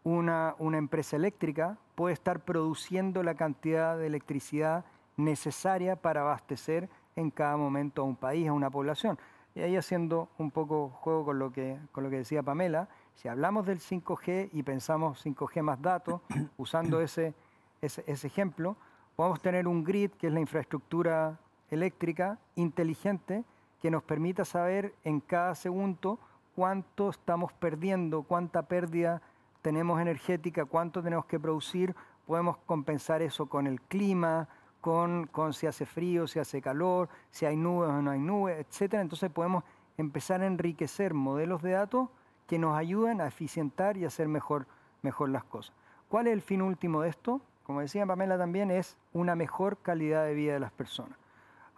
Una, 0.05 0.55
una 0.59 0.79
empresa 0.79 1.17
eléctrica 1.17 1.77
puede 1.95 2.15
estar 2.15 2.41
produciendo 2.41 3.23
la 3.23 3.35
cantidad 3.35 3.99
de 3.99 4.07
electricidad 4.07 4.85
necesaria 5.17 5.97
para 5.97 6.23
abastecer 6.23 6.89
en 7.17 7.31
cada 7.31 7.57
momento 7.57 8.03
a 8.03 8.05
un 8.05 8.17
país, 8.17 8.49
a 8.49 8.53
una 8.53 8.71
población. 8.71 9.19
Y 9.55 9.61
ahí 9.61 9.77
haciendo 9.77 10.29
un 10.39 10.51
poco 10.51 10.91
juego 10.91 11.25
con 11.25 11.39
lo 11.39 11.53
que, 11.53 11.79
con 11.93 12.05
lo 12.05 12.11
que 12.11 12.17
decía 12.17 12.43
Pamela, 12.43 12.89
si 13.15 13.29
hablamos 13.29 13.67
del 13.67 13.81
5G 13.81 14.51
y 14.53 14.63
pensamos 14.63 15.25
5G 15.25 15.63
más 15.63 15.83
datos, 15.83 16.21
usando 16.57 17.01
ese, 17.01 17.35
ese, 17.83 18.05
ese 18.07 18.27
ejemplo, 18.27 18.77
podemos 19.17 19.41
tener 19.41 19.67
un 19.67 19.85
grid, 19.85 20.11
que 20.13 20.29
es 20.29 20.33
la 20.33 20.41
infraestructura 20.41 21.39
eléctrica 21.71 22.39
inteligente, 22.57 23.45
que 23.81 23.91
nos 23.91 24.03
permita 24.03 24.45
saber 24.45 24.95
en 25.05 25.21
cada 25.21 25.55
segundo 25.55 26.19
cuánto 26.55 27.11
estamos 27.11 27.53
perdiendo, 27.53 28.23
cuánta 28.23 28.63
pérdida 28.63 29.23
tenemos 29.63 30.01
energética, 30.01 30.65
cuánto 30.65 31.03
tenemos 31.03 31.27
que 31.27 31.41
producir, 31.41 31.95
podemos 32.27 32.59
compensar 32.67 33.23
eso 33.23 33.47
con 33.47 33.67
el 33.67 33.81
clima, 33.81 34.49
con, 34.81 35.27
con 35.27 35.53
si 35.53 35.67
hace 35.67 35.87
frío, 35.87 36.27
si 36.27 36.39
hace 36.39 36.63
calor, 36.63 37.09
si 37.31 37.47
hay 37.47 37.57
nubes 37.57 37.91
o 37.91 38.03
no 38.03 38.11
hay 38.11 38.21
nubes, 38.21 38.59
etc. 38.59 38.95
Entonces 38.95 39.31
podemos 39.31 39.65
empezar 39.97 40.41
a 40.41 40.47
enriquecer 40.47 41.15
modelos 41.15 41.63
de 41.63 41.73
datos 41.73 42.09
que 42.47 42.59
nos 42.59 42.77
ayuden 42.77 43.21
a 43.21 43.27
eficientar 43.27 43.97
y 43.97 44.05
hacer 44.05 44.29
mejor, 44.29 44.67
mejor 45.03 45.29
las 45.29 45.45
cosas. 45.45 45.75
¿Cuál 46.09 46.27
es 46.27 46.33
el 46.33 46.43
fin 46.43 46.63
último 46.63 47.03
de 47.03 47.11
esto? 47.11 47.41
Como 47.63 47.81
decía 47.81 48.05
Pamela 48.07 48.37
también, 48.37 48.71
es 48.71 48.97
una 49.13 49.37
mejor 49.37 49.79
calidad 49.79 50.25
de 50.25 50.35
vida 50.35 50.55
de 50.55 50.61
las 50.61 50.73
personas. 50.73 51.20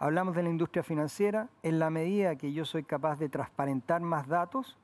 Hablamos 0.03 0.35
de 0.35 0.43
la 0.43 0.49
industria 0.49 0.83
financiera, 0.83 1.47
en 1.63 1.79
la 1.79 1.89
medida 1.89 2.35
que 2.35 2.51
yo 2.51 2.65
soy 2.65 2.83
capaz 2.83 3.15
de 3.19 3.29
transparentar 3.29 4.01
más 4.01 4.27
datos, 4.27 4.77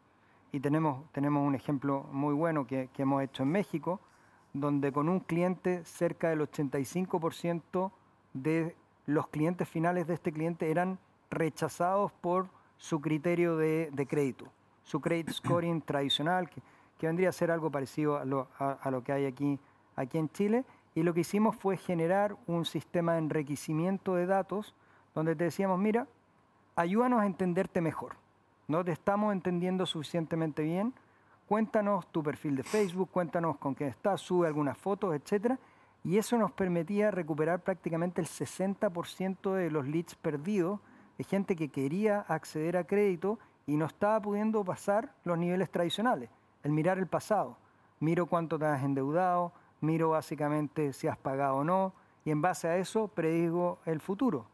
y 0.53 0.61
tenemos, 0.61 1.11
tenemos 1.11 1.45
un 1.45 1.55
ejemplo 1.55 2.05
muy 2.13 2.33
bueno 2.33 2.65
que, 2.65 2.89
hemos 2.97 3.21
hecho 3.21 3.43
en 3.43 3.49
México, 3.49 3.99
donde 4.53 4.93
con 4.93 5.09
un 5.09 5.19
cliente 5.19 5.83
cerca 5.83 6.29
del 6.29 6.39
85% 6.39 7.91
de 8.31 8.77
los 9.07 9.27
clientes 9.27 9.67
finales 9.67 10.07
de 10.07 10.13
este 10.13 10.31
cliente 10.31 10.71
eran 10.71 10.97
rechazados 11.29 12.13
por 12.13 12.47
su 12.77 13.01
criterio 13.01 13.57
de, 13.57 14.07
crédito, 14.09 14.45
su 14.83 15.01
credit 15.01 15.31
scoring 15.33 15.81
tradicional, 15.81 16.49
que, 16.49 16.61
vendría 17.05 17.27
a 17.27 17.33
ser 17.33 17.51
algo 17.51 17.69
parecido 17.69 18.15
a 18.15 18.23
lo, 18.23 18.47
a 18.57 18.89
lo, 18.89 19.03
que 19.03 19.11
hay 19.11 19.25
aquí, 19.25 19.59
aquí 19.97 20.17
en 20.17 20.29
Chile. 20.29 20.63
Y 20.95 21.03
lo 21.03 21.13
que 21.13 21.19
hicimos 21.19 21.57
fue 21.57 21.75
generar 21.75 22.37
un 22.47 22.63
sistema 22.63 23.13
de 23.13 23.17
enriquecimiento 23.17 24.15
de 24.15 24.25
datos 24.25 24.75
donde 25.13 25.35
te 25.35 25.45
decíamos, 25.45 25.79
mira, 25.79 26.07
ayúdanos 26.75 27.21
a 27.21 27.25
entenderte 27.25 27.81
mejor. 27.81 28.15
No 28.67 28.83
te 28.83 28.91
estamos 28.91 29.33
entendiendo 29.33 29.85
suficientemente 29.85 30.63
bien. 30.63 30.93
Cuéntanos 31.47 32.07
tu 32.07 32.21
perfil 32.21 32.55
de 32.55 32.63
Facebook, 32.63 33.09
cuéntanos 33.11 33.57
con 33.57 33.73
quién 33.73 33.89
estás, 33.89 34.21
sube 34.21 34.47
algunas 34.47 34.77
fotos, 34.77 35.15
etc. 35.15 35.55
Y 36.03 36.17
eso 36.17 36.37
nos 36.37 36.51
permitía 36.51 37.11
recuperar 37.11 37.61
prácticamente 37.61 38.21
el 38.21 38.27
60% 38.27 39.53
de 39.53 39.71
los 39.71 39.87
leads 39.87 40.15
perdidos 40.15 40.79
de 41.17 41.23
gente 41.23 41.55
que 41.55 41.69
quería 41.69 42.21
acceder 42.21 42.77
a 42.77 42.85
crédito 42.85 43.39
y 43.65 43.75
no 43.75 43.85
estaba 43.85 44.21
pudiendo 44.21 44.63
pasar 44.63 45.13
los 45.23 45.37
niveles 45.37 45.69
tradicionales. 45.69 46.29
El 46.63 46.71
mirar 46.71 46.97
el 46.97 47.07
pasado. 47.07 47.57
Miro 47.99 48.25
cuánto 48.25 48.57
te 48.57 48.65
has 48.65 48.83
endeudado, 48.83 49.51
miro 49.81 50.09
básicamente 50.09 50.93
si 50.93 51.07
has 51.07 51.17
pagado 51.17 51.57
o 51.57 51.63
no, 51.63 51.93
y 52.23 52.31
en 52.31 52.41
base 52.41 52.67
a 52.67 52.77
eso 52.77 53.07
predigo 53.09 53.79
el 53.85 53.99
futuro. 53.99 54.45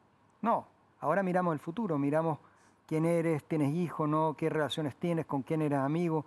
No, 0.46 0.68
ahora 1.00 1.24
miramos 1.24 1.54
el 1.54 1.60
futuro, 1.60 1.98
miramos 1.98 2.38
quién 2.86 3.04
eres, 3.04 3.44
tienes 3.46 3.74
hijos, 3.74 4.08
no, 4.08 4.36
qué 4.38 4.48
relaciones 4.48 4.96
tienes, 4.96 5.26
con 5.26 5.42
quién 5.42 5.64
eres 5.64 5.80
amigo, 5.80 6.24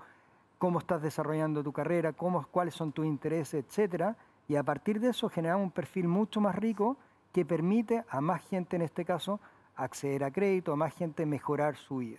cómo 0.58 0.80
estás 0.80 1.00
desarrollando 1.02 1.62
tu 1.62 1.72
carrera, 1.72 2.12
cómo, 2.12 2.44
cuáles 2.50 2.74
son 2.74 2.90
tus 2.90 3.06
intereses, 3.06 3.64
etcétera, 3.64 4.16
y 4.48 4.56
a 4.56 4.64
partir 4.64 4.98
de 4.98 5.10
eso 5.10 5.28
generamos 5.28 5.66
un 5.66 5.70
perfil 5.70 6.08
mucho 6.08 6.40
más 6.40 6.56
rico 6.56 6.96
que 7.32 7.44
permite 7.44 8.02
a 8.10 8.20
más 8.20 8.42
gente 8.48 8.74
en 8.74 8.82
este 8.82 9.04
caso 9.04 9.38
acceder 9.76 10.24
a 10.24 10.32
crédito, 10.32 10.72
a 10.72 10.76
más 10.76 10.92
gente 10.96 11.24
mejorar 11.24 11.76
su 11.76 11.98
vida. 11.98 12.18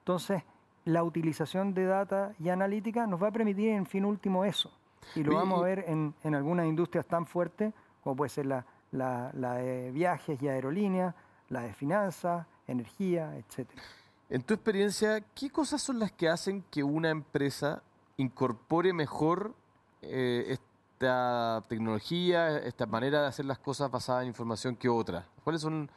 Entonces, 0.00 0.42
la 0.84 1.04
utilización 1.04 1.74
de 1.74 1.84
data 1.84 2.32
y 2.40 2.48
analítica 2.48 3.06
nos 3.06 3.22
va 3.22 3.28
a 3.28 3.32
permitir 3.32 3.68
en 3.68 3.86
fin 3.86 4.04
último 4.04 4.44
eso. 4.44 4.72
Y 5.14 5.22
lo 5.22 5.36
vamos 5.36 5.60
a 5.60 5.64
ver 5.64 5.84
en, 5.86 6.12
algunas 6.34 6.66
industrias 6.66 7.06
tan 7.06 7.24
fuertes 7.24 7.72
como 8.02 8.16
puede 8.16 8.30
ser 8.30 8.46
la, 8.46 8.64
la 8.90 9.54
de 9.54 9.92
viajes 9.92 10.42
y 10.42 10.48
aerolíneas, 10.48 11.14
la 11.48 11.62
de 11.62 11.72
finanzas, 11.72 12.46
energía, 12.66 13.36
etc. 13.36 13.68
En 14.28 14.42
tu 14.42 14.54
experiencia, 14.54 15.20
¿qué 15.34 15.50
cosas 15.50 15.80
son 15.82 15.98
las 15.98 16.10
que 16.12 16.28
hacen 16.28 16.64
que 16.70 16.82
una 16.82 17.10
empresa 17.10 17.82
incorpore 18.16 18.92
mejor 18.92 19.54
eh, 20.02 20.46
esta 20.48 21.62
tecnología, 21.68 22.58
esta 22.58 22.86
manera 22.86 23.22
de 23.22 23.28
hacer 23.28 23.44
las 23.44 23.58
cosas 23.58 23.90
basada 23.90 24.22
en 24.22 24.28
información 24.28 24.74
que 24.74 24.88
otra? 24.88 25.26
¿Cuáles 25.44 25.62
son, 25.62 25.88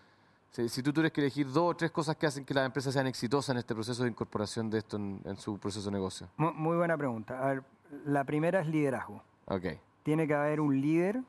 si, 0.51 0.83
tú 0.83 0.93
tuvieras 0.93 1.11
que 1.11 1.21
elegir 1.21 1.47
dos 1.47 1.71
o 1.71 1.75
tres 1.75 1.89
cosas 1.89 2.15
que 2.17 2.27
hacen 2.27 2.45
que 2.45 2.53
las 2.53 2.65
empresas 2.65 2.93
sean 2.93 3.07
exitosas 3.07 3.53
en 3.53 3.57
este 3.57 3.73
proceso 3.73 4.03
de 4.03 4.09
incorporación 4.09 4.69
de 4.69 4.77
esto 4.77 4.97
en, 4.97 5.37
su 5.37 5.57
proceso 5.57 5.89
de 5.89 5.93
negocio? 5.93 6.27
Muy, 6.37 6.77
buena 6.77 6.97
pregunta. 6.97 7.41
A 7.41 7.47
ver, 7.47 7.63
la 8.05 8.23
primera 8.25 8.61
es 8.61 8.67
liderazgo. 8.67 9.23
Okay. 9.45 9.79
Tiene 10.03 10.27
que 10.27 10.35
haber 10.35 10.61
un 10.61 10.79
líder 10.79 11.23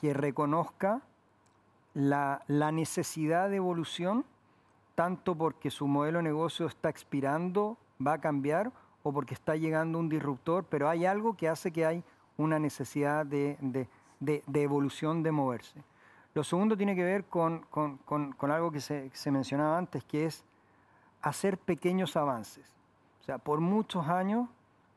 que 0.00 0.12
reconozca 0.12 1.02
la, 1.94 2.42
la 2.46 2.72
necesidad 2.72 3.50
de 3.50 3.56
evolución 3.56 4.24
tanto 4.94 5.34
porque 5.34 5.70
su 5.70 5.86
modelo 5.86 6.18
de 6.18 6.24
negocio 6.24 6.66
está 6.66 6.88
expirando, 6.88 7.76
va 8.04 8.14
a 8.14 8.20
cambiar, 8.20 8.72
o 9.02 9.12
porque 9.12 9.34
está 9.34 9.56
llegando 9.56 9.98
un 9.98 10.08
disruptor, 10.08 10.64
pero 10.68 10.88
hay 10.88 11.06
algo 11.06 11.36
que 11.36 11.48
hace 11.48 11.72
que 11.72 11.84
hay 11.84 12.04
una 12.36 12.58
necesidad 12.58 13.26
de, 13.26 13.56
evolución, 14.54 15.22
de 15.22 15.32
moverse. 15.32 15.82
Lo 16.34 16.44
segundo 16.44 16.76
tiene 16.76 16.94
que 16.94 17.04
ver 17.04 17.24
con, 17.24 17.66
algo 18.40 18.70
que 18.70 18.80
se, 18.80 19.10
se, 19.12 19.30
mencionaba 19.30 19.76
antes, 19.76 20.04
que 20.04 20.26
es 20.26 20.44
hacer 21.20 21.58
pequeños 21.58 22.16
avances. 22.16 22.64
O 23.20 23.24
sea, 23.24 23.38
por 23.38 23.60
muchos 23.60 24.06
años 24.08 24.48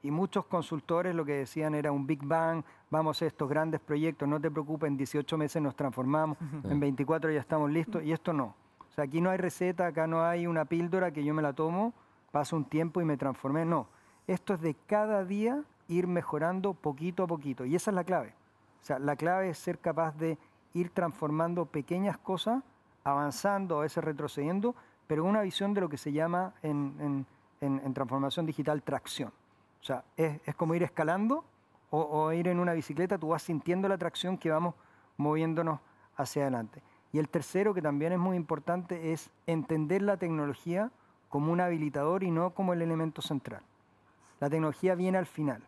y 0.01 0.11
muchos 0.11 0.45
consultores 0.45 1.15
lo 1.15 1.25
que 1.25 1.33
decían 1.33 1.75
era 1.75 1.91
un 1.91 2.05
Big 2.05 2.23
Bang, 2.23 2.63
vamos 2.89 3.21
a 3.21 3.25
estos 3.25 3.49
grandes 3.49 3.81
proyectos, 3.81 4.27
no 4.27 4.39
te 4.39 4.51
preocupes, 4.51 4.87
en 4.87 4.97
18 4.97 5.37
meses 5.37 5.61
nos 5.61 5.75
transformamos, 5.75 6.37
en 6.63 6.79
24 6.79 7.31
ya 7.31 7.39
estamos 7.39 7.71
listos, 7.71 8.03
y 8.03 8.11
esto 8.11 8.33
no. 8.33 8.55
O 8.79 8.93
sea, 8.95 9.03
aquí 9.03 9.19
no 9.19 9.29
hay 9.29 9.37
receta, 9.37 9.87
acá 9.87 10.07
no 10.07 10.23
hay 10.23 10.47
una 10.47 10.65
píldora 10.65 11.11
que 11.11 11.23
yo 11.23 11.33
me 11.33 11.41
la 11.41 11.53
tomo, 11.53 11.93
paso 12.31 12.55
un 12.55 12.65
tiempo 12.65 13.01
y 13.01 13.05
me 13.05 13.17
transformé. 13.17 13.65
No, 13.65 13.87
esto 14.27 14.53
es 14.53 14.61
de 14.61 14.73
cada 14.73 15.25
día 15.25 15.63
ir 15.87 16.07
mejorando 16.07 16.73
poquito 16.73 17.23
a 17.23 17.27
poquito. 17.27 17.65
Y 17.65 17.75
esa 17.75 17.91
es 17.91 17.95
la 17.95 18.03
clave. 18.03 18.33
O 18.81 18.85
sea, 18.85 18.99
la 18.99 19.15
clave 19.15 19.49
es 19.49 19.57
ser 19.57 19.79
capaz 19.79 20.15
de 20.17 20.37
ir 20.73 20.89
transformando 20.89 21.65
pequeñas 21.65 22.17
cosas, 22.17 22.63
avanzando, 23.03 23.79
a 23.79 23.81
veces 23.81 24.03
retrocediendo, 24.03 24.75
pero 25.07 25.23
una 25.23 25.41
visión 25.41 25.73
de 25.73 25.81
lo 25.81 25.89
que 25.89 25.97
se 25.97 26.11
llama 26.11 26.53
en, 26.61 27.25
transformación 27.93 28.45
digital 28.45 28.83
tracción. 28.83 29.31
O 29.81 29.83
sea, 29.83 30.03
es, 30.17 30.55
como 30.55 30.75
ir 30.75 30.83
escalando 30.83 31.45
o, 31.89 32.31
ir 32.33 32.47
en 32.47 32.59
una 32.59 32.73
bicicleta, 32.73 33.17
tú 33.17 33.29
vas 33.29 33.43
sintiendo 33.43 33.87
la 33.87 33.97
tracción 33.97 34.37
que 34.37 34.49
vamos 34.49 34.75
moviéndonos 35.17 35.79
hacia 36.17 36.43
adelante. 36.43 36.81
Y 37.13 37.19
el 37.19 37.29
tercero, 37.29 37.73
que 37.73 37.81
también 37.81 38.11
es 38.11 38.19
muy 38.19 38.35
importante, 38.35 39.13
es 39.13 39.29
entender 39.47 40.01
la 40.01 40.17
tecnología 40.17 40.91
como 41.29 41.51
un 41.51 41.61
habilitador 41.61 42.23
y 42.23 42.31
no 42.31 42.51
como 42.51 42.73
el 42.73 42.81
elemento 42.81 43.21
central. 43.21 43.61
La 44.39 44.49
tecnología 44.49 44.95
viene 44.95 45.17
al 45.17 45.25
final. 45.25 45.63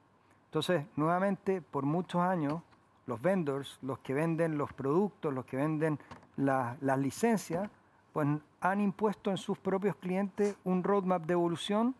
Entonces, 0.46 0.86
nuevamente, 0.96 1.62
por 1.62 1.86
muchos 1.86 2.22
años, 2.22 2.62
los 3.06 3.22
vendors, 3.22 3.80
los 3.82 4.00
que 4.00 4.14
venden 4.14 4.58
los 4.58 4.74
productos, 4.74 5.34
los 5.34 5.46
que 5.46 5.58
venden 5.58 6.00
las 6.36 7.00
licencias, 7.00 7.70
pues 8.12 8.28
han 8.62 8.82
impuesto 8.82 9.32
en 9.32 9.38
sus 9.38 9.58
propios 9.58 9.96
clientes 9.96 10.56
un 10.64 10.84
roadmap 10.84 11.24
de 11.26 11.34
evolución 11.34 11.96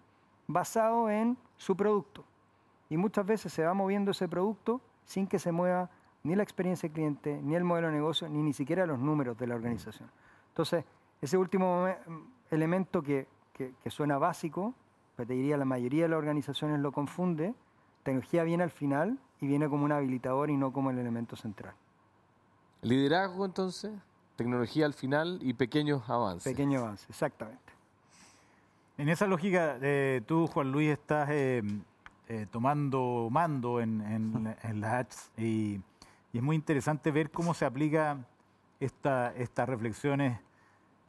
basado 0.48 1.10
en 1.10 1.38
su 1.58 1.76
producto. 1.76 2.24
Y 2.90 2.98
muchas 2.98 3.26
veces 3.26 3.52
se 3.52 3.64
va 3.64 3.74
moviendo 3.74 4.12
ese 4.12 4.28
producto 4.28 4.82
sin 5.06 5.28
que 5.28 5.40
se 5.40 5.52
mueva 5.52 5.90
ni 6.24 6.36
la 6.36 6.44
experiencia 6.44 6.88
del 6.88 6.94
cliente, 6.94 7.40
ni 7.42 7.56
el 7.56 7.64
modelo 7.64 7.88
de 7.88 7.94
negocio, 7.94 8.28
ni 8.28 8.42
ni 8.42 8.54
siquiera 8.54 8.86
los 8.86 9.00
números 9.00 9.38
de 9.38 9.48
la 9.48 9.56
organización. 9.56 10.10
Entonces, 10.50 10.84
ese 11.22 11.38
último 11.38 11.88
elemento 12.52 13.02
que, 13.02 13.28
suena 13.88 14.18
básico, 14.18 14.74
pues 15.16 15.28
te 15.28 15.34
diría 15.34 15.58
la 15.58 15.66
mayoría 15.66 16.04
de 16.04 16.10
las 16.10 16.18
organizaciones 16.18 16.80
lo 16.80 16.92
confunde, 16.92 17.56
tecnología 18.04 18.44
viene 18.44 18.64
al 18.64 18.72
final 18.72 19.18
y 19.42 19.48
viene 19.48 19.70
como 19.70 19.86
un 19.86 19.92
habilitador 19.92 20.50
y 20.50 20.58
no 20.58 20.72
como 20.72 20.92
el 20.92 21.00
elemento 21.00 21.36
central. 21.36 21.74
Liderazgo 22.82 23.46
entonces, 23.46 23.92
tecnología 24.36 24.86
al 24.86 24.94
final 24.94 25.40
y 25.42 25.54
pequeños 25.54 26.08
avances. 26.10 26.52
Pequeños 26.52 26.84
avances, 26.84 27.10
exactamente. 27.10 27.74
En 28.98 29.10
esa 29.10 29.28
lógica, 29.28 29.78
eh, 29.82 30.22
tú, 30.26 30.48
Juan 30.48 30.72
Luis, 30.72 30.90
estás 30.90 31.30
eh, 31.32 31.62
eh, 32.30 32.46
tomando 32.52 33.30
mando 33.32 33.80
en, 33.82 34.02
en, 34.02 34.82
las 34.82 34.94
ads 34.94 35.32
y 35.38 35.82
es 36.34 36.44
muy 36.44 36.56
interesante 36.56 37.12
ver 37.12 37.32
cómo 37.32 37.54
se 37.54 37.66
aplica 37.66 38.18
esta, 38.80 39.34
estas 39.36 39.68
reflexiones 39.68 40.40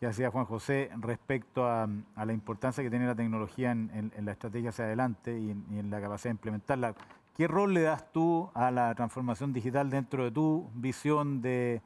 que 0.00 0.06
hacía 0.06 0.30
Juan 0.30 0.44
José 0.46 0.90
respecto 1.00 1.66
a, 1.66 1.88
la 2.24 2.32
importancia 2.32 2.82
que 2.82 2.90
tiene 2.90 3.06
la 3.06 3.14
tecnología 3.14 3.72
en, 3.72 4.12
la 4.22 4.32
estrategia 4.32 4.70
hacia 4.70 4.84
adelante 4.84 5.38
y 5.38 5.50
en, 5.50 5.90
la 5.90 6.00
capacidad 6.00 6.30
de 6.30 6.36
implementarla. 6.36 6.94
¿Qué 7.36 7.48
rol 7.48 7.74
le 7.74 7.82
das 7.82 8.10
tú 8.12 8.48
a 8.54 8.70
la 8.70 8.94
transformación 8.94 9.52
digital 9.52 9.90
dentro 9.90 10.24
de 10.24 10.30
tu 10.30 10.70
visión 10.74 11.42
de, 11.42 11.82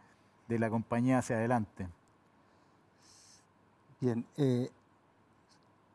la 0.49 0.69
compañía 0.69 1.19
hacia 1.19 1.37
adelante? 1.37 1.89
Bien, 4.01 4.27
eh, 4.37 4.71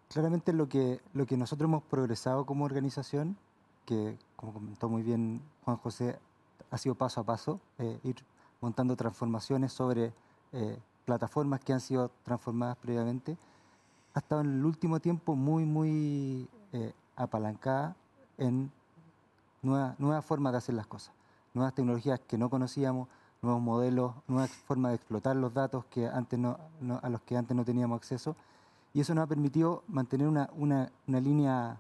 claramente 0.10 0.54
lo 0.54 0.68
que, 0.70 1.02
lo 1.14 1.26
que 1.26 1.38
nosotros 1.38 1.68
hemos 1.68 1.84
progresado 1.84 2.46
como 2.46 2.66
organización, 2.66 3.38
que 3.86 4.18
como 4.36 4.54
comentó 4.54 4.90
muy 4.90 5.02
bien 5.02 5.42
Juan 5.64 5.78
José, 5.78 6.20
ha 6.70 6.78
sido 6.78 6.96
paso 6.96 7.22
a 7.22 7.24
paso, 7.24 7.60
eh, 7.78 8.00
ir 8.04 8.16
montando 8.62 8.96
transformaciones 8.96 9.72
sobre 9.72 10.14
eh, 10.52 10.80
plataformas 11.06 11.62
que 11.62 11.74
han 11.74 11.80
sido 11.80 12.12
transformadas 12.24 12.78
previamente. 12.78 13.38
Ha 14.14 14.20
estado 14.20 14.42
en 14.42 14.60
el 14.60 14.66
último 14.66 15.00
tiempo 15.00 15.36
muy, 15.36 15.66
muy 15.66 16.50
eh, 16.74 16.94
apalancada 17.16 17.96
en 18.38 18.72
nuevas 19.62 20.00
nueva 20.00 20.22
formas 20.22 20.54
de 20.54 20.58
hacer 20.58 20.76
las 20.76 20.88
cosas, 20.88 21.14
nuevas 21.54 21.74
tecnologías 21.74 22.20
que 22.20 22.38
no 22.38 22.50
conocíamos, 22.50 23.08
nuevos 23.42 23.62
modelos, 23.62 24.14
nuevas 24.28 24.52
formas 24.52 24.92
de 24.92 24.96
explotar 24.96 25.36
los 25.36 25.54
datos 25.54 25.86
que 25.86 26.08
antes 26.08 26.40
no, 26.40 26.58
a 27.02 27.10
los 27.10 27.22
que 27.22 27.38
antes 27.38 27.56
no 27.56 27.64
teníamos 27.64 27.98
acceso. 27.98 28.36
Y 28.94 29.02
eso 29.02 29.14
nos 29.14 29.24
ha 29.24 29.28
permitido 29.28 29.84
mantener 29.88 30.28
una, 30.28 30.50
una, 30.56 30.92
una 31.08 31.20
línea 31.20 31.80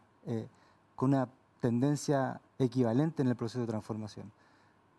con 0.95 1.14
una 1.14 1.30
tendencia 1.62 2.41
equivalente 2.60 3.22
en 3.22 3.30
el 3.30 3.36
proceso 3.36 3.62
de 3.62 3.68
transformación 3.68 4.32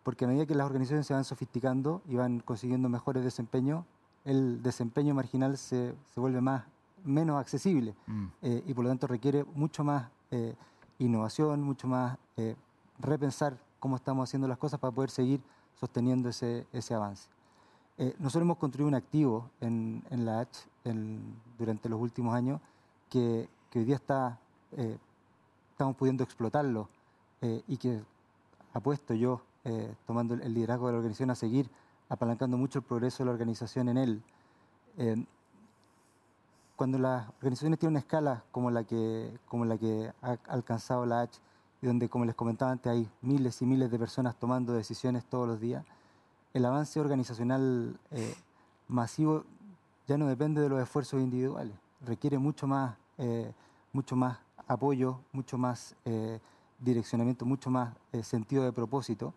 porque 0.03 0.25
a 0.25 0.27
medida 0.27 0.45
que 0.45 0.55
las 0.55 0.65
organizaciones 0.65 1.05
se 1.05 1.13
van 1.13 1.23
sofisticando 1.23 2.01
y 2.07 2.15
van 2.15 2.39
consiguiendo 2.39 2.89
mejores 2.89 3.23
desempeños, 3.23 3.85
el 4.25 4.61
desempeño 4.63 5.13
marginal 5.13 5.57
se, 5.57 5.93
se 6.13 6.19
vuelve 6.19 6.41
más, 6.41 6.63
menos 7.03 7.39
accesible 7.39 7.95
mm. 8.07 8.25
eh, 8.41 8.63
y 8.65 8.73
por 8.73 8.85
lo 8.85 8.89
tanto 8.89 9.07
requiere 9.07 9.43
mucho 9.55 9.83
más 9.83 10.09
eh, 10.31 10.55
innovación, 10.97 11.61
mucho 11.61 11.87
más 11.87 12.17
eh, 12.37 12.55
repensar 12.99 13.57
cómo 13.79 13.95
estamos 13.95 14.27
haciendo 14.27 14.47
las 14.47 14.57
cosas 14.57 14.79
para 14.79 14.91
poder 14.91 15.09
seguir 15.09 15.41
sosteniendo 15.79 16.29
ese, 16.29 16.67
ese 16.73 16.93
avance. 16.93 17.29
nosotros 18.17 18.41
hemos 18.41 18.57
construido 18.57 18.87
un 18.87 18.95
activo 18.95 19.49
en, 19.61 20.03
en 20.09 20.25
la 20.25 20.41
H 20.41 20.67
durante 21.57 21.89
los 21.89 21.99
últimos 21.99 22.33
años 22.33 22.61
que, 23.09 23.47
que 23.69 23.79
hoy 23.79 23.85
día 23.85 23.95
está, 23.95 24.39
estamos 25.71 25.95
pudiendo 25.95 26.23
explotarlo 26.23 26.89
y 27.41 27.77
que 27.77 28.01
apuesto 28.73 29.13
yo 29.13 29.41
eh, 29.65 29.93
tomando 30.07 30.35
el 30.35 30.53
liderazgo 30.53 30.87
de 30.87 30.93
la 30.93 30.97
organización, 30.99 31.31
a 31.31 31.35
seguir 31.35 31.69
apalancando 32.07 32.57
mucho 32.57 32.79
el 32.79 32.85
progreso 32.85 33.23
de 33.23 33.25
la 33.25 33.31
organización 33.31 33.89
en 33.89 33.97
él. 33.97 34.23
Eh, 34.97 35.25
cuando 36.75 36.97
las 36.97 37.27
organizaciones 37.37 37.77
tienen 37.77 37.93
una 37.93 37.99
escala 37.99 38.43
como 38.51 38.71
la 38.71 38.85
que, 38.85 39.37
como 39.47 39.65
la 39.65 39.77
que 39.77 40.11
ha 40.21 40.37
alcanzado 40.47 41.05
la 41.05 41.21
H, 41.21 41.39
y 41.81 41.87
donde, 41.87 42.09
como 42.09 42.25
les 42.25 42.35
comentaba 42.35 42.71
antes, 42.71 42.91
hay 42.91 43.09
miles 43.21 43.61
y 43.61 43.65
miles 43.65 43.91
de 43.91 43.99
personas 43.99 44.35
tomando 44.37 44.73
decisiones 44.73 45.25
todos 45.25 45.47
los 45.47 45.59
días, 45.59 45.85
el 46.53 46.65
avance 46.65 46.99
organizacional 46.99 47.99
eh, 48.11 48.35
masivo 48.87 49.43
ya 50.09 50.17
no 50.17 50.25
depende 50.25 50.59
de 50.59 50.69
los 50.69 50.81
esfuerzos 50.81 51.21
individuales, 51.21 51.75
requiere 52.01 52.39
mucho 52.39 52.65
más, 52.65 52.97
mucho 53.93 54.15
más 54.15 54.39
apoyo, 54.67 55.19
mucho 55.31 55.59
más 55.59 55.95
direccionamiento, 56.79 57.45
mucho 57.45 57.69
más 57.69 57.93
sentido 58.23 58.63
de 58.63 58.71
propósito 58.71 59.35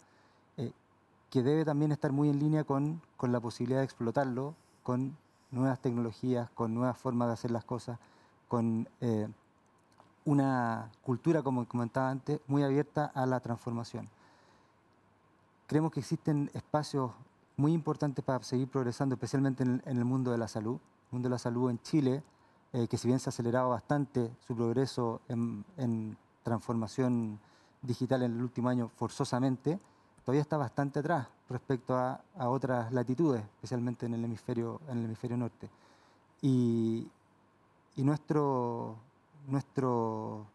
que 1.32 1.42
debe 1.42 1.64
también 1.64 1.92
estar 1.92 2.12
muy 2.12 2.28
en 2.28 2.38
línea 2.38 2.64
con, 2.64 3.00
con 3.16 3.32
la 3.32 3.40
posibilidad 3.40 3.80
de 3.80 3.84
explotarlo, 3.84 4.54
con 4.82 5.16
nuevas 5.50 5.80
tecnologías, 5.80 6.50
con 6.50 6.74
nuevas 6.74 6.98
formas 6.98 7.28
de 7.28 7.32
hacer 7.32 7.50
las 7.50 7.64
cosas, 7.64 7.98
con 8.48 8.86
eh, 9.00 9.28
una 10.26 10.90
cultura, 11.02 11.42
como 11.42 11.66
comentaba 11.66 12.10
antes, 12.10 12.38
muy 12.46 12.62
abierta 12.62 13.10
a 13.14 13.24
la 13.24 13.40
transformación. 13.40 14.10
Creemos 15.66 15.90
que 15.90 16.00
existen 16.00 16.50
espacios 16.52 17.12
muy 17.56 17.72
importantes 17.72 18.24
para 18.24 18.42
seguir 18.42 18.68
progresando, 18.68 19.14
especialmente 19.14 19.62
en 19.62 19.82
el, 19.84 20.04
mundo 20.04 20.30
de 20.30 20.38
la 20.38 20.48
salud. 20.48 20.76
El 20.76 21.12
mundo 21.12 21.28
de 21.28 21.34
la 21.34 21.38
salud 21.38 21.70
en 21.70 21.80
Chile, 21.82 22.22
eh, 22.72 22.88
que 22.88 22.96
si 22.96 23.08
bien 23.08 23.18
se 23.18 23.28
ha 23.28 23.30
acelerado 23.30 23.70
bastante 23.70 24.30
su 24.46 24.56
progreso 24.56 25.20
en, 25.28 25.64
en 25.76 26.16
transformación 26.42 27.38
digital 27.82 28.22
en 28.22 28.32
el 28.32 28.42
último 28.42 28.68
año 28.68 28.88
forzosamente, 28.96 29.78
todavía 30.24 30.42
está 30.42 30.56
bastante 30.56 31.00
atrás 31.00 31.26
respecto 31.48 31.96
a, 31.96 32.20
otras 32.48 32.92
latitudes, 32.92 33.42
especialmente 33.42 34.06
en 34.06 34.14
el 34.14 34.24
hemisferio, 34.24 34.80
en 34.88 34.98
el 34.98 35.04
hemisferio 35.04 35.36
norte. 35.36 35.68
Y, 36.40 37.08
nuestro, 37.96 38.96
nuestro 39.46 40.46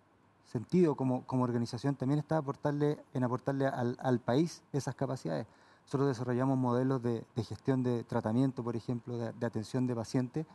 sentido 0.51 0.95
como, 0.95 1.23
como, 1.25 1.43
organización 1.43 1.95
también 1.95 2.19
está 2.19 2.37
aportarle, 2.37 2.97
en 3.13 3.23
aportarle 3.23 3.67
al, 3.67 4.19
país 4.19 4.63
esas 4.73 4.95
capacidades. 4.95 5.45
Nosotros 5.87 6.09
desarrollamos 6.09 6.57
modelos 6.57 7.01
de, 7.01 7.23
gestión 7.47 7.81
de 7.81 8.03
tratamiento, 8.03 8.61
por 8.61 8.75
ejemplo, 8.75 9.17
de, 9.17 9.45
atención 9.45 9.87
de 9.87 9.95
pacientes, 9.95 10.45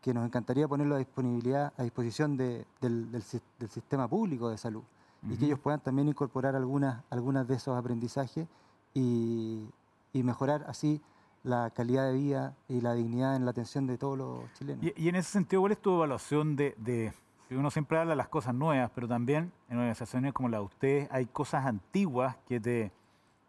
que 0.00 0.14
nos 0.14 0.24
encantaría 0.24 0.68
ponerlo 0.68 0.94
a, 0.94 0.98
disponibilidad, 0.98 1.72
a 1.76 1.82
disposición 1.82 2.36
del, 2.36 2.64
del, 2.80 3.22
sistema 3.22 4.06
público 4.06 4.48
de 4.50 4.56
salud 4.56 4.84
y 5.28 5.36
que 5.36 5.46
ellos 5.46 5.58
puedan 5.58 5.80
también 5.80 6.06
incorporar 6.06 6.54
algunas, 6.54 7.02
algunas 7.10 7.48
de 7.48 7.56
esos 7.56 7.76
aprendizajes 7.76 8.46
y, 8.94 9.68
mejorar 10.12 10.64
así 10.68 11.00
la 11.42 11.70
calidad 11.70 12.06
de 12.06 12.12
vida 12.12 12.56
y 12.68 12.80
la 12.80 12.94
dignidad 12.94 13.34
en 13.34 13.44
la 13.44 13.50
atención 13.50 13.88
de 13.88 13.98
todos 13.98 14.16
los 14.16 14.52
chilenos. 14.54 14.84
Y, 14.96 15.08
en 15.08 15.16
ese 15.16 15.30
sentido, 15.30 15.62
¿cuál 15.62 15.72
es 15.72 15.82
tu 15.82 15.92
evaluación 15.92 16.54
de, 16.54 16.76
de, 16.78 17.12
uno 17.50 17.70
siempre 17.72 17.98
habla 17.98 18.10
de 18.10 18.16
las 18.16 18.28
cosas 18.28 18.54
nuevas, 18.54 18.92
pero 18.94 19.08
también 19.08 19.50
en 19.68 19.78
organizaciones 19.78 20.32
como 20.32 20.48
la 20.48 20.58
de 20.58 20.64
ustedes 20.64 21.08
hay 21.10 21.26
cosas 21.26 21.66
antiguas 21.66 22.36
que 22.46 22.60
te 22.60 22.92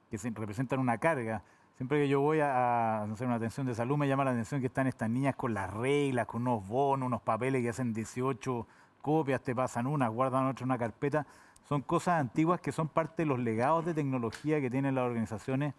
que 0.09 0.17
representan 0.17 0.79
una 0.79 0.97
carga? 0.97 1.43
Siempre 1.75 1.99
que 1.99 2.09
yo 2.09 2.19
voy 2.19 2.39
a, 2.41 3.03
hacer 3.03 3.27
una 3.27 3.37
atención 3.37 3.65
de 3.65 3.73
salud 3.73 3.97
me 3.97 4.07
llama 4.07 4.25
la 4.25 4.31
atención 4.31 4.59
que 4.59 4.67
están 4.67 4.87
estas 4.87 5.09
niñas 5.09 5.35
con 5.35 5.53
las 5.53 5.73
reglas, 5.73 6.25
con 6.25 6.41
unos 6.41 6.67
bonos, 6.67 7.07
unos 7.07 7.21
papeles 7.21 7.61
que 7.61 7.69
hacen 7.69 7.93
18 7.93 8.67
copias, 9.01 9.41
te 9.41 9.55
pasan 9.55 9.87
una, 9.87 10.09
guardan 10.09 10.47
otra 10.47 10.63
en 10.63 10.69
una 10.71 10.77
carpeta 10.77 11.25
son 11.69 11.83
cosas 11.83 12.19
antiguas 12.19 12.59
que 12.59 12.71
son 12.71 12.87
parte 12.87 13.21
de 13.21 13.27
los 13.27 13.37
legados 13.37 13.85
de 13.85 13.93
tecnología 13.93 14.59
que 14.59 14.71
tienen 14.71 14.95
las 14.95 15.05
organizaciones. 15.05 15.75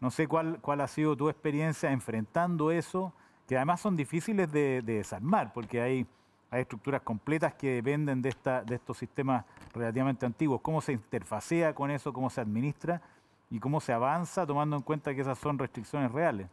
No 0.00 0.12
sé 0.12 0.28
cuál, 0.28 0.60
cuál 0.60 0.80
ha 0.80 0.86
sido 0.86 1.16
tu 1.16 1.28
experiencia 1.28 1.90
enfrentando 1.90 2.70
eso, 2.70 3.12
que 3.48 3.56
además 3.56 3.80
son 3.80 3.96
difíciles 3.96 4.52
de, 4.52 4.82
desarmar, 4.82 5.52
porque 5.52 5.80
hay, 5.80 6.06
hay 6.48 6.60
estructuras 6.60 7.02
completas 7.02 7.54
que 7.54 7.74
dependen 7.74 8.22
de, 8.22 8.28
esta, 8.28 8.62
de 8.62 8.76
estos 8.76 8.98
sistemas 8.98 9.44
relativamente 9.74 10.24
antiguos. 10.24 10.60
¿Cómo 10.60 10.80
se 10.80 10.92
interfacea 10.92 11.74
con 11.74 11.90
eso? 11.90 12.12
¿Cómo 12.12 12.30
se 12.30 12.40
administra? 12.40 13.02
¿Y 13.50 13.60
cómo 13.60 13.80
se 13.80 13.92
avanza 13.92 14.46
tomando 14.46 14.76
en 14.76 14.82
cuenta 14.82 15.14
que 15.14 15.20
esas 15.20 15.38
son 15.38 15.58
restricciones 15.58 16.10
reales? 16.12 16.48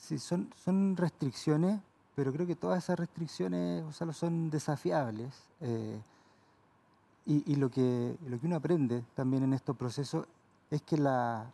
Sí, 0.00 0.18
son, 0.18 0.52
son 0.64 0.96
restricciones, 0.96 1.80
pero 2.14 2.32
creo 2.32 2.46
que 2.46 2.56
todas 2.56 2.82
esas 2.82 2.98
restricciones 2.98 3.84
o 3.84 4.12
son 4.12 4.50
desafiables. 4.50 5.32
Eh, 5.60 6.00
y, 7.24 7.54
lo, 7.54 7.70
que, 7.70 8.16
lo 8.26 8.40
que 8.40 8.46
uno 8.46 8.56
aprende 8.56 9.04
también 9.14 9.44
en 9.44 9.52
estos 9.52 9.76
procesos 9.76 10.26
es 10.70 10.82
que 10.82 10.96
la, 10.96 11.52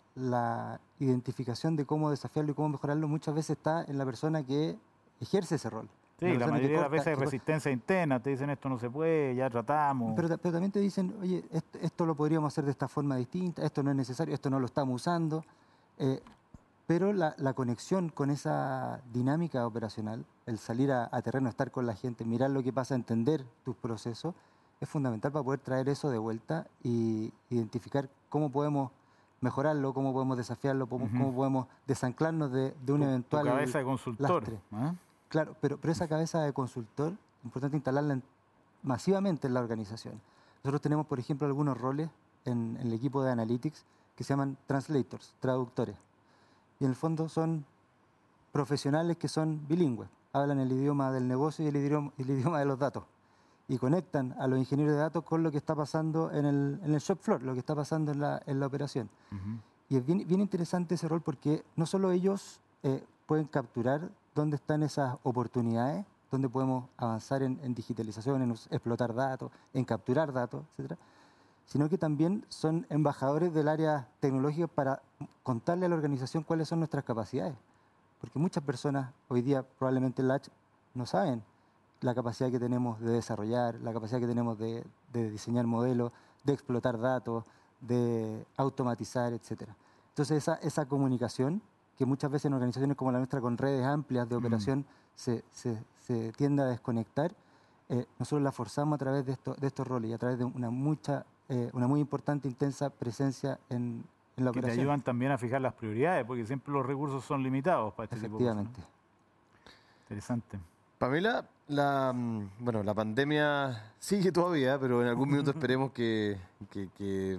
identificación 0.99 1.77
de 1.77 1.85
cómo 1.85 2.11
desafiarlo 2.11 2.53
y 2.53 2.55
cómo 2.55 2.71
mejorarlo 2.71 3.07
muchas 3.07 3.35
veces 3.35 3.59
está 3.59 3.85
en 3.85 3.99
la 3.99 4.05
persona 4.05 4.43
que 4.43 4.79
ejerce 5.21 5.57
ese 5.57 5.69
rol. 5.69 5.89
Sí, 6.19 6.37
la, 6.37 6.49
mayoría 6.49 6.79
de 6.79 6.83
las 6.83 6.91
veces 6.91 7.07
hay 7.09 7.15
resistencia 7.15 7.71
interna, 7.71 8.21
te 8.21 8.31
dicen 8.31 8.51
esto 8.51 8.69
no 8.69 8.79
se 8.79 8.91
puede, 8.91 9.37
ya 9.37 9.49
tratamos. 9.49 10.15
Pero, 10.17 10.37
pero 10.39 10.53
también 10.53 10.73
te 10.73 10.81
dicen, 10.81 11.15
oye, 11.23 11.45
esto, 11.81 12.07
lo 12.07 12.17
podríamos 12.17 12.53
hacer 12.53 12.65
de 12.65 12.73
esta 12.73 12.89
forma 12.89 13.17
distinta, 13.17 13.65
esto 13.65 13.85
no 13.85 13.91
es 13.91 13.97
necesario, 13.97 14.35
esto 14.35 14.51
no 14.51 14.59
lo 14.59 14.67
estamos 14.67 15.01
usando. 15.01 15.45
Eh, 15.99 16.21
pero 16.89 17.13
la, 17.13 17.35
conexión 17.55 18.09
con 18.09 18.31
esa 18.31 19.01
dinámica 19.13 19.65
operacional, 19.65 20.25
el 20.47 20.59
salir 20.59 20.91
a, 20.91 21.09
a 21.13 21.23
terreno, 21.23 21.49
estar 21.49 21.71
con 21.71 21.87
la 21.87 21.95
gente, 21.95 22.25
mirar 22.25 22.51
lo 22.51 22.65
que 22.65 22.73
pasa, 22.73 22.97
entender 22.97 23.45
tus 23.65 23.77
procesos, 23.77 24.35
es 24.81 24.89
fundamental 24.89 25.31
para 25.31 25.45
poder 25.45 25.61
traer 25.61 25.89
eso 25.89 26.11
de 26.11 26.19
vuelta 26.19 26.67
y 26.83 27.33
identificar 27.51 28.09
cómo 28.29 28.51
podemos 28.51 28.91
mejorarlo, 29.41 29.95
cómo 29.95 30.13
podemos 30.13 30.37
desafiarlo, 30.37 30.89
cómo, 30.89 31.33
podemos 31.33 31.67
desanclarnos 31.87 32.51
de, 32.53 32.75
un 32.89 33.03
eventual. 33.03 33.45
Tu 33.45 33.51
cabeza 33.51 33.79
de 33.79 33.85
consultor. 33.85 34.45
¿ah? 34.73 34.95
Claro, 35.29 35.57
pero, 35.61 35.79
pero 35.79 35.93
esa 35.93 36.09
cabeza 36.09 36.43
de 36.43 36.53
consultor, 36.53 37.13
importante 37.45 37.77
instalarla 37.77 38.21
masivamente 38.83 39.47
en 39.47 39.55
la 39.55 39.61
organización. 39.61 40.21
Nosotros 40.63 40.81
tenemos, 40.81 41.07
por 41.07 41.19
ejemplo, 41.19 41.47
algunos 41.47 41.79
roles 41.79 42.11
en, 42.45 42.77
en, 42.81 42.87
el 42.87 42.93
equipo 42.93 43.23
de 43.23 43.31
Analytics 43.31 43.85
que 44.17 44.25
se 44.25 44.31
llaman 44.31 44.57
translators, 44.67 45.35
traductores. 45.41 45.97
Y 46.81 46.85
en 46.85 46.91
el 46.91 46.97
fondo 46.97 47.29
son 47.29 47.65
profesionales 48.53 49.17
que 49.17 49.29
son 49.29 49.67
bilingües, 49.69 50.09
hablan 50.33 50.61
el 50.61 50.73
idioma 50.73 51.13
del 51.13 51.29
negocio 51.29 51.65
y 51.65 51.69
el 51.69 51.77
idioma, 51.77 52.13
el 52.19 52.31
idioma 52.31 52.59
de 52.59 52.65
los 52.65 52.79
datos 52.79 53.05
y 53.69 53.77
conectan 53.77 54.35
a 54.39 54.47
los 54.47 54.59
ingenieros 54.59 54.95
de 54.95 55.01
datos 55.01 55.23
con 55.25 55.43
lo 55.43 55.51
que 55.51 55.59
está 55.59 55.75
pasando 55.75 56.33
en 56.33 56.47
el, 56.47 56.81
en 56.83 56.95
el 56.95 57.01
shop 57.01 57.19
floor, 57.21 57.43
lo 57.43 57.53
que 57.53 57.61
está 57.61 57.75
pasando 57.75 58.13
en 58.13 58.21
la, 58.21 58.43
en 58.47 58.59
la 58.59 58.67
operación. 58.67 59.11
Y 59.91 59.97
es 59.97 60.07
bien, 60.07 60.27
bien, 60.27 60.41
interesante 60.41 60.95
ese 60.95 61.07
rol 61.07 61.21
porque 61.21 61.63
no 61.77 61.85
solo 61.85 62.11
ellos 62.11 62.61
eh, 62.83 63.05
pueden 63.27 63.47
capturar 63.47 64.11
dónde 64.39 64.55
están 64.55 64.85
esas 64.85 65.17
oportunidades, 65.25 66.07
dónde 66.31 66.49
podemos 66.49 66.85
avanzar 66.97 67.43
en, 67.43 67.75
digitalización, 67.75 68.41
en 68.43 68.53
explotar 68.53 69.13
datos, 69.13 69.51
en 69.75 69.85
capturar 69.85 70.33
datos, 70.33 70.65
etcétera, 70.71 70.97
sino 71.67 71.89
que 71.89 71.99
también 71.99 72.47
son 72.49 72.87
embajadores 72.89 73.53
del 73.53 73.67
área 73.67 74.09
tecnológica 74.21 74.69
para 74.69 75.03
contarle 75.43 75.87
a 75.87 75.89
la 75.89 75.97
organización 75.97 76.45
cuáles 76.45 76.69
son 76.69 76.79
nuestras 76.79 77.05
capacidades. 77.05 77.57
Porque 78.21 78.39
muchas 78.39 78.63
personas 78.63 79.13
hoy 79.27 79.43
día 79.43 79.65
probablemente 79.79 80.23
en 80.23 80.29
Latch 80.29 80.49
no 80.95 81.05
saben 81.05 81.43
la 82.01 82.15
capacidad 82.15 82.49
que 82.49 82.61
tenemos 82.61 83.01
de 83.01 83.11
desarrollar, 83.11 83.75
la 83.81 83.93
capacidad 83.93 84.21
que 84.21 84.29
tenemos 84.29 84.57
de, 84.57 84.85
diseñar 85.13 85.67
modelos, 85.67 86.13
de 86.45 86.53
explotar 86.53 86.99
datos, 87.01 87.45
de 87.81 88.47
automatizar, 88.57 89.33
etc. 89.33 89.69
Entonces 90.11 90.39
esa, 90.39 90.55
esa 90.63 90.87
comunicación, 90.87 91.61
que 91.99 92.07
muchas 92.07 92.31
veces 92.31 92.47
en 92.47 92.55
organizaciones 92.55 92.97
como 92.97 93.11
la 93.11 93.19
nuestra, 93.19 93.41
con 93.41 93.59
redes 93.59 93.85
amplias 93.85 94.29
de 94.29 94.37
mm. 94.37 94.39
operación, 94.39 94.87
se, 95.15 95.43
se, 95.51 96.33
tiende 96.37 96.63
a 96.63 96.67
desconectar, 96.67 97.35
eh, 97.89 98.07
nosotros 98.19 98.43
la 98.43 98.53
forzamos 98.53 98.95
a 98.95 98.99
través 98.99 99.27
de, 99.27 99.33
esto, 99.33 99.55
de 99.55 99.67
estos 99.67 99.87
roles 99.87 100.11
y 100.11 100.15
a 100.15 100.19
través 100.19 100.39
de 100.39 100.45
una, 100.45 100.71
mucha, 100.71 101.27
eh, 101.49 101.71
una 101.73 101.87
muy 101.87 102.01
importante, 102.01 102.47
intensa 102.47 102.89
presencia 102.89 103.59
en, 103.69 104.05
en 104.37 104.45
la 104.45 104.51
operación. 104.51 104.71
Que 104.71 104.77
te 104.77 104.81
ayudan 104.83 105.03
también 105.03 105.33
a 105.33 105.39
fijar 105.39 105.61
las 105.61 105.75
prioridades, 105.75 106.25
porque 106.25 106.47
siempre 106.47 106.73
los 106.73 106.87
recursos 106.87 107.25
son 107.25 107.43
limitados 107.43 107.93
para 107.95 108.05
este 108.05 108.17
Efectivamente. 108.17 108.71
tipo 108.71 108.81
de 108.81 108.85
cosas. 108.85 108.99
Interesante. 110.03 110.59
Pamela, 110.99 111.47
la, 111.69 112.13
mm, 112.15 112.51
bueno, 112.59 112.83
la 112.83 112.95
pandemia 112.95 113.93
sigue 113.99 114.33
todavía, 114.33 114.79
pero 114.79 115.03
en 115.03 115.09
algún 115.09 115.31
minuto 115.31 115.51
esperemos 115.55 115.93
que, 115.93 116.39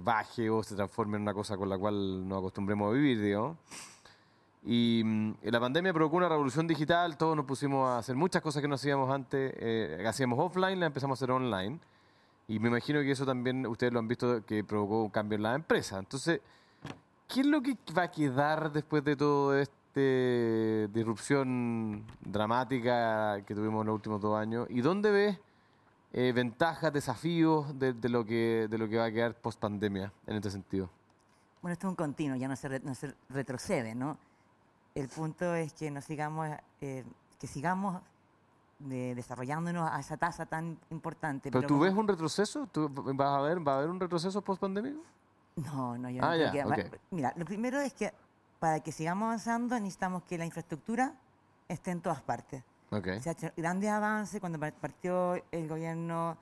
baje 0.02 0.48
o 0.48 0.62
se 0.62 0.74
transforme 0.74 1.16
en 1.16 1.22
una 1.22 1.34
cosa 1.34 1.56
con 1.56 1.68
la 1.68 1.76
cual 1.76 2.26
nos 2.26 2.38
acostumbremos 2.38 2.90
a 2.90 2.94
vivir, 2.94 3.20
digamos. 3.20 3.56
Y 4.64 5.02
mm, 5.04 5.34
la 5.42 5.60
pandemia 5.60 5.92
provocó 5.92 6.16
una 6.16 6.28
revolución 6.28 6.66
digital, 6.66 7.16
todos 7.16 7.36
nos 7.36 7.46
pusimos 7.46 7.88
a 7.88 7.98
hacer 7.98 8.16
muchas 8.16 8.42
cosas 8.42 8.60
que 8.60 8.68
no 8.68 8.74
hacíamos 8.74 9.10
antes, 9.10 9.54
eh, 9.56 10.04
hacíamos 10.06 10.38
offline, 10.38 10.78
las 10.80 10.88
empezamos 10.88 11.18
a 11.18 11.24
hacer 11.24 11.30
online. 11.30 11.78
Y 12.48 12.58
me 12.58 12.68
imagino 12.68 13.00
que 13.00 13.12
eso 13.12 13.24
también 13.24 13.66
ustedes 13.66 13.92
lo 13.92 14.00
han 14.00 14.08
visto 14.08 14.44
que 14.44 14.64
provocó 14.64 15.04
un 15.04 15.10
cambio 15.10 15.36
en 15.36 15.42
la 15.42 15.54
empresa. 15.54 15.98
Entonces, 15.98 16.40
¿qué 17.28 17.40
es 17.40 17.46
lo 17.46 17.62
que 17.62 17.76
va 17.96 18.04
a 18.04 18.10
quedar 18.10 18.72
después 18.72 19.04
de 19.04 19.16
todo 19.16 19.56
esto? 19.56 19.80
de 19.94 20.88
disrupción 20.92 22.04
dramática 22.20 23.42
que 23.44 23.54
tuvimos 23.54 23.80
en 23.80 23.88
los 23.88 23.94
últimos 23.94 24.20
dos 24.20 24.38
años 24.38 24.66
y 24.70 24.80
dónde 24.82 25.10
ves 25.10 25.38
eh, 26.12 26.32
ventajas, 26.32 26.92
desafíos 26.92 27.78
de, 27.78 27.94
lo 28.08 28.24
que, 28.24 28.66
de 28.70 28.78
lo 28.78 28.88
que 28.88 28.98
va 28.98 29.06
a 29.06 29.12
quedar 29.12 29.34
post 29.34 29.60
pandemia 29.60 30.12
en 30.26 30.36
este 30.36 30.50
sentido. 30.50 30.90
Bueno, 31.62 31.72
esto 31.72 31.86
es 31.86 31.90
un 31.90 31.96
continuo, 31.96 32.36
ya 32.36 32.48
no 32.48 32.56
se, 32.56 32.80
no 32.80 32.94
se 32.94 33.14
retrocede, 33.28 33.94
¿no? 33.94 34.18
El 34.94 35.08
punto 35.08 35.54
es 35.54 35.72
que 35.72 35.90
nos 35.90 36.04
sigamos, 36.04 36.48
eh, 36.80 37.04
que 37.38 37.46
sigamos 37.46 38.02
desarrollándonos 38.78 39.90
a 39.90 40.00
esa 40.00 40.16
tasa 40.16 40.46
tan 40.46 40.78
importante. 40.90 41.50
¿Pero, 41.50 41.66
tú 41.66 41.80
ves 41.80 41.92
un 41.92 42.08
retroceso? 42.08 42.66
¿Tú 42.66 42.88
vas 42.88 43.38
a 43.38 43.40
ver, 43.42 43.66
¿Va 43.66 43.74
a 43.74 43.78
haber 43.78 43.90
un 43.90 44.00
retroceso 44.00 44.40
post 44.40 44.60
pandemia? 44.60 44.94
No, 45.56 45.98
no, 45.98 46.08
yo 46.08 46.22
no 46.22 46.28
ah, 46.28 46.74
creo 46.74 46.90
Mira, 47.10 47.32
lo 47.36 47.44
primero 47.44 47.78
es 47.80 47.92
que 47.92 48.12
para 48.58 48.80
que 48.80 48.92
sigamos 48.92 49.26
avanzando 49.26 49.78
necesitamos 49.78 50.22
que 50.22 50.38
la 50.38 50.46
infraestructura 50.46 51.14
esté 51.68 51.90
en 51.90 52.00
todas 52.00 52.22
partes. 52.22 52.62
Se 53.20 53.28
ha 53.28 53.32
hecho 53.32 53.50
grandes 53.56 53.90
avances 53.90 54.40
cuando 54.40 54.58
partió 54.58 55.34
el 55.52 55.68
gobierno 55.68 56.36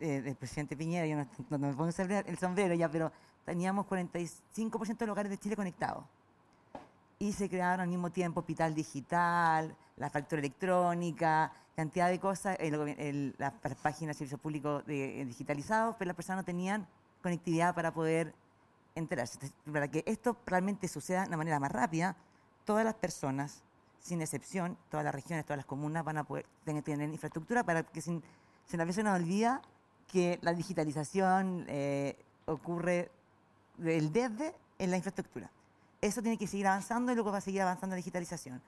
eh, 0.00 0.20
del 0.20 0.34
presidente 0.34 0.76
Piñera, 0.76 1.06
yo 1.06 1.16
no, 1.16 1.58
me 1.58 1.72
pongo 1.74 1.90
el 1.90 2.38
sombrero 2.38 2.74
ya, 2.74 2.90
pero, 2.90 3.12
teníamos 3.44 3.86
45% 3.86 4.96
de 4.96 5.06
lugares 5.06 5.30
de 5.30 5.38
Chile 5.38 5.56
conectados. 5.56 6.04
Y 7.22 7.30
se 7.30 7.48
crearon 7.48 7.82
al 7.82 7.88
mismo 7.88 8.10
tiempo 8.10 8.40
hospital 8.40 8.74
digital, 8.74 9.76
la 9.94 10.10
factura 10.10 10.40
electrónica, 10.40 11.52
cantidad 11.76 12.08
de 12.08 12.18
cosas, 12.18 12.58
las 13.38 13.52
páginas 13.80 14.16
de 14.16 14.18
servicios 14.18 14.40
públicos 14.40 14.84
de, 14.86 15.24
digitalizados, 15.24 15.94
pero 15.96 16.08
las 16.08 16.16
personas 16.16 16.42
no 16.42 16.44
tenían 16.44 16.84
conectividad 17.22 17.76
para 17.76 17.94
poder 17.94 18.34
enterarse. 18.96 19.38
Para 19.72 19.86
que 19.86 20.02
esto 20.04 20.36
realmente 20.46 20.88
suceda 20.88 21.20
de 21.20 21.28
una 21.28 21.36
manera 21.36 21.60
más 21.60 21.70
rápida, 21.70 22.16
todas 22.64 22.84
las 22.84 22.94
personas, 22.94 23.62
sin 24.00 24.20
excepción, 24.20 24.76
todas 24.90 25.04
las 25.04 25.14
regiones, 25.14 25.44
todas 25.44 25.58
las 25.58 25.66
comunas 25.66 26.04
van 26.04 26.18
a 26.18 26.24
poder 26.24 26.44
tener, 26.64 27.08
infraestructura 27.08 27.62
para 27.62 27.84
que 27.84 28.00
sin, 28.00 28.20
veces 28.68 29.04
nos 29.04 29.14
olvida 29.14 29.62
que 30.08 30.40
la 30.42 30.54
digitalización 30.54 31.66
eh, 31.68 32.16
ocurre 32.46 33.12
desde 33.78 34.56
en 34.80 34.90
la 34.90 34.96
infraestructura. 34.96 35.52
Eso 36.02 36.20
tiene 36.20 36.36
que 36.36 36.48
seguir 36.48 36.66
avanzando 36.66 37.12
y 37.12 37.14
luego 37.14 37.30
va 37.30 37.38
a 37.38 37.40
seguir 37.40 37.62
avanzando 37.62 37.94
la 37.94 37.98
digitalización. 37.98 38.60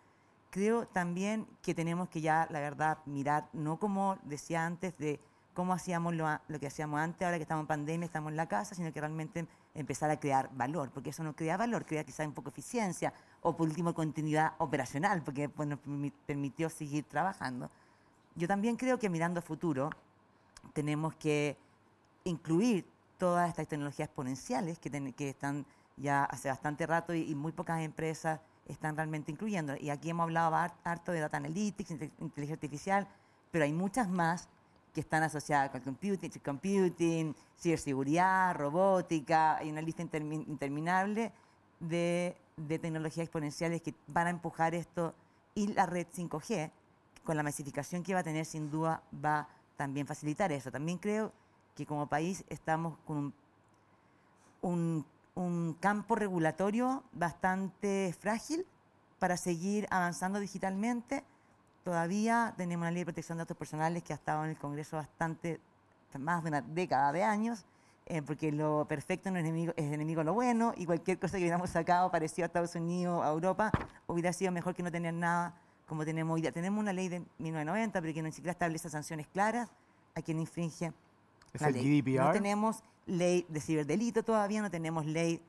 Creo 0.50 0.86
también 0.86 1.48
que 1.62 1.74
tenemos 1.74 2.08
que 2.08 2.20
ya, 2.20 2.46
la 2.48 2.60
verdad, 2.60 2.98
mirar, 3.06 3.48
no 3.52 3.76
como 3.76 4.16
decía 4.22 4.64
antes, 4.64 4.96
de 4.98 5.18
cómo 5.52 5.72
hacíamos 5.72 6.14
lo, 6.14 6.28
que 6.60 6.68
hacíamos 6.68 7.00
antes, 7.00 7.26
ahora 7.26 7.38
que 7.38 7.42
estamos 7.42 7.64
en 7.64 7.66
pandemia, 7.66 8.06
estamos 8.06 8.30
en 8.30 8.36
la 8.36 8.46
casa, 8.46 8.76
sino 8.76 8.92
que 8.92 9.00
realmente 9.00 9.48
empezar 9.74 10.12
a 10.12 10.20
crear 10.20 10.48
valor, 10.54 10.90
porque 10.92 11.10
eso 11.10 11.24
no 11.24 11.34
crea 11.34 11.56
valor, 11.56 11.84
crea 11.84 12.04
quizás 12.04 12.24
un 12.24 12.34
poco 12.34 12.50
eficiencia 12.50 13.12
o 13.42 13.56
por 13.56 13.66
último 13.66 13.94
continuidad 13.94 14.52
operacional, 14.58 15.20
porque 15.22 15.48
pues, 15.48 15.68
nos 15.68 15.80
permitió 16.26 16.70
seguir 16.70 17.02
trabajando. 17.02 17.68
Yo 18.36 18.46
también 18.46 18.76
creo 18.76 19.00
que 19.00 19.10
mirando 19.10 19.40
a 19.40 19.42
futuro 19.42 19.90
tenemos 20.72 21.16
que 21.16 21.56
incluir 22.22 22.86
todas 23.18 23.48
estas 23.48 23.66
tecnologías 23.66 24.06
exponenciales 24.06 24.78
que, 24.78 25.12
que 25.14 25.30
están 25.30 25.66
ya 25.96 26.24
hace 26.24 26.48
bastante 26.48 26.86
rato 26.86 27.14
y, 27.14 27.34
muy 27.34 27.52
pocas 27.52 27.80
empresas 27.82 28.40
están 28.66 28.96
realmente 28.96 29.30
incluyendo. 29.30 29.76
Y 29.78 29.90
aquí 29.90 30.10
hemos 30.10 30.24
hablado 30.24 30.54
harto 30.84 31.12
de 31.12 31.20
data 31.20 31.36
analytics, 31.36 31.90
inteligencia 31.90 32.54
artificial, 32.54 33.08
pero 33.50 33.64
hay 33.64 33.72
muchas 33.72 34.08
más 34.08 34.48
que 34.92 35.00
están 35.00 35.22
asociadas 35.22 35.70
con 35.70 35.80
computing, 35.80 36.30
computing, 36.44 37.34
ciberseguridad, 37.58 38.54
robótica, 38.54 39.56
hay 39.56 39.70
una 39.70 39.82
lista 39.82 40.02
interminable 40.02 41.32
de, 41.80 42.36
de 42.56 42.78
tecnologías 42.78 43.24
exponenciales 43.24 43.82
que 43.82 43.94
van 44.06 44.28
a 44.28 44.30
empujar 44.30 44.74
esto 44.74 45.14
y 45.54 45.68
la 45.68 45.86
red 45.86 46.06
5G, 46.06 46.70
con 47.24 47.36
la 47.36 47.42
masificación 47.42 48.02
que 48.02 48.14
va 48.14 48.20
a 48.20 48.24
tener, 48.24 48.44
sin 48.44 48.70
duda 48.70 49.02
va 49.24 49.48
también 49.76 50.06
facilitar 50.06 50.52
eso. 50.52 50.70
También 50.70 50.98
creo 50.98 51.32
que 51.74 51.86
como 51.86 52.06
país 52.06 52.44
estamos 52.48 52.96
con 53.04 53.32
un, 54.62 55.04
campo 55.80 56.14
regulatorio 56.14 57.02
bastante 57.12 58.14
frágil 58.18 58.66
para 59.18 59.36
seguir 59.36 59.86
avanzando 59.90 60.38
digitalmente. 60.38 61.24
Todavía 61.82 62.54
tenemos 62.56 62.84
una 62.84 62.90
ley 62.90 63.00
de 63.00 63.06
protección 63.06 63.38
de 63.38 63.42
datos 63.42 63.56
personales 63.56 64.02
que 64.02 64.12
ha 64.12 64.16
estado 64.16 64.44
en 64.44 64.50
el 64.50 64.58
Congreso 64.58 64.96
bastante, 64.96 65.60
más 66.18 66.42
de 66.42 66.48
una 66.48 66.62
década 66.62 67.12
de 67.12 67.24
años, 67.24 67.64
eh, 68.06 68.22
porque 68.22 68.52
lo 68.52 68.86
perfecto 68.88 69.30
no 69.30 69.38
es 69.38 69.44
enemigo, 69.44 69.72
es 69.76 69.92
enemigo 69.92 70.22
lo 70.22 70.34
bueno, 70.34 70.72
y 70.76 70.86
cualquier 70.86 71.18
cosa 71.18 71.36
que 71.36 71.42
hubiéramos 71.42 71.70
sacado 71.70 72.10
parecido 72.10 72.44
a 72.44 72.46
Estados 72.46 72.74
Unidos, 72.74 73.24
a 73.24 73.28
Europa, 73.28 73.70
hubiera 74.06 74.32
sido 74.32 74.52
mejor 74.52 74.74
que 74.74 74.82
no 74.82 74.92
tener 74.92 75.14
nada 75.14 75.54
como 75.86 76.04
tenemos 76.04 76.34
hoy 76.34 76.42
día. 76.42 76.52
Tenemos 76.52 76.80
una 76.80 76.92
ley 76.92 77.08
de 77.08 77.20
1990, 77.38 78.00
pero 78.00 78.14
que 78.14 78.22
no 78.22 78.30
siquiera 78.30 78.52
establece 78.52 78.88
sanciones 78.88 79.26
claras 79.26 79.70
a 80.14 80.22
quien 80.22 80.38
infringe 80.38 80.92
ley. 81.60 82.02
No 82.02 82.32
tenemos 82.32 82.82
ley 83.06 83.46
de 83.48 83.60
ciberdelito 83.60 84.22
todavía, 84.22 84.62
no 84.62 84.70
tenemos 84.70 85.06
ley 85.06 85.40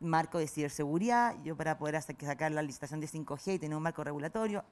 marco 0.00 0.38
de 0.38 0.46
ciberseguridad. 0.46 1.36
Yo 1.42 1.56
para 1.56 1.78
poder 1.78 1.96
hacer, 1.96 2.16
sacar 2.20 2.52
la 2.52 2.62
licitación 2.62 3.00
de 3.00 3.08
5G 3.08 3.54
y 3.54 3.58
tener 3.58 3.76
un 3.76 3.82
marco 3.82 4.02
regulatorio, 4.02 4.64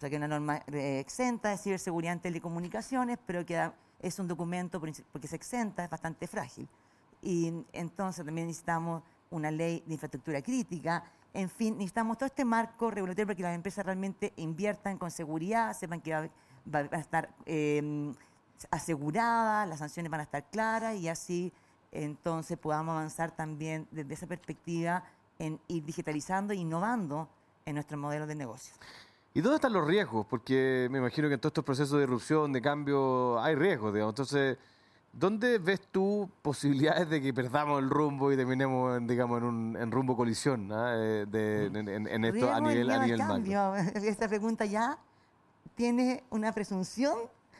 saqué 0.00 0.16
una 0.16 0.28
norma 0.28 0.62
eh, 0.72 1.00
exenta 1.00 1.50
de 1.50 1.58
ciberseguridad 1.58 2.14
en 2.14 2.20
telecomunicaciones, 2.20 3.18
pero 3.26 3.44
que 3.44 3.70
es 4.00 4.18
un 4.18 4.28
documento 4.28 4.80
porque 4.80 5.28
se 5.28 5.36
exenta, 5.36 5.84
es 5.84 5.90
bastante 5.90 6.26
frágil. 6.26 6.68
Y 7.20 7.52
entonces 7.72 8.24
también 8.24 8.46
necesitamos 8.46 9.02
una 9.30 9.50
ley 9.50 9.82
de 9.86 9.94
infraestructura 9.94 10.40
crítica. 10.40 11.02
En 11.34 11.50
fin, 11.50 11.74
necesitamos 11.74 12.16
todo 12.16 12.26
este 12.26 12.44
marco 12.44 12.90
regulatorio 12.90 13.26
para 13.26 13.36
que 13.36 13.42
las 13.42 13.54
empresas 13.54 13.84
realmente 13.84 14.32
inviertan 14.36 14.98
con 14.98 15.10
seguridad, 15.10 15.76
sepan 15.76 16.00
que 16.00 16.12
va, 16.12 16.78
a 16.78 16.98
estar 16.98 17.28
eh, 17.44 18.12
asegurada, 18.70 19.66
las 19.66 19.78
sanciones 19.78 20.10
van 20.10 20.20
a 20.20 20.24
estar 20.24 20.44
claras 20.50 20.96
y 20.96 21.08
así 21.08 21.52
entonces 21.92 22.58
podamos 22.58 22.92
avanzar 22.92 23.30
también 23.34 23.86
desde 23.90 24.14
esa 24.14 24.26
perspectiva 24.26 25.04
en 25.38 25.60
ir 25.68 25.84
digitalizando 25.84 26.52
e 26.52 26.56
innovando 26.56 27.28
en 27.64 27.74
nuestro 27.74 27.96
modelo 27.96 28.26
de 28.26 28.34
negocio. 28.34 28.74
¿Y 29.34 29.40
dónde 29.40 29.56
están 29.56 29.72
los 29.72 29.86
riesgos? 29.86 30.26
Porque 30.26 30.88
me 30.90 30.98
imagino 30.98 31.28
que 31.28 31.34
en 31.34 31.40
todos 31.40 31.50
estos 31.50 31.64
procesos 31.64 31.98
de 31.98 32.04
irrupción, 32.04 32.52
de 32.52 32.60
cambio, 32.60 33.40
hay 33.40 33.54
riesgos, 33.54 33.92
digamos. 33.92 34.12
Entonces, 34.12 34.58
¿dónde 35.12 35.58
ves 35.58 35.80
tú 35.92 36.28
posibilidades 36.42 37.08
de 37.08 37.20
que 37.22 37.32
perdamos 37.32 37.80
el 37.80 37.90
rumbo 37.90 38.32
y 38.32 38.36
terminemos, 38.36 39.06
digamos, 39.06 39.38
en 39.38 39.44
un 39.44 39.90
rumbo 39.92 40.16
colisión 40.16 40.72
¿ah? 40.72 40.94
eh, 40.96 41.26
en, 41.72 42.24
esto 42.24 42.52
a 42.52 42.60
nivel, 42.60 42.90
a 42.90 43.06
nivel. 43.06 43.20
Esta 43.94 44.28
pregunta 44.28 44.64
ya 44.64 44.98
tiene 45.76 46.24
una 46.30 46.52
presunción 46.52 47.16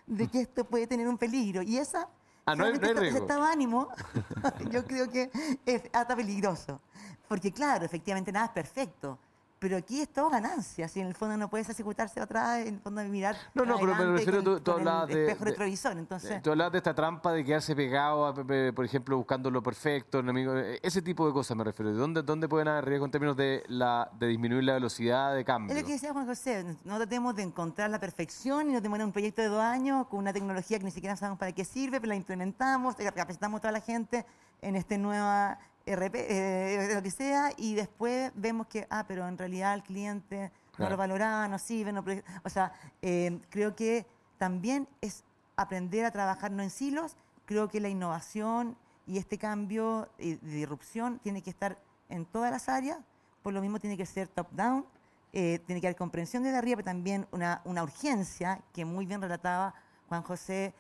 de 0.09 0.27
que 0.29 0.41
esto 0.41 0.65
puede 0.65 0.87
tener 0.87 1.07
un 1.07 1.19
peligro. 1.19 1.63
Y 1.63 1.79
esa, 1.79 2.09
ah, 2.47 2.55
no, 2.55 2.65
hay, 2.65 2.73
no 2.73 3.03
estado 3.03 3.45
ánimo, 3.45 3.89
yo 4.71 4.85
creo 4.85 5.09
que 5.11 5.31
es 5.65 5.83
hasta 5.93 6.17
peligroso. 6.17 6.81
Porque 7.29 7.53
claro, 7.53 7.85
efectivamente 7.85 8.33
nada 8.33 8.47
es 8.47 8.53
perfecto. 8.53 9.19
Pero 9.59 9.77
aquí 9.77 10.01
es 10.01 10.09
todo 10.09 10.31
ganancia, 10.31 10.87
si 10.87 11.01
en 11.01 11.09
el 11.09 11.15
fondo 11.15 11.37
no 11.37 11.51
puedes 11.51 11.69
ejecutarse 11.69 12.21
atrás, 12.21 12.61
en 12.61 12.75
el 12.75 12.81
fondo 12.81 13.01
de 13.01 13.09
mirar. 13.09 13.37
No, 13.55 13.65
no, 13.65 13.79
pero 13.79 13.95
me 13.95 14.05
refiero, 14.05 14.43
tú, 14.43 14.61
tú 14.61 14.71
hablabas 14.71 15.09
de. 15.09 15.27
Espejo 15.27 15.45
retrovisor, 15.45 15.99
entonces. 15.99 16.43
Tú 16.43 16.51
hablabas 16.51 16.73
de 16.73 16.79
esta 16.79 16.95
trampa 16.95 17.33
de 17.33 17.45
quedarse 17.45 17.75
pegado, 17.75 18.33
por 18.75 18.85
ejemplo, 18.85 19.17
buscando 19.17 19.51
lo 19.51 19.63
perfecto, 19.63 20.21
enemigo, 20.21 20.55
ese 20.57 21.03
tipo 21.03 21.27
de 21.27 21.33
cosas 21.33 21.57
me 21.57 21.65
refiero. 21.65 21.93
¿De 21.93 21.99
dónde, 21.99 22.23
dónde 22.23 22.49
pueden 22.49 22.69
haber 22.69 22.85
riesgo 22.85 23.05
en 23.05 23.11
términos 23.11 23.37
de, 23.37 23.65
la, 23.67 24.11
de 24.19 24.29
disminuir 24.29 24.65
la 24.65 24.75
velocidad 24.75 25.35
de 25.35 25.45
cambio? 25.45 25.75
Es 25.75 25.83
lo 25.83 25.87
que 25.87 25.95
decía 25.95 26.13
Juan 26.13 26.27
José, 26.27 26.77
no 26.85 26.97
tratemos 26.97 27.35
de 27.35 27.43
encontrar 27.43 27.91
la 27.91 27.99
perfección 27.99 28.71
y 28.71 28.75
no 28.75 28.83
tenemos 28.83 29.01
un 29.01 29.13
proyecto 29.13 29.43
de 29.43 29.49
dos 29.49 29.63
años 29.63 30.07
con 30.07 30.21
una 30.21 30.33
tecnología 30.33 30.79
que 30.79 30.85
ni 30.85 30.91
siquiera 30.91 31.17
sabemos 31.17 31.39
para 31.39 31.53
qué 31.53 31.65
sirve, 31.65 32.01
pero 32.01 32.11
la 32.11 32.17
implementamos, 32.17 32.95
capacitamos 32.95 33.59
a 33.59 33.61
toda 33.63 33.73
la 33.73 33.81
gente 33.81 34.25
en 34.63 34.77
este 34.77 34.99
nueva 34.99 35.59
RP, 35.89 36.15
eh, 36.15 36.95
lo 36.95 37.03
que 37.03 37.11
sea, 37.11 37.53
y 37.57 37.75
después 37.75 38.33
vemos 38.35 38.67
que, 38.67 38.87
ah, 38.91 39.05
pero 39.07 39.27
en 39.27 39.39
realidad 39.39 39.75
el 39.75 39.83
cliente 39.83 40.53
no 40.77 40.89
lo 40.89 40.97
valoraba, 40.97 41.49
no 41.49 41.59
sirve, 41.59 41.93
no, 41.93 42.05
o 42.45 42.49
sea, 42.49 42.73
eh, 43.03 43.41
creo 43.51 43.75
que 43.75 44.07
también 44.39 44.89
es 45.01 45.25
aprender 45.57 46.05
a 46.05 46.11
trabajar 46.11 46.53
no 46.53 46.63
en 46.63 46.71
silos, 46.71 47.17
creo 47.47 47.69
que 47.69 47.81
la 47.81 47.89
innovación 47.89 48.77
y 49.07 49.19
este 49.19 49.39
cambio 49.39 50.09
de 50.19 50.39
disrupción 50.43 51.19
tiene 51.19 51.43
que 51.43 51.51
estar 51.51 51.79
en 52.09 52.27
todas 52.27 52.53
las 52.53 52.69
áreas, 52.69 52.99
por 53.43 53.53
lo 53.53 53.61
mismo 53.61 53.81
tiene 53.81 53.97
que 53.97 54.07
ser 54.07 54.29
top-down, 54.29 54.85
eh, 55.33 55.59
tiene 55.67 55.81
que 55.81 55.89
haber 55.89 55.97
comprensión 55.97 56.43
desde 56.43 56.59
arriba, 56.59 56.77
pero 56.77 56.87
también 56.87 57.27
una, 57.33 57.61
una 57.65 57.83
urgencia 57.83 58.63
que 58.73 58.85
muy 58.85 59.05
bien 59.05 59.21
relataba 59.21 59.75
Juan 60.09 60.23
José, 60.23 60.75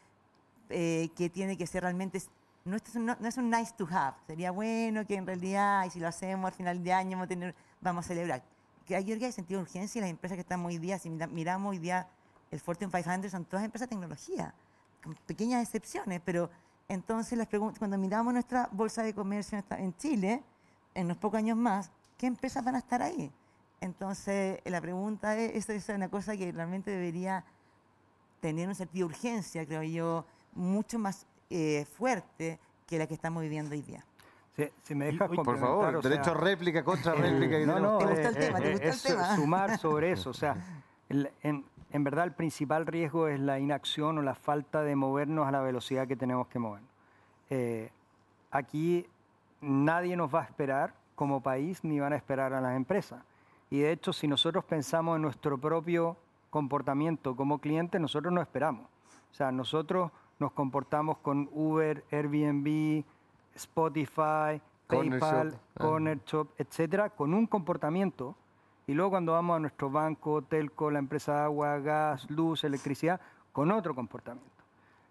que 0.68 1.30
tiene 1.32 1.56
que 1.56 1.66
ser 1.66 1.82
realmente 1.82 2.20
no 2.64 2.76
es, 2.76 2.94
un, 2.94 3.06
no, 3.06 3.16
es 3.26 3.36
un 3.36 3.50
nice 3.50 3.72
to 3.76 3.86
have. 3.90 4.16
Sería 4.26 4.50
bueno 4.50 5.06
que 5.06 5.14
en 5.14 5.26
realidad, 5.26 5.84
y 5.86 5.90
si 5.90 6.00
lo 6.00 6.08
hacemos 6.08 6.48
al 6.48 6.54
final 6.54 6.82
de 6.82 6.92
año, 6.92 7.12
vamos 7.12 7.24
a, 7.24 7.28
tener, 7.28 7.54
vamos 7.80 8.04
a 8.04 8.08
celebrar. 8.08 8.42
Que 8.86 8.96
hay, 8.96 9.32
sentido 9.32 9.60
de 9.60 9.62
urgencia 9.64 9.98
y 9.98 10.02
las 10.02 10.10
empresas 10.10 10.36
que 10.36 10.42
están 10.42 10.64
hoy 10.64 10.78
día, 10.78 10.98
si 10.98 11.10
miramos 11.10 11.70
hoy 11.70 11.78
día 11.78 12.08
el 12.50 12.60
Fortune 12.60 12.90
500, 12.90 13.30
son 13.30 13.44
todas 13.44 13.64
empresas 13.64 13.88
de 13.88 13.96
tecnología, 13.96 14.54
con 15.02 15.14
pequeñas 15.26 15.62
excepciones, 15.62 16.20
pero 16.24 16.50
entonces 16.88 17.36
las 17.36 17.48
cuando 17.48 17.98
miramos 17.98 18.32
nuestra 18.32 18.68
bolsa 18.72 19.02
de 19.02 19.14
comercio 19.14 19.62
en 19.70 19.94
Chile, 19.96 20.42
en 20.94 21.04
unos 21.06 21.18
pocos 21.18 21.38
años 21.38 21.56
más, 21.56 21.90
¿qué 22.16 22.26
empresas 22.26 22.64
van 22.64 22.76
a 22.76 22.78
estar 22.78 23.02
ahí? 23.02 23.30
Entonces, 23.80 24.60
la 24.64 24.80
pregunta 24.80 25.36
es, 25.36 25.68
es 25.68 25.88
una 25.90 26.08
cosa 26.08 26.36
que 26.36 26.50
realmente 26.50 26.90
debería 26.90 27.44
tener 28.40 28.68
un 28.68 28.74
sentido 28.74 29.06
de 29.06 29.14
urgencia, 29.14 29.66
creo 29.66 29.82
yo, 29.82 30.24
mucho 30.54 30.98
más 30.98 31.26
eh, 31.50 31.86
fuerte 31.96 32.58
que 32.86 32.98
la 32.98 33.06
que 33.06 33.14
estamos 33.14 33.42
viviendo 33.42 33.74
hoy 33.74 33.82
día. 33.82 34.04
Si, 34.82 34.94
me 34.94 35.04
dejas 35.04 35.30
Por 35.30 35.58
favor, 35.58 36.02
derecho 36.02 36.32
a 36.32 36.34
réplica, 36.34 36.82
contra 36.82 37.14
réplica. 37.14 37.58
no, 37.64 37.78
no, 37.78 37.98
¿Te 37.98 38.06
gusta 38.06 38.28
el 38.28 38.36
eh, 38.36 38.40
tema? 38.40 38.58
¿Te 38.58 38.72
gusta 38.72 38.88
el 38.88 39.00
tema? 39.00 39.36
Sumar 39.36 39.78
sobre 39.80 40.12
eso. 40.12 40.30
O 40.30 40.34
sea, 40.34 40.56
en, 41.08 41.64
en, 41.92 42.04
verdad 42.04 42.24
el 42.24 42.32
principal 42.32 42.84
riesgo 42.84 43.28
es 43.28 43.38
la 43.38 43.60
inacción 43.60 44.18
o 44.18 44.22
la 44.22 44.34
falta 44.34 44.82
de 44.82 44.96
movernos 44.96 45.46
a 45.46 45.52
la 45.52 45.60
velocidad 45.60 46.08
que 46.08 46.16
tenemos 46.16 46.48
que 46.48 46.58
movernos. 46.58 46.90
Eh, 47.50 47.90
aquí 48.50 49.06
nadie 49.60 50.16
nos 50.16 50.34
va 50.34 50.40
a 50.40 50.44
esperar 50.44 50.92
como 51.14 51.40
país 51.40 51.84
ni 51.84 52.00
van 52.00 52.12
a 52.12 52.16
esperar 52.16 52.52
a 52.52 52.60
las 52.60 52.76
empresas. 52.76 53.22
Y 53.70 53.78
de 53.78 53.92
hecho, 53.92 54.12
si 54.12 54.26
nosotros 54.26 54.64
pensamos 54.64 55.16
en 55.16 55.22
nuestro 55.22 55.58
propio 55.58 56.16
comportamiento 56.50 57.36
como 57.36 57.58
clientes, 57.58 58.00
nosotros 58.00 58.32
no 58.32 58.40
esperamos. 58.40 58.86
O 59.30 59.34
sea, 59.34 59.52
nosotros 59.52 60.10
nos 60.38 60.52
comportamos 60.52 61.18
con 61.18 61.48
Uber, 61.52 62.04
Airbnb, 62.10 63.04
Spotify, 63.54 64.60
PayPal, 64.86 65.54
ah. 65.54 65.80
Corner 65.80 66.18
Shop, 66.24 66.48
etcétera, 66.56 67.10
con 67.10 67.34
un 67.34 67.46
comportamiento. 67.46 68.34
Y 68.86 68.94
luego 68.94 69.10
cuando 69.10 69.32
vamos 69.32 69.56
a 69.56 69.60
nuestro 69.60 69.90
banco, 69.90 70.42
telco, 70.42 70.90
la 70.90 70.98
empresa 70.98 71.34
de 71.34 71.40
agua, 71.40 71.78
gas, 71.78 72.30
luz, 72.30 72.64
electricidad, 72.64 73.20
con 73.52 73.70
otro 73.70 73.94
comportamiento. 73.94 74.58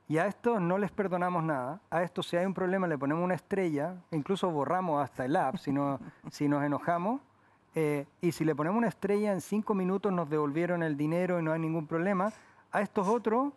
Y 0.09 0.17
a 0.17 0.25
esto 0.25 0.59
no 0.59 0.77
les 0.77 0.89
perdonamos 0.89 1.43
nada. 1.43 1.81
A 1.89 2.01
esto 2.01 2.23
si 2.23 2.37
hay 2.37 2.45
un 2.45 2.53
problema 2.53 2.87
le 2.87 2.97
ponemos 2.97 3.23
una 3.23 3.35
estrella, 3.35 3.95
incluso 4.11 4.49
borramos 4.49 5.03
hasta 5.03 5.25
el 5.25 5.35
app 5.35 5.57
si, 5.57 5.73
si 6.31 6.47
nos 6.47 6.63
enojamos. 6.63 7.21
Eh, 7.75 8.07
y 8.21 8.31
si 8.31 8.43
le 8.43 8.55
ponemos 8.55 8.77
una 8.77 8.87
estrella 8.87 9.31
en 9.31 9.41
cinco 9.41 9.75
minutos 9.75 10.11
nos 10.11 10.29
devolvieron 10.29 10.81
el 10.81 10.97
dinero 10.97 11.39
y 11.39 11.43
no 11.43 11.51
hay 11.51 11.59
ningún 11.59 11.85
problema. 11.85 12.31
A 12.71 12.81
estos 12.81 13.07
otros, 13.07 13.53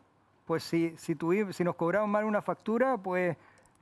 pues 0.50 0.64
si, 0.64 0.96
si, 0.98 1.16
si 1.52 1.62
nos 1.62 1.76
cobraron 1.76 2.10
mal 2.10 2.24
una 2.24 2.42
factura, 2.42 2.96
pues 2.96 3.36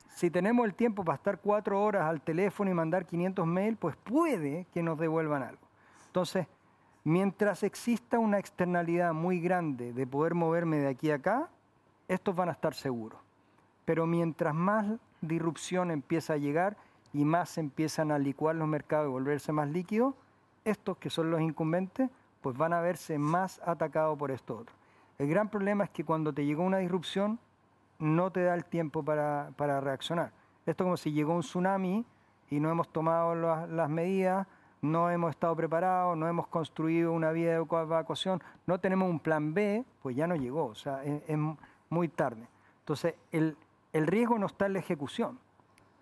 si 0.07 0.29
tenemos 0.29 0.67
el 0.67 0.75
tiempo 0.75 1.03
para 1.03 1.15
estar 1.15 1.39
cuatro 1.39 1.81
horas 1.81 2.03
al 2.03 2.21
teléfono 2.21 2.69
y 2.69 2.75
mandar 2.75 3.07
500 3.07 3.47
mails, 3.47 3.75
pues 3.81 3.95
puede 3.95 4.67
que 4.71 4.83
nos 4.83 4.99
devuelvan 4.99 5.41
algo. 5.41 5.63
Entonces, 6.05 6.45
mientras 7.03 7.63
exista 7.63 8.19
una 8.19 8.37
externalidad 8.37 9.13
muy 9.13 9.39
grande 9.39 9.93
de 9.93 10.05
poder 10.05 10.35
moverme 10.35 10.77
de 10.77 10.89
aquí 10.89 11.09
a 11.09 11.15
acá, 11.15 11.49
estos 12.07 12.35
van 12.35 12.49
a 12.49 12.51
estar 12.51 12.75
seguros. 12.75 13.19
Pero 13.85 14.05
mientras 14.05 14.53
más 14.53 14.85
disrupción 15.21 15.89
empieza 15.89 16.33
a 16.33 16.37
llegar 16.37 16.77
y 17.13 17.25
más 17.25 17.57
empiezan 17.57 18.11
a 18.11 18.19
licuar 18.19 18.55
los 18.55 18.67
mercados 18.67 19.07
y 19.07 19.11
volverse 19.11 19.51
más 19.51 19.69
líquidos, 19.69 20.13
estos 20.65 20.99
que 20.99 21.09
son 21.09 21.31
los 21.31 21.41
incumbentes, 21.41 22.11
pues 22.41 22.55
van 22.55 22.73
a 22.73 22.81
verse 22.81 23.17
más 23.17 23.59
atacados 23.65 24.15
por 24.19 24.29
esto 24.29 24.55
otro. 24.59 24.78
El 25.19 25.27
gran 25.27 25.49
problema 25.49 25.83
es 25.83 25.89
que 25.89 26.05
cuando 26.05 26.33
te 26.33 26.45
llegó 26.45 26.63
una 26.63 26.77
disrupción, 26.77 27.39
no 27.99 28.31
te 28.31 28.41
da 28.41 28.55
el 28.55 28.63
tiempo 28.63 29.03
para, 29.03 29.51
reaccionar. 29.81 30.31
Esto 30.65 30.83
es 30.83 30.85
como 30.85 30.97
si 30.97 31.11
llegó 31.11 31.33
un 31.33 31.41
tsunami 31.41 32.05
y 32.49 32.59
no 32.61 32.71
hemos 32.71 32.87
tomado 32.87 33.35
las, 33.35 33.89
medidas, 33.89 34.47
no 34.81 35.11
hemos 35.11 35.31
estado 35.31 35.57
preparados, 35.57 36.17
no 36.17 36.25
hemos 36.25 36.47
construido 36.47 37.11
una 37.11 37.31
vía 37.31 37.49
de 37.49 37.55
evacuación, 37.57 38.41
no 38.65 38.79
tenemos 38.79 39.09
un 39.09 39.19
plan 39.19 39.53
B, 39.53 39.83
pues 40.01 40.15
ya 40.15 40.25
no 40.25 40.37
llegó, 40.37 40.67
o 40.67 40.75
sea, 40.75 41.03
es, 41.03 41.37
muy 41.89 42.07
tarde. 42.07 42.47
Entonces, 42.79 43.15
el, 43.33 43.57
el 43.91 44.07
riesgo 44.07 44.39
no 44.39 44.45
está 44.45 44.67
en 44.67 44.73
la 44.73 44.79
ejecución, 44.79 45.37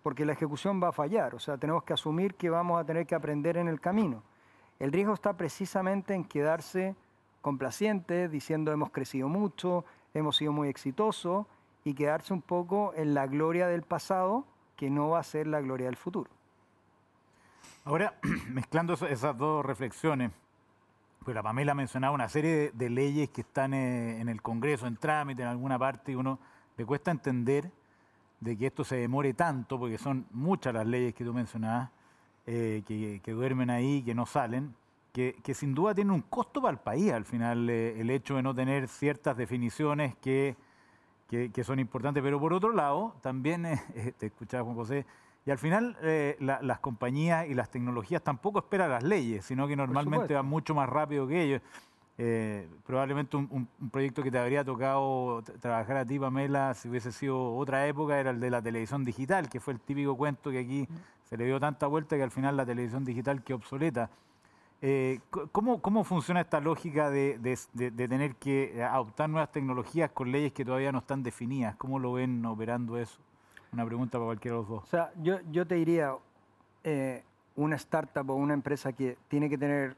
porque 0.04 0.24
la 0.24 0.34
ejecución 0.34 0.80
va 0.80 0.90
a 0.90 0.92
fallar, 0.92 1.34
o 1.34 1.40
sea, 1.40 1.58
tenemos 1.58 1.82
que 1.82 1.92
asumir 1.92 2.36
que 2.36 2.50
vamos 2.50 2.80
a 2.80 2.84
tener 2.84 3.04
que 3.04 3.16
aprender 3.16 3.56
en 3.56 3.66
el 3.66 3.80
camino. 3.80 4.22
El 4.78 4.92
riesgo 4.92 5.14
está 5.14 5.32
precisamente 5.32 6.14
en 6.14 6.24
quedarse 6.24 6.94
complaciente, 7.40 8.28
diciendo 8.28 8.72
hemos 8.72 8.90
crecido 8.90 9.28
mucho, 9.28 9.84
hemos 10.14 10.36
sido 10.36 10.52
muy 10.52 10.68
exitosos, 10.68 11.46
y 11.84 11.94
quedarse 11.94 12.34
un 12.34 12.42
poco 12.42 12.92
en 12.96 13.14
la 13.14 13.26
gloria 13.26 13.66
del 13.66 13.82
pasado, 13.82 14.44
que 14.76 14.90
no 14.90 15.10
va 15.10 15.20
a 15.20 15.22
ser 15.22 15.46
la 15.46 15.60
gloria 15.60 15.86
del 15.86 15.96
futuro. 15.96 16.30
Ahora, 17.84 18.14
mezclando 18.48 18.94
esas 18.94 19.36
dos 19.36 19.64
reflexiones, 19.64 20.30
pues 21.24 21.34
la 21.34 21.42
Pamela 21.42 21.74
mencionaba 21.74 22.14
una 22.14 22.28
serie 22.28 22.70
de, 22.72 22.90
leyes 22.90 23.30
que 23.30 23.42
están 23.42 23.74
eh, 23.74 24.20
en 24.20 24.28
el 24.28 24.42
Congreso, 24.42 24.86
en 24.86 24.96
trámite, 24.96 25.42
en 25.42 25.48
alguna 25.48 25.78
parte, 25.78 26.12
y 26.12 26.14
uno 26.14 26.38
le 26.76 26.84
cuesta 26.84 27.10
entender 27.10 27.70
de 28.40 28.56
que 28.56 28.66
esto 28.66 28.84
se 28.84 28.96
demore 28.96 29.34
tanto, 29.34 29.78
porque 29.78 29.98
son 29.98 30.26
muchas 30.30 30.72
las 30.72 30.86
leyes 30.86 31.14
que 31.14 31.24
tú 31.24 31.34
mencionabas, 31.34 31.90
eh, 32.46 32.82
que, 32.86 33.32
duermen 33.32 33.68
ahí, 33.68 34.02
que 34.02 34.14
no 34.14 34.24
salen, 34.24 34.74
que, 35.42 35.54
sin 35.54 35.74
duda 35.74 35.94
tienen 35.94 36.12
un 36.12 36.22
costo 36.22 36.62
para 36.62 36.72
el 36.72 36.78
país 36.78 37.12
al 37.12 37.24
final, 37.24 37.68
eh, 37.68 38.00
el 38.00 38.08
hecho 38.10 38.36
de 38.36 38.42
no 38.42 38.54
tener 38.54 38.86
ciertas 38.86 39.36
definiciones 39.36 40.14
que, 40.16 40.56
son 41.64 41.80
importantes. 41.80 42.22
Pero 42.22 42.38
por 42.38 42.52
otro 42.52 42.72
lado, 42.72 43.16
también, 43.20 43.64
te 44.18 44.26
escuchaba 44.26 44.62
Juan 44.62 44.76
José, 44.76 45.06
y 45.44 45.50
al 45.50 45.58
final 45.58 45.96
eh, 46.02 46.36
las 46.38 46.78
compañías 46.78 47.48
y 47.48 47.54
las 47.54 47.70
tecnologías 47.70 48.22
tampoco 48.22 48.60
esperan 48.60 48.90
las 48.90 49.02
leyes, 49.02 49.44
sino 49.44 49.66
que 49.66 49.74
normalmente 49.74 50.34
van 50.34 50.46
mucho 50.46 50.74
más 50.74 50.88
rápido 50.88 51.26
que 51.26 51.42
ellos. 51.42 51.62
probablemente 52.84 53.36
un, 53.36 53.66
proyecto 53.90 54.22
que 54.22 54.30
te 54.30 54.38
habría 54.38 54.62
tocado 54.62 55.42
trabajar 55.60 55.96
a 55.96 56.04
ti, 56.04 56.18
Pamela, 56.18 56.74
si 56.74 56.88
hubiese 56.88 57.10
sido 57.10 57.56
otra 57.56 57.86
época, 57.88 58.20
era 58.20 58.30
el 58.30 58.40
de 58.40 58.50
la 58.50 58.62
televisión 58.62 59.04
digital, 59.04 59.48
que 59.48 59.58
fue 59.58 59.72
el 59.72 59.80
típico 59.80 60.16
cuento 60.16 60.50
que 60.50 60.60
aquí 60.60 60.88
se 61.24 61.36
le 61.36 61.46
dio 61.46 61.58
tanta 61.58 61.86
vuelta 61.86 62.16
que 62.16 62.22
al 62.22 62.30
final 62.30 62.56
la 62.56 62.66
televisión 62.66 63.04
digital 63.04 63.42
quedó 63.42 63.56
obsoleta. 63.56 64.10
Eh, 64.80 65.18
¿cómo, 65.50 65.82
¿Cómo 65.82 66.04
funciona 66.04 66.40
esta 66.40 66.60
lógica 66.60 67.10
de, 67.10 67.58
tener 67.96 68.36
que 68.36 68.82
adoptar 68.82 69.28
nuevas 69.28 69.50
tecnologías 69.50 70.10
con 70.12 70.30
leyes 70.30 70.52
que 70.52 70.64
todavía 70.64 70.92
no 70.92 70.98
están 70.98 71.22
definidas? 71.22 71.74
¿Cómo 71.76 71.98
lo 71.98 72.12
ven 72.12 72.44
operando 72.46 72.96
eso? 72.96 73.18
Una 73.72 73.84
pregunta 73.84 74.18
para 74.18 74.26
cualquiera 74.26 74.56
de 74.56 74.62
los 74.62 74.68
dos. 74.68 74.84
O 74.84 74.86
sea, 74.86 75.12
yo, 75.20 75.38
yo 75.50 75.66
te 75.66 75.74
diría, 75.74 76.14
eh, 76.84 77.24
una 77.56 77.76
startup 77.76 78.30
o 78.30 78.34
una 78.34 78.54
empresa 78.54 78.92
que 78.92 79.18
tiene 79.28 79.50
que 79.50 79.58
tener 79.58 79.96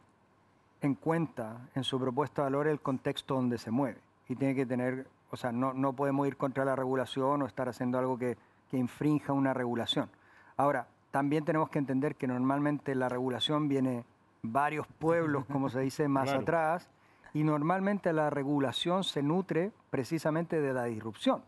en 0.81 0.95
cuenta 0.95 1.69
en 1.75 1.85
su 1.85 2.01
propuesta 2.01 2.43
de 2.43 2.47
valor 2.47 2.67
el 2.67 2.81
contexto 2.81 3.35
donde 3.35 3.59
se 3.59 3.71
mueve. 3.71 3.99
Y 4.29 4.37
tiene 4.37 4.55
que 4.55 4.65
tener, 4.65 5.07
o 5.31 5.37
sea, 5.37 5.53
no, 5.53 5.75
no 5.75 5.93
podemos 5.93 6.27
ir 6.27 6.39
contra 6.39 6.65
la 6.65 6.75
regulación 6.75 7.43
o 7.43 7.47
estar 7.47 7.69
haciendo 7.69 7.99
algo 7.99 8.17
que, 8.17 8.39
que 8.71 8.79
infrinja 8.79 9.35
una 9.35 9.53
regulación. 9.53 10.09
Ahora, 10.57 10.87
también 11.11 11.45
tenemos 11.45 11.69
que 11.69 11.79
entender 11.79 12.17
que 12.17 12.27
normalmente 12.27 12.95
la 12.95 13.11
regulación 13.11 13.69
viene 13.69 14.05
varios 14.43 14.87
pueblos, 14.87 15.45
como 15.47 15.69
se 15.69 15.81
dice, 15.81 16.09
más 16.09 16.31
atrás, 16.31 16.89
y 17.33 17.45
normalmente 17.45 18.13
la 18.13 18.31
regulación 18.31 19.05
se 19.05 19.23
nutre 19.23 19.73
precisamente 19.91 20.61
de 20.61 20.73
la 20.73 20.85
disrupción. 20.85 21.43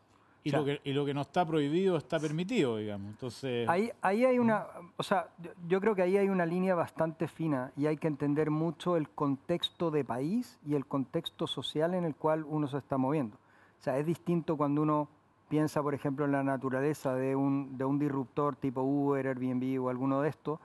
Y, 0.45 0.51
lo 0.51 0.65
que, 0.65 0.81
y 0.83 0.93
lo 0.93 1.05
que 1.05 1.15
no 1.15 1.21
está 1.21 1.47
prohibido 1.47 1.97
está 1.97 2.19
permitido, 2.19 2.77
digamos. 2.77 3.11
Entonces... 3.11 3.69
Ahí, 3.69 3.93
ahí 4.03 4.25
hay 4.25 4.41
una, 4.41 4.67
o 4.97 5.03
sea, 5.05 5.29
yo 5.69 5.81
creo 5.81 5.95
que 5.95 6.03
ahí 6.03 6.17
hay 6.17 6.29
una 6.29 6.45
línea 6.45 6.75
bastante 6.75 7.29
fina 7.29 7.71
y 7.77 7.87
hay 7.87 7.97
que 7.97 8.09
entender 8.09 8.51
mucho 8.51 8.97
el 8.97 9.09
contexto 9.09 9.93
de 9.93 10.05
país 10.05 10.59
y 10.67 10.75
el 10.75 10.85
contexto 10.85 11.47
social 11.47 11.95
en 11.95 12.05
el 12.05 12.17
cual 12.17 12.45
uno 12.45 12.67
se 12.67 12.79
está 12.79 12.99
moviendo. 12.99 13.37
O 13.37 13.83
sea, 13.85 13.99
es 13.99 14.07
distinto 14.07 14.57
cuando 14.57 14.83
uno 14.83 15.09
piensa, 15.49 15.81
por 15.83 15.95
ejemplo, 15.95 16.25
en 16.25 16.33
la 16.33 16.43
naturaleza 16.43 17.15
de 17.15 17.37
un, 17.37 17.77
de 17.77 17.85
un 17.85 17.99
disruptor 17.99 18.57
tipo 18.57 18.83
Uber, 18.83 19.27
Airbnb 19.27 19.85
o 19.85 19.91
alguno 19.91 20.23
de 20.23 20.31
estos, 20.31 20.59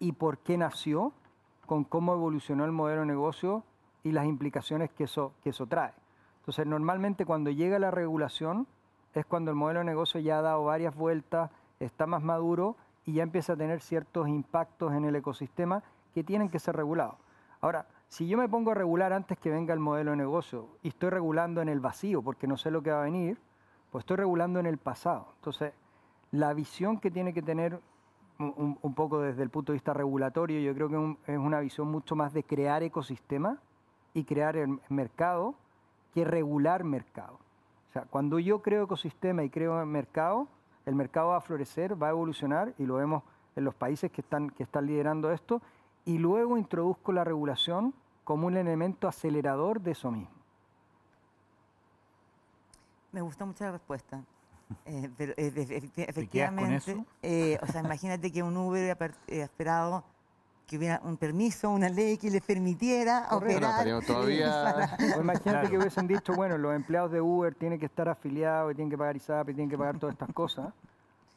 y 0.00 0.12
por 0.12 0.38
qué 0.38 0.58
nació, 0.58 1.12
con 1.64 1.84
cómo 1.84 2.14
evolucionó 2.14 2.64
el 2.64 2.72
modelo 2.72 3.00
de 3.00 3.06
negocio 3.06 3.64
y 4.02 4.12
las 4.12 4.26
implicaciones 4.26 4.90
que 4.90 5.04
eso, 5.04 5.32
que 5.42 5.50
eso 5.50 5.66
trae. 5.66 5.92
Entonces, 6.40 6.66
normalmente 6.66 7.24
cuando 7.24 7.50
llega 7.50 7.78
la 7.78 7.90
regulación 7.90 8.66
es 9.14 9.24
cuando 9.24 9.50
el 9.50 9.56
modelo 9.56 9.80
de 9.80 9.86
negocio 9.86 10.20
ya 10.20 10.38
ha 10.38 10.42
dado 10.42 10.64
varias 10.64 10.94
vueltas, 10.94 11.50
está 11.80 12.06
más 12.06 12.22
maduro 12.22 12.76
y 13.06 13.14
ya 13.14 13.22
empieza 13.22 13.54
a 13.54 13.56
tener 13.56 13.80
ciertos 13.80 14.28
impactos 14.28 14.92
en 14.92 15.04
el 15.04 15.16
ecosistema 15.16 15.82
que 16.12 16.24
tienen 16.24 16.48
que 16.48 16.58
ser 16.58 16.76
regulados. 16.76 17.16
Ahora, 17.60 17.86
si 18.08 18.28
yo 18.28 18.38
me 18.38 18.48
pongo 18.48 18.70
a 18.70 18.74
regular 18.74 19.12
antes 19.12 19.38
que 19.38 19.50
venga 19.50 19.72
el 19.72 19.80
modelo 19.80 20.12
de 20.12 20.16
negocio 20.16 20.68
y 20.82 20.88
estoy 20.88 21.10
regulando 21.10 21.62
en 21.62 21.68
el 21.68 21.80
vacío 21.80 22.22
porque 22.22 22.46
no 22.46 22.56
sé 22.56 22.70
lo 22.70 22.82
que 22.82 22.90
va 22.90 23.00
a 23.00 23.04
venir, 23.04 23.38
pues 23.90 24.02
estoy 24.02 24.18
regulando 24.18 24.60
en 24.60 24.66
el 24.66 24.78
pasado. 24.78 25.28
Entonces, 25.36 25.72
la 26.30 26.52
visión 26.52 26.98
que 26.98 27.10
tiene 27.10 27.32
que 27.32 27.42
tener 27.42 27.80
un, 28.38 28.94
poco 28.94 29.20
desde 29.20 29.42
el 29.42 29.50
punto 29.50 29.72
de 29.72 29.76
vista 29.76 29.92
regulatorio, 29.92 30.60
yo 30.60 30.74
creo 30.74 30.88
que 30.88 31.32
es 31.32 31.38
una 31.38 31.60
visión 31.60 31.90
mucho 31.90 32.16
más 32.16 32.32
de 32.32 32.42
crear 32.42 32.82
ecosistema 32.82 33.58
y 34.12 34.24
crear 34.24 34.56
el 34.56 34.80
mercado 34.88 35.54
que 36.12 36.24
regular 36.24 36.84
mercado. 36.84 37.38
O 37.90 37.92
sea, 37.92 38.02
cuando 38.02 38.38
yo 38.38 38.62
creo 38.62 38.84
ecosistema 38.84 39.44
y 39.44 39.50
creo 39.50 39.84
mercado, 39.86 40.48
el 40.86 40.94
mercado 40.94 41.28
va 41.28 41.36
a 41.36 41.40
florecer, 41.40 42.00
va 42.00 42.08
a 42.08 42.10
evolucionar 42.10 42.74
y 42.78 42.86
lo 42.86 42.96
vemos 42.96 43.22
en 43.56 43.64
los 43.64 43.74
países 43.74 44.10
que 44.10 44.20
están, 44.20 44.50
que 44.50 44.64
están 44.64 44.86
liderando 44.86 45.30
esto, 45.30 45.62
y 46.04 46.18
luego 46.18 46.58
introduzco 46.58 47.12
la 47.12 47.24
regulación 47.24 47.94
como 48.24 48.46
un 48.46 48.56
elemento 48.56 49.06
acelerador 49.06 49.80
de 49.80 49.92
eso 49.92 50.10
mismo. 50.10 50.34
Me 53.12 53.20
gusta 53.20 53.44
mucho 53.44 53.64
la 53.64 53.72
respuesta. 53.72 54.22
Eh, 54.86 55.10
pero 55.16 55.32
eh, 55.36 55.90
efectivamente, 55.96 57.04
eh, 57.22 57.58
o 57.62 57.66
sea, 57.66 57.82
imagínate 57.82 58.32
que 58.32 58.42
un 58.42 58.56
Uber 58.56 58.82
hubiera 58.82 59.14
esperado 59.28 60.04
que 60.66 60.78
hubiera 60.78 61.00
un 61.04 61.16
permiso, 61.16 61.70
una 61.70 61.88
ley 61.88 62.16
que 62.16 62.30
les 62.30 62.42
permitiera 62.42 63.28
operar. 63.30 63.84
todavía... 64.06 64.96
imagínate 65.20 65.68
que 65.68 65.78
hubiesen 65.78 66.06
dicho, 66.06 66.34
bueno, 66.34 66.56
los 66.56 66.74
empleados 66.74 67.12
de 67.12 67.20
Uber 67.20 67.54
tienen 67.54 67.78
que 67.78 67.86
estar 67.86 68.08
afiliados 68.08 68.72
y 68.72 68.74
tienen 68.74 68.90
que 68.90 68.98
pagar 68.98 69.16
ISAP 69.16 69.50
y 69.50 69.54
tienen 69.54 69.70
que 69.70 69.78
pagar 69.78 69.98
todas 69.98 70.14
estas 70.14 70.32
cosas. 70.32 70.72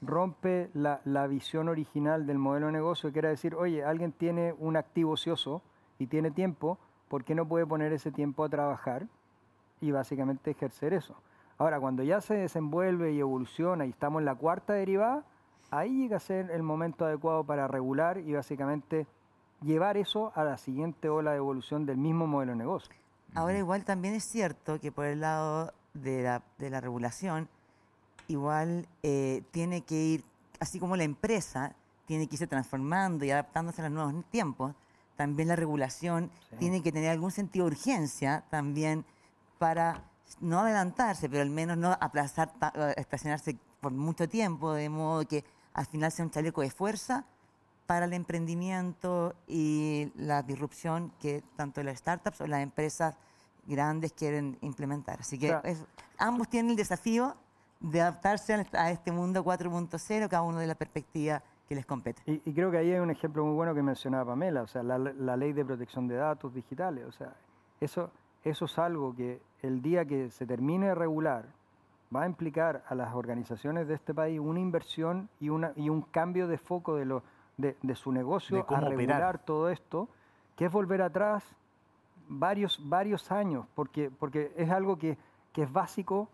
Rompe 0.01 0.69
la, 0.73 1.01
la 1.05 1.28
visión 1.28 1.67
original 1.69 2.25
del 2.25 2.38
modelo 2.38 2.67
de 2.67 2.73
negocio, 2.73 3.11
que 3.11 3.19
era 3.19 3.30
decir, 3.30 3.55
oye, 3.55 3.84
alguien 3.84 4.11
tiene 4.11 4.53
un 4.57 4.78
activo 4.78 5.13
ocioso 5.13 5.61
y 5.99 6.07
tiene 6.07 6.32
tiempo, 6.32 6.78
¿por 7.09 7.23
qué 7.23 7.36
no 7.36 7.47
puede 7.47 7.65
poner 7.65 7.91
ese 7.91 8.11
tiempo 8.11 8.43
a 8.43 8.49
trabajar 8.49 9.07
y 9.82 9.91
básicamente 9.91 10.51
ejercer 10.51 10.93
eso? 10.93 11.15
Ahora, 11.58 11.80
cuando 11.80 12.03
ya 12.03 12.22
se 12.22 12.36
desenvuelve 12.36 13.14
y 13.14 13.20
evoluciona 13.20 13.86
y 13.86 13.89
estamos 13.89 14.20
en 14.20 14.26
la 14.26 14.36
cuarta 14.36 14.74
derivada, 14.74 15.24
ahí 15.72 16.03
llega 16.03 16.18
a 16.18 16.20
ser 16.20 16.51
el 16.51 16.64
momento 16.64 17.05
adecuado 17.05 17.43
para 17.43 17.68
regular 17.68 18.20
y 18.20 18.34
básicamente 18.34 19.08
llevar 19.62 19.97
eso 19.97 20.32
a 20.36 20.43
la 20.43 20.58
siguiente 20.58 21.10
ola 21.10 21.32
de 21.32 21.38
evolución 21.38 21.86
del 21.86 21.97
mismo 21.97 22.28
modelo 22.28 22.51
de 22.51 22.58
negocio. 22.58 22.95
Ahora 23.34 23.58
igual 23.58 23.84
también 23.84 24.14
es 24.14 24.24
cierto 24.24 24.80
que 24.80 24.91
por 24.91 25.05
el 25.05 25.22
lado 25.22 25.74
de 25.93 26.24
la, 26.24 26.80
regulación, 26.80 27.49
igual 28.28 28.88
eh, 29.03 29.41
tiene 29.51 29.82
que 29.82 29.95
ir 29.95 30.24
así 30.60 30.80
como 30.80 30.95
la 30.95 31.03
empresa 31.03 31.74
tiene 32.05 32.28
que 32.28 32.36
irse 32.36 32.47
transformando 32.47 33.26
y 33.26 33.32
adaptándose 33.32 33.82
a 33.82 33.89
los 33.89 33.93
nuevos 33.93 34.26
tiempos, 34.30 34.74
también 35.18 35.49
la 35.49 35.55
regulación 35.55 36.32
tiene 36.60 36.82
que 36.82 36.91
tener 36.91 37.10
algún 37.10 37.32
sentido 37.32 37.66
de 37.66 37.72
urgencia 37.72 38.43
también 38.49 39.03
para 39.58 40.03
no 40.39 40.59
adelantarse, 40.59 41.30
pero 41.30 41.41
al 41.41 41.49
menos 41.49 41.78
no 41.78 41.91
aplazar, 41.99 42.51
eh, 42.75 42.93
estacionarse 42.97 43.57
por 43.80 43.91
mucho 43.91 44.28
tiempo, 44.28 44.73
de 44.73 44.89
modo 44.89 45.25
que 45.28 45.43
al 45.73 45.86
final 45.86 46.11
sea 46.11 46.25
un 46.25 46.32
chaleco 46.32 46.61
de 46.61 46.69
fuerza 46.69 47.25
para 47.86 48.05
el 48.05 48.13
emprendimiento 48.13 49.34
y 49.47 50.11
la 50.15 50.43
disrupción 50.43 51.11
que 51.19 51.43
tanto 51.55 51.82
las 51.84 51.99
startups 51.99 52.41
o 52.41 52.47
las 52.47 52.61
empresas 52.61 53.15
grandes 53.65 54.13
quieren 54.13 54.57
implementar. 54.61 55.19
Así 55.21 55.39
que 55.39 55.55
ambos 56.17 56.49
tienen 56.49 56.71
el 56.71 56.78
desafío 56.78 57.36
de 57.80 58.01
adaptarse 58.01 58.65
a 58.73 58.91
este 58.91 59.11
mundo 59.11 59.43
4.0, 59.43 60.28
cada 60.28 60.41
uno 60.41 60.59
de 60.59 60.67
la 60.67 60.75
perspectiva 60.75 61.41
que 61.67 61.75
les 61.75 61.86
compete. 61.86 62.21
Y, 62.25 62.53
creo 62.53 62.71
que 62.71 62.78
ahí 62.78 62.91
hay 62.91 62.99
un 62.99 63.11
ejemplo 63.11 63.45
muy 63.45 63.53
bueno 63.53 63.75
que 63.75 63.84
mencionaba 63.84 64.32
Pamela, 64.32 64.63
o 64.63 64.67
sea, 64.67 64.84
la, 64.84 64.97
ley 65.38 65.53
de 65.53 65.65
protección 65.65 66.07
de 66.07 66.15
datos 66.15 66.53
digitales, 66.53 67.05
o 67.05 67.11
sea, 67.11 67.34
eso, 67.82 68.09
eso 68.43 68.65
es 68.65 68.80
algo 68.80 69.15
que 69.15 69.41
el 69.62 69.82
día 69.82 70.05
que 70.05 70.30
se 70.30 70.45
termine 70.45 70.88
de 70.88 70.95
regular 70.95 71.45
va 72.16 72.24
a 72.24 72.26
implicar 72.26 72.84
a 72.88 72.95
las 72.95 73.14
organizaciones 73.14 73.88
de 73.88 73.95
este 73.95 74.14
país 74.14 74.39
una 74.39 74.60
inversión 74.60 75.30
y, 75.39 75.49
una, 75.49 75.74
y 75.76 75.89
un 75.89 76.01
cambio 76.01 76.47
de 76.47 76.58
foco 76.58 76.95
de, 76.95 77.05
lo, 77.05 77.24
de, 77.58 77.95
su 77.95 78.12
negocio 78.12 78.66
a 78.70 78.80
regular 78.80 79.39
todo 79.39 79.70
esto, 79.70 80.08
que 80.55 80.66
es 80.66 80.72
volver 80.72 81.01
atrás 81.01 81.43
varios, 82.30 82.80
varios 82.84 83.32
años, 83.32 83.66
porque, 83.76 84.10
porque 84.10 84.51
es 84.55 84.70
algo 84.70 84.97
que, 84.97 85.18
que 85.51 85.64
es 85.64 85.72
básico 85.72 86.30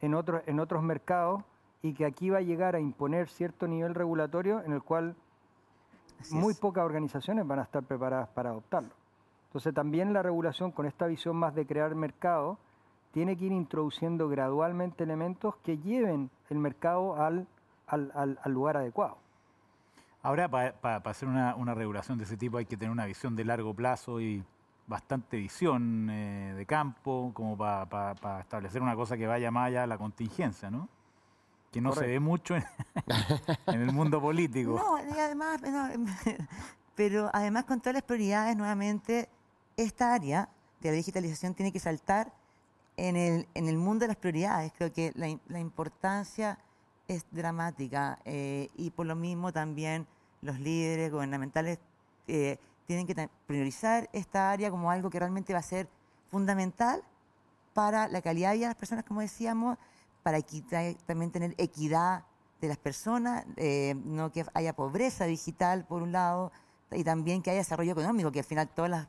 en, 0.00 0.14
otros 0.14 0.42
en 0.46 0.60
otros 0.60 0.82
mercados 0.82 1.42
y 1.82 1.94
que 1.94 2.04
aquí 2.04 2.30
va 2.30 2.38
a 2.38 2.42
llegar 2.42 2.74
a 2.74 2.80
imponer 2.80 3.28
cierto 3.28 3.66
nivel 3.66 3.94
regulatorio 3.94 4.62
en 4.64 4.72
el 4.72 4.82
cual 4.82 5.14
muy 6.30 6.54
pocas 6.54 6.84
organizaciones 6.84 7.46
van 7.46 7.58
a 7.58 7.62
estar 7.62 7.82
preparadas 7.82 8.28
para 8.28 8.50
adoptarlo. 8.50 8.90
Entonces 9.52 9.74
también 9.74 10.14
la 10.14 10.22
regulación 10.22 10.72
con 10.72 10.86
esta 10.86 11.06
visión 11.06 11.36
más 11.36 11.54
de 11.54 11.66
crear 11.66 11.94
mercado 11.94 12.56
tiene 13.12 13.36
que 13.36 13.44
ir 13.44 13.52
introduciendo 13.52 14.26
gradualmente 14.30 15.04
elementos 15.04 15.56
que 15.56 15.76
lleven 15.76 16.30
el 16.48 16.56
mercado 16.56 17.22
al, 17.22 17.46
al, 17.86 18.38
lugar 18.46 18.78
adecuado. 18.78 19.18
Ahora, 20.22 20.48
para 20.48 20.96
hacer 21.04 21.28
una, 21.28 21.54
una, 21.54 21.74
regulación 21.74 22.16
de 22.16 22.24
ese 22.24 22.38
tipo 22.38 22.56
hay 22.56 22.64
que 22.64 22.78
tener 22.78 22.90
una 22.90 23.04
visión 23.04 23.36
de 23.36 23.44
largo 23.44 23.74
plazo 23.74 24.20
y 24.22 24.42
bastante 24.86 25.36
visión 25.36 26.08
eh, 26.08 26.54
de 26.56 26.64
campo, 26.64 27.32
como 27.34 27.54
para 27.58 28.40
establecer 28.40 28.80
una 28.80 28.96
cosa 28.96 29.18
que 29.18 29.26
vaya 29.26 29.50
más 29.50 29.66
allá 29.66 29.82
de 29.82 29.86
la 29.88 29.98
contingencia, 29.98 30.70
¿no? 30.70 30.88
que 31.72 31.80
no 31.80 31.92
se 31.92 32.06
ve 32.06 32.20
mucho 32.20 32.54
en, 33.66 33.80
el 33.80 33.92
mundo 33.92 34.20
político. 34.20 34.76
No, 34.78 35.14
y 35.14 35.18
además, 35.18 35.58
pero 36.94 37.30
además 37.32 37.64
con 37.64 37.80
todas 37.80 37.94
las 37.94 38.02
prioridades, 38.02 38.56
nuevamente, 38.56 39.30
esta 39.76 40.14
área 40.14 40.48
de 40.80 40.90
la 40.90 40.96
digitalización 40.96 41.54
tiene 41.54 41.72
que 41.72 41.80
saltar 41.80 42.32
en 42.96 43.16
el, 43.16 43.46
en 43.54 43.68
el 43.68 43.76
mundo 43.76 44.04
de 44.04 44.08
las 44.08 44.16
prioridades. 44.16 44.72
Creo 44.76 44.92
que 44.92 45.12
la, 45.14 45.58
importancia 45.60 46.58
es 47.08 47.24
dramática 47.30 48.18
eh, 48.24 48.68
y 48.76 48.90
por 48.90 49.06
lo 49.06 49.16
mismo 49.16 49.52
también 49.52 50.06
los 50.40 50.58
líderes 50.58 51.10
gubernamentales 51.10 51.78
eh, 52.26 52.58
tienen 52.86 53.06
que 53.06 53.28
priorizar 53.46 54.08
esta 54.12 54.50
área 54.50 54.70
como 54.70 54.90
algo 54.90 55.10
que 55.10 55.18
realmente 55.18 55.52
va 55.52 55.60
a 55.60 55.62
ser 55.62 55.88
fundamental 56.30 57.02
para 57.74 58.08
la 58.08 58.20
calidad 58.22 58.50
de 58.50 58.56
vida 58.56 58.66
de 58.66 58.74
las 58.74 58.78
personas, 58.78 59.04
como 59.04 59.20
decíamos, 59.20 59.78
para 60.22 60.38
también 61.06 61.30
tener 61.30 61.54
equidad 61.58 62.24
de 62.60 62.68
las 62.68 62.76
personas, 62.78 63.44
eh, 63.56 63.94
no 64.04 64.30
que 64.30 64.44
haya 64.54 64.72
pobreza 64.72 65.24
digital 65.24 65.84
por 65.84 66.02
un 66.02 66.12
lado, 66.12 66.52
y 66.90 67.02
también 67.02 67.42
que 67.42 67.50
haya 67.50 67.58
desarrollo 67.58 67.92
económico, 67.92 68.30
que 68.30 68.40
al 68.40 68.44
final 68.44 68.68
todas 68.68 68.90
las, 68.90 69.08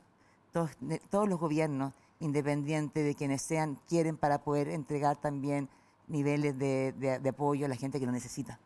todos, 0.53 0.71
todos 1.09 1.27
los 1.27 1.39
gobiernos, 1.39 1.93
independientes 2.21 3.03
de 3.03 3.15
quienes 3.15 3.41
sean, 3.41 3.77
quieren 3.89 4.15
para 4.15 4.43
poder 4.43 4.69
entregar 4.69 5.17
también 5.17 5.67
niveles 6.07 6.57
de 6.57 7.29
apoyo 7.29 7.65
a 7.65 7.69
la 7.69 7.75
gente 7.75 7.99
que 7.99 8.05
lo 8.05 8.11
necesita. 8.13 8.59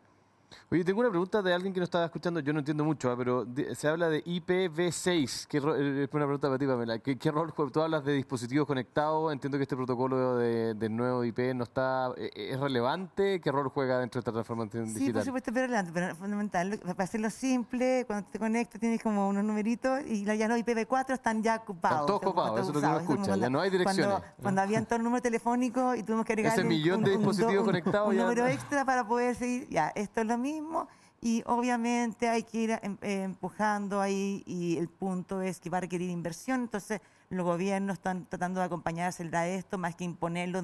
Oye, 0.70 0.84
tengo 0.84 1.00
una 1.00 1.08
pregunta 1.08 1.40
de 1.40 1.54
alguien 1.54 1.72
que 1.72 1.80
no 1.80 1.84
estaba 1.84 2.04
escuchando, 2.04 2.40
yo 2.40 2.52
no 2.52 2.58
entiendo 2.58 2.84
mucho, 2.84 3.10
¿ah? 3.10 3.16
pero 3.16 3.46
se 3.74 3.88
habla 3.88 4.08
de 4.08 4.22
IPv6, 4.24 5.46
que 5.46 5.58
eh, 5.58 6.04
es 6.04 6.14
una 6.14 6.24
pregunta 6.24 6.48
para 6.48 6.58
ti, 6.58 6.66
Pamela. 6.66 6.98
¿Qué, 6.98 7.16
¿Qué, 7.16 7.30
rol 7.30 7.50
juega? 7.50 7.72
Tú 7.72 7.80
hablas 7.80 8.04
de 8.04 8.12
dispositivos 8.12 8.66
conectados, 8.66 9.32
entiendo 9.32 9.58
que 9.58 9.62
este 9.62 9.76
protocolo 9.76 10.36
de, 10.36 10.74
del 10.74 10.94
nuevo 10.94 11.24
IP 11.24 11.54
no 11.54 11.64
está, 11.64 12.12
eh, 12.16 12.30
eh, 12.34 12.50
¿es 12.52 12.60
relevante? 12.60 13.40
¿Qué 13.40 13.50
rol 13.50 13.68
juega 13.68 13.98
dentro 13.98 14.18
de 14.18 14.20
esta 14.20 14.32
transformación 14.32 14.86
digital? 14.86 15.06
Sí, 15.06 15.12
por 15.12 15.24
supuesto 15.24 15.50
es 15.50 15.56
relevante, 15.56 15.90
pero 15.92 16.06
es 16.08 16.18
fundamental. 16.18 16.78
Para 16.78 17.04
hacerlo 17.04 17.30
simple, 17.30 18.04
cuando 18.06 18.28
te 18.30 18.38
conectas 18.38 18.80
tienes 18.80 19.02
como 19.02 19.28
unos 19.28 19.44
numeritos 19.44 20.00
y 20.06 20.24
ya 20.24 20.48
los 20.48 20.58
IPv4 20.58 21.14
están 21.14 21.42
ya 21.42 21.56
ocupados. 21.56 22.00
Están 22.00 22.06
todos 22.06 22.22
ocupados, 22.22 22.60
eso 22.60 22.68
es 22.70 22.74
lo 22.74 22.80
que 22.80 22.86
uno 22.86 22.98
escucha, 22.98 23.36
ya 23.36 23.50
no 23.50 23.60
hay 23.60 23.70
direcciones. 23.70 24.06
Cuando, 24.06 24.42
cuando 24.42 24.60
habían 24.62 24.86
todo 24.86 24.96
el 24.96 25.02
número 25.04 25.22
telefónico 25.22 25.94
y 25.94 26.02
tuvimos 26.02 26.24
que 26.24 26.32
agregar 26.32 26.52
Ese 26.52 26.64
millón 26.64 27.02
de 27.04 27.12
dispositivos 27.12 27.64
conectados 27.64 28.08
un, 28.08 28.16
número 28.16 28.46
extra 28.46 28.84
para 28.84 29.06
poder 29.06 29.34
seguir, 29.34 29.68
ya, 29.68 29.88
esto 29.94 30.20
es 30.20 30.26
lo 30.26 30.37
mismo 30.38 30.88
y 31.20 31.42
obviamente 31.46 32.28
hay 32.28 32.44
que 32.44 32.58
ir 32.58 32.70
em, 32.82 32.96
eh, 33.02 33.22
empujando 33.24 34.00
ahí 34.00 34.42
y 34.46 34.78
el 34.78 34.88
punto 34.88 35.42
es 35.42 35.60
que 35.60 35.68
va 35.68 35.78
a 35.78 35.80
requerir 35.82 36.10
inversión, 36.10 36.62
entonces 36.62 37.00
los 37.30 37.44
gobiernos 37.44 37.94
están 37.94 38.24
tratando 38.26 38.60
de 38.60 38.66
acompañar 38.66 39.12
a 39.32 39.46
esto 39.48 39.78
más 39.78 39.94
que 39.94 40.04
imponerlo 40.04 40.62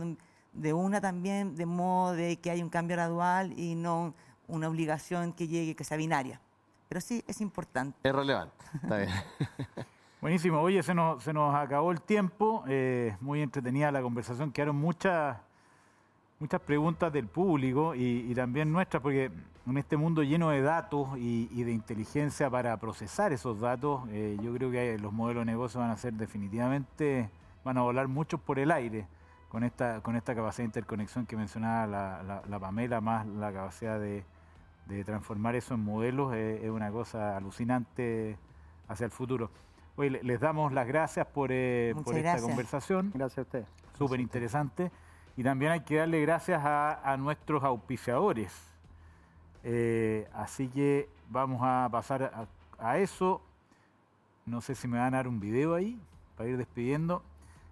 de, 0.53 0.73
una 0.73 1.01
también, 1.01 1.57
de 1.57 1.67
modo 1.67 2.15
de 2.15 2.37
que 2.37 2.51
haya 2.51 2.65
un 2.65 2.71
cambio 2.71 2.97
gradual 2.97 3.53
y 3.59 3.75
no 3.75 4.15
una 4.47 4.69
obligación 4.69 5.33
que 5.33 5.49
llegue, 5.49 5.75
que 5.75 5.85
sea 5.85 5.97
binaria. 5.97 6.41
Pero 6.89 7.01
sí, 7.01 7.25
es 7.27 7.41
importante. 7.41 7.99
Es 8.03 8.15
relevante, 8.15 8.65
está 8.83 8.99
bien. 8.99 9.11
Buenísimo, 10.21 10.61
oye, 10.61 10.83
se 10.83 10.95
nos, 10.95 11.23
se 11.23 11.33
nos 11.33 11.55
acabó 11.55 11.93
el 11.93 12.01
tiempo, 12.01 12.65
eh, 12.67 13.17
muy 13.21 13.43
entretenida 13.43 13.93
la 13.93 14.01
conversación, 14.01 14.53
quedaron 14.53 14.77
muchas 14.77 15.37
muchas 16.39 16.61
preguntas 16.61 17.13
del 17.13 17.27
público 17.27 17.95
y, 17.95 18.35
también 18.35 18.71
nuestras, 18.71 19.03
porque 19.03 19.31
en 19.67 19.79
este 19.79 19.97
mundo 19.97 20.23
lleno 20.23 20.51
de 20.51 20.61
datos 20.63 21.09
y, 21.17 21.63
de 21.63 21.73
inteligencia 21.73 22.51
para 22.51 22.77
procesar 22.77 23.33
esos 23.33 23.61
datos, 23.61 24.03
eh, 24.11 24.37
yo 24.43 24.53
creo 24.55 24.71
que 24.71 24.99
los 24.99 25.13
modelos 25.13 25.43
de 25.43 25.53
negocio 25.53 25.81
van 25.81 25.91
a 25.91 25.97
ser 25.97 26.13
definitivamente, 26.15 27.31
van 27.65 27.79
a 27.79 27.83
volar 27.83 28.09
muchos 28.09 28.41
por 28.41 28.59
el 28.59 28.71
aire 28.71 29.07
con 29.49 29.65
esta, 29.65 30.01
con 30.01 30.17
esta 30.17 30.35
capacidad 30.35 30.65
de 30.65 30.69
interconexión 30.69 31.27
que 31.27 31.37
mencionaba 31.37 31.87
la, 32.47 32.59
Pamela, 32.59 33.01
más 33.01 33.27
la 33.27 33.53
capacidad 33.53 33.99
de, 34.01 34.25
transformar 35.05 35.55
eso 35.55 35.75
en 35.75 35.81
modelos, 35.81 36.35
eh, 36.35 36.61
es 36.65 36.71
una 36.71 36.91
cosa 36.91 37.37
alucinante 37.37 38.37
hacia 38.89 39.07
el 39.07 39.11
futuro. 39.11 39.51
Hoy 39.97 40.11
les 40.11 40.41
damos 40.41 40.73
las 40.73 40.89
gracias 40.89 41.27
por, 41.27 41.51
eh, 41.53 41.95
por 42.05 42.17
esta 42.17 42.41
conversación. 42.41 43.13
Gracias 43.15 43.39
a 43.39 43.43
usted. 43.43 43.65
Súper 43.97 44.19
interesante. 44.19 44.91
Y 45.37 45.45
también 45.45 45.73
hay 45.73 45.81
que 45.81 45.97
darle 45.97 46.21
gracias 46.21 46.61
a, 46.65 47.17
nuestros 47.19 47.63
auspiciadores. 47.63 48.74
Eh, 49.65 50.29
así 50.35 50.69
que 50.69 51.09
vamos 51.31 51.61
a 51.63 51.89
pasar 51.91 52.49
a, 52.79 52.99
eso. 52.99 53.41
No 54.47 54.61
sé 54.61 54.75
si 54.75 54.87
me 54.87 54.99
van 54.99 55.15
a 55.15 55.19
dar 55.19 55.29
un 55.29 55.41
video 55.41 55.75
ahí 55.75 55.99
para 56.37 56.51
ir 56.51 56.57
despidiendo. 56.57 57.23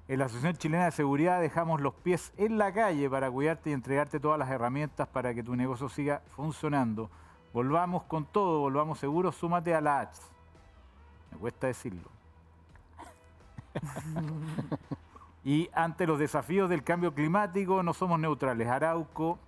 En 0.08 0.18
la 0.18 0.24
Asociación 0.24 0.56
Chilena 0.56 0.86
de 0.86 0.90
Seguridad 0.90 1.40
dejamos 1.40 1.80
los 1.80 1.94
pies 1.94 2.32
en 2.36 2.58
la 2.58 2.72
calle 2.72 3.08
para 3.08 3.30
cuidarte 3.30 3.70
y 3.70 3.72
entregarte 3.72 4.18
todas 4.18 4.38
las 4.38 4.50
herramientas 4.50 5.06
para 5.08 5.32
que 5.34 5.42
tu 5.42 5.54
negocio 5.54 5.88
siga 5.88 6.22
funcionando. 6.34 7.08
Volvamos 7.52 8.02
con 8.04 8.24
todo, 8.24 8.60
volvamos 8.60 8.98
seguros, 8.98 9.36
súmate 9.36 9.74
a 9.74 9.80
la 9.80 10.00
ATS. 10.00 10.20
Me 11.30 11.38
cuesta 11.38 11.66
decirlo. 11.66 12.10
Y 15.44 15.68
ante 15.72 16.06
los 16.06 16.18
desafíos 16.18 16.70
del 16.70 16.84
cambio 16.84 17.14
climático 17.14 17.82
no 17.82 17.92
somos 17.94 18.20
neutrales. 18.20 18.68
Arauco, 18.68 19.38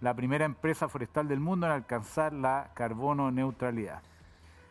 la 0.00 0.14
primera 0.14 0.44
empresa 0.44 0.88
forestal 0.88 1.28
del 1.28 1.40
mundo 1.40 1.66
en 1.66 1.72
alcanzar 1.72 2.32
la 2.32 2.70
carbono 2.74 3.30
neutralidad. 3.30 4.02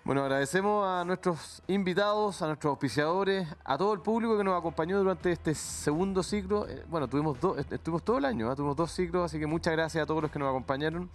Bueno, 0.04 0.24
agradecemos 0.24 0.88
a 0.88 1.04
nuestros 1.06 1.62
invitados, 1.68 2.42
a 2.42 2.48
nuestros 2.48 2.72
auspiciadores, 2.72 3.48
a 3.64 3.78
todo 3.78 3.94
el 3.94 4.00
público 4.00 4.38
que 4.38 4.44
nos 4.44 4.58
acompañó 4.58 4.98
durante 4.98 5.32
este 5.32 5.54
segundo 5.54 6.24
ciclo. 6.24 6.68
Eh, 6.68 6.84
bueno, 6.90 7.08
tuvimos 7.08 7.40
dos, 7.40 7.58
estuvimos 7.60 8.04
todo 8.04 8.18
el 8.18 8.26
año, 8.26 8.52
¿eh? 8.52 8.56
tuvimos 8.56 8.76
dos 8.76 8.92
ciclos, 8.92 9.26
así 9.26 9.38
que 9.38 9.46
muchas 9.46 9.74
gracias 9.74 10.02
a 10.02 10.08
todos 10.08 10.24
los 10.24 10.32
que 10.32 10.40
nos 10.40 10.50
acompañaron. 10.50 11.10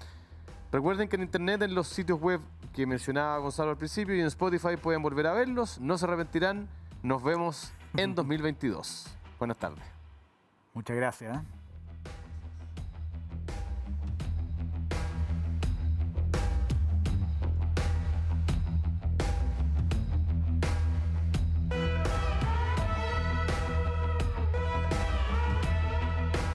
Recuerden 0.70 1.08
que 1.08 1.16
en 1.16 1.22
internet, 1.22 1.62
en 1.62 1.74
los 1.74 1.88
sitios 1.88 2.20
web 2.20 2.40
que 2.72 2.86
mencionaba 2.86 3.38
Gonzalo 3.38 3.70
al 3.70 3.76
principio 3.76 4.14
y 4.14 4.20
en 4.20 4.26
Spotify 4.26 4.76
pueden 4.76 5.02
volver 5.02 5.26
a 5.26 5.32
verlos, 5.32 5.80
no 5.80 5.96
se 5.98 6.04
arrepentirán. 6.04 6.68
Nos 7.02 7.22
vemos 7.22 7.72
en 7.96 8.14
2022. 8.16 9.06
Buenas 9.38 9.56
tardes. 9.56 9.84
Muchas 10.72 10.96
gracias. 10.96 11.36
¿eh? 11.36 11.63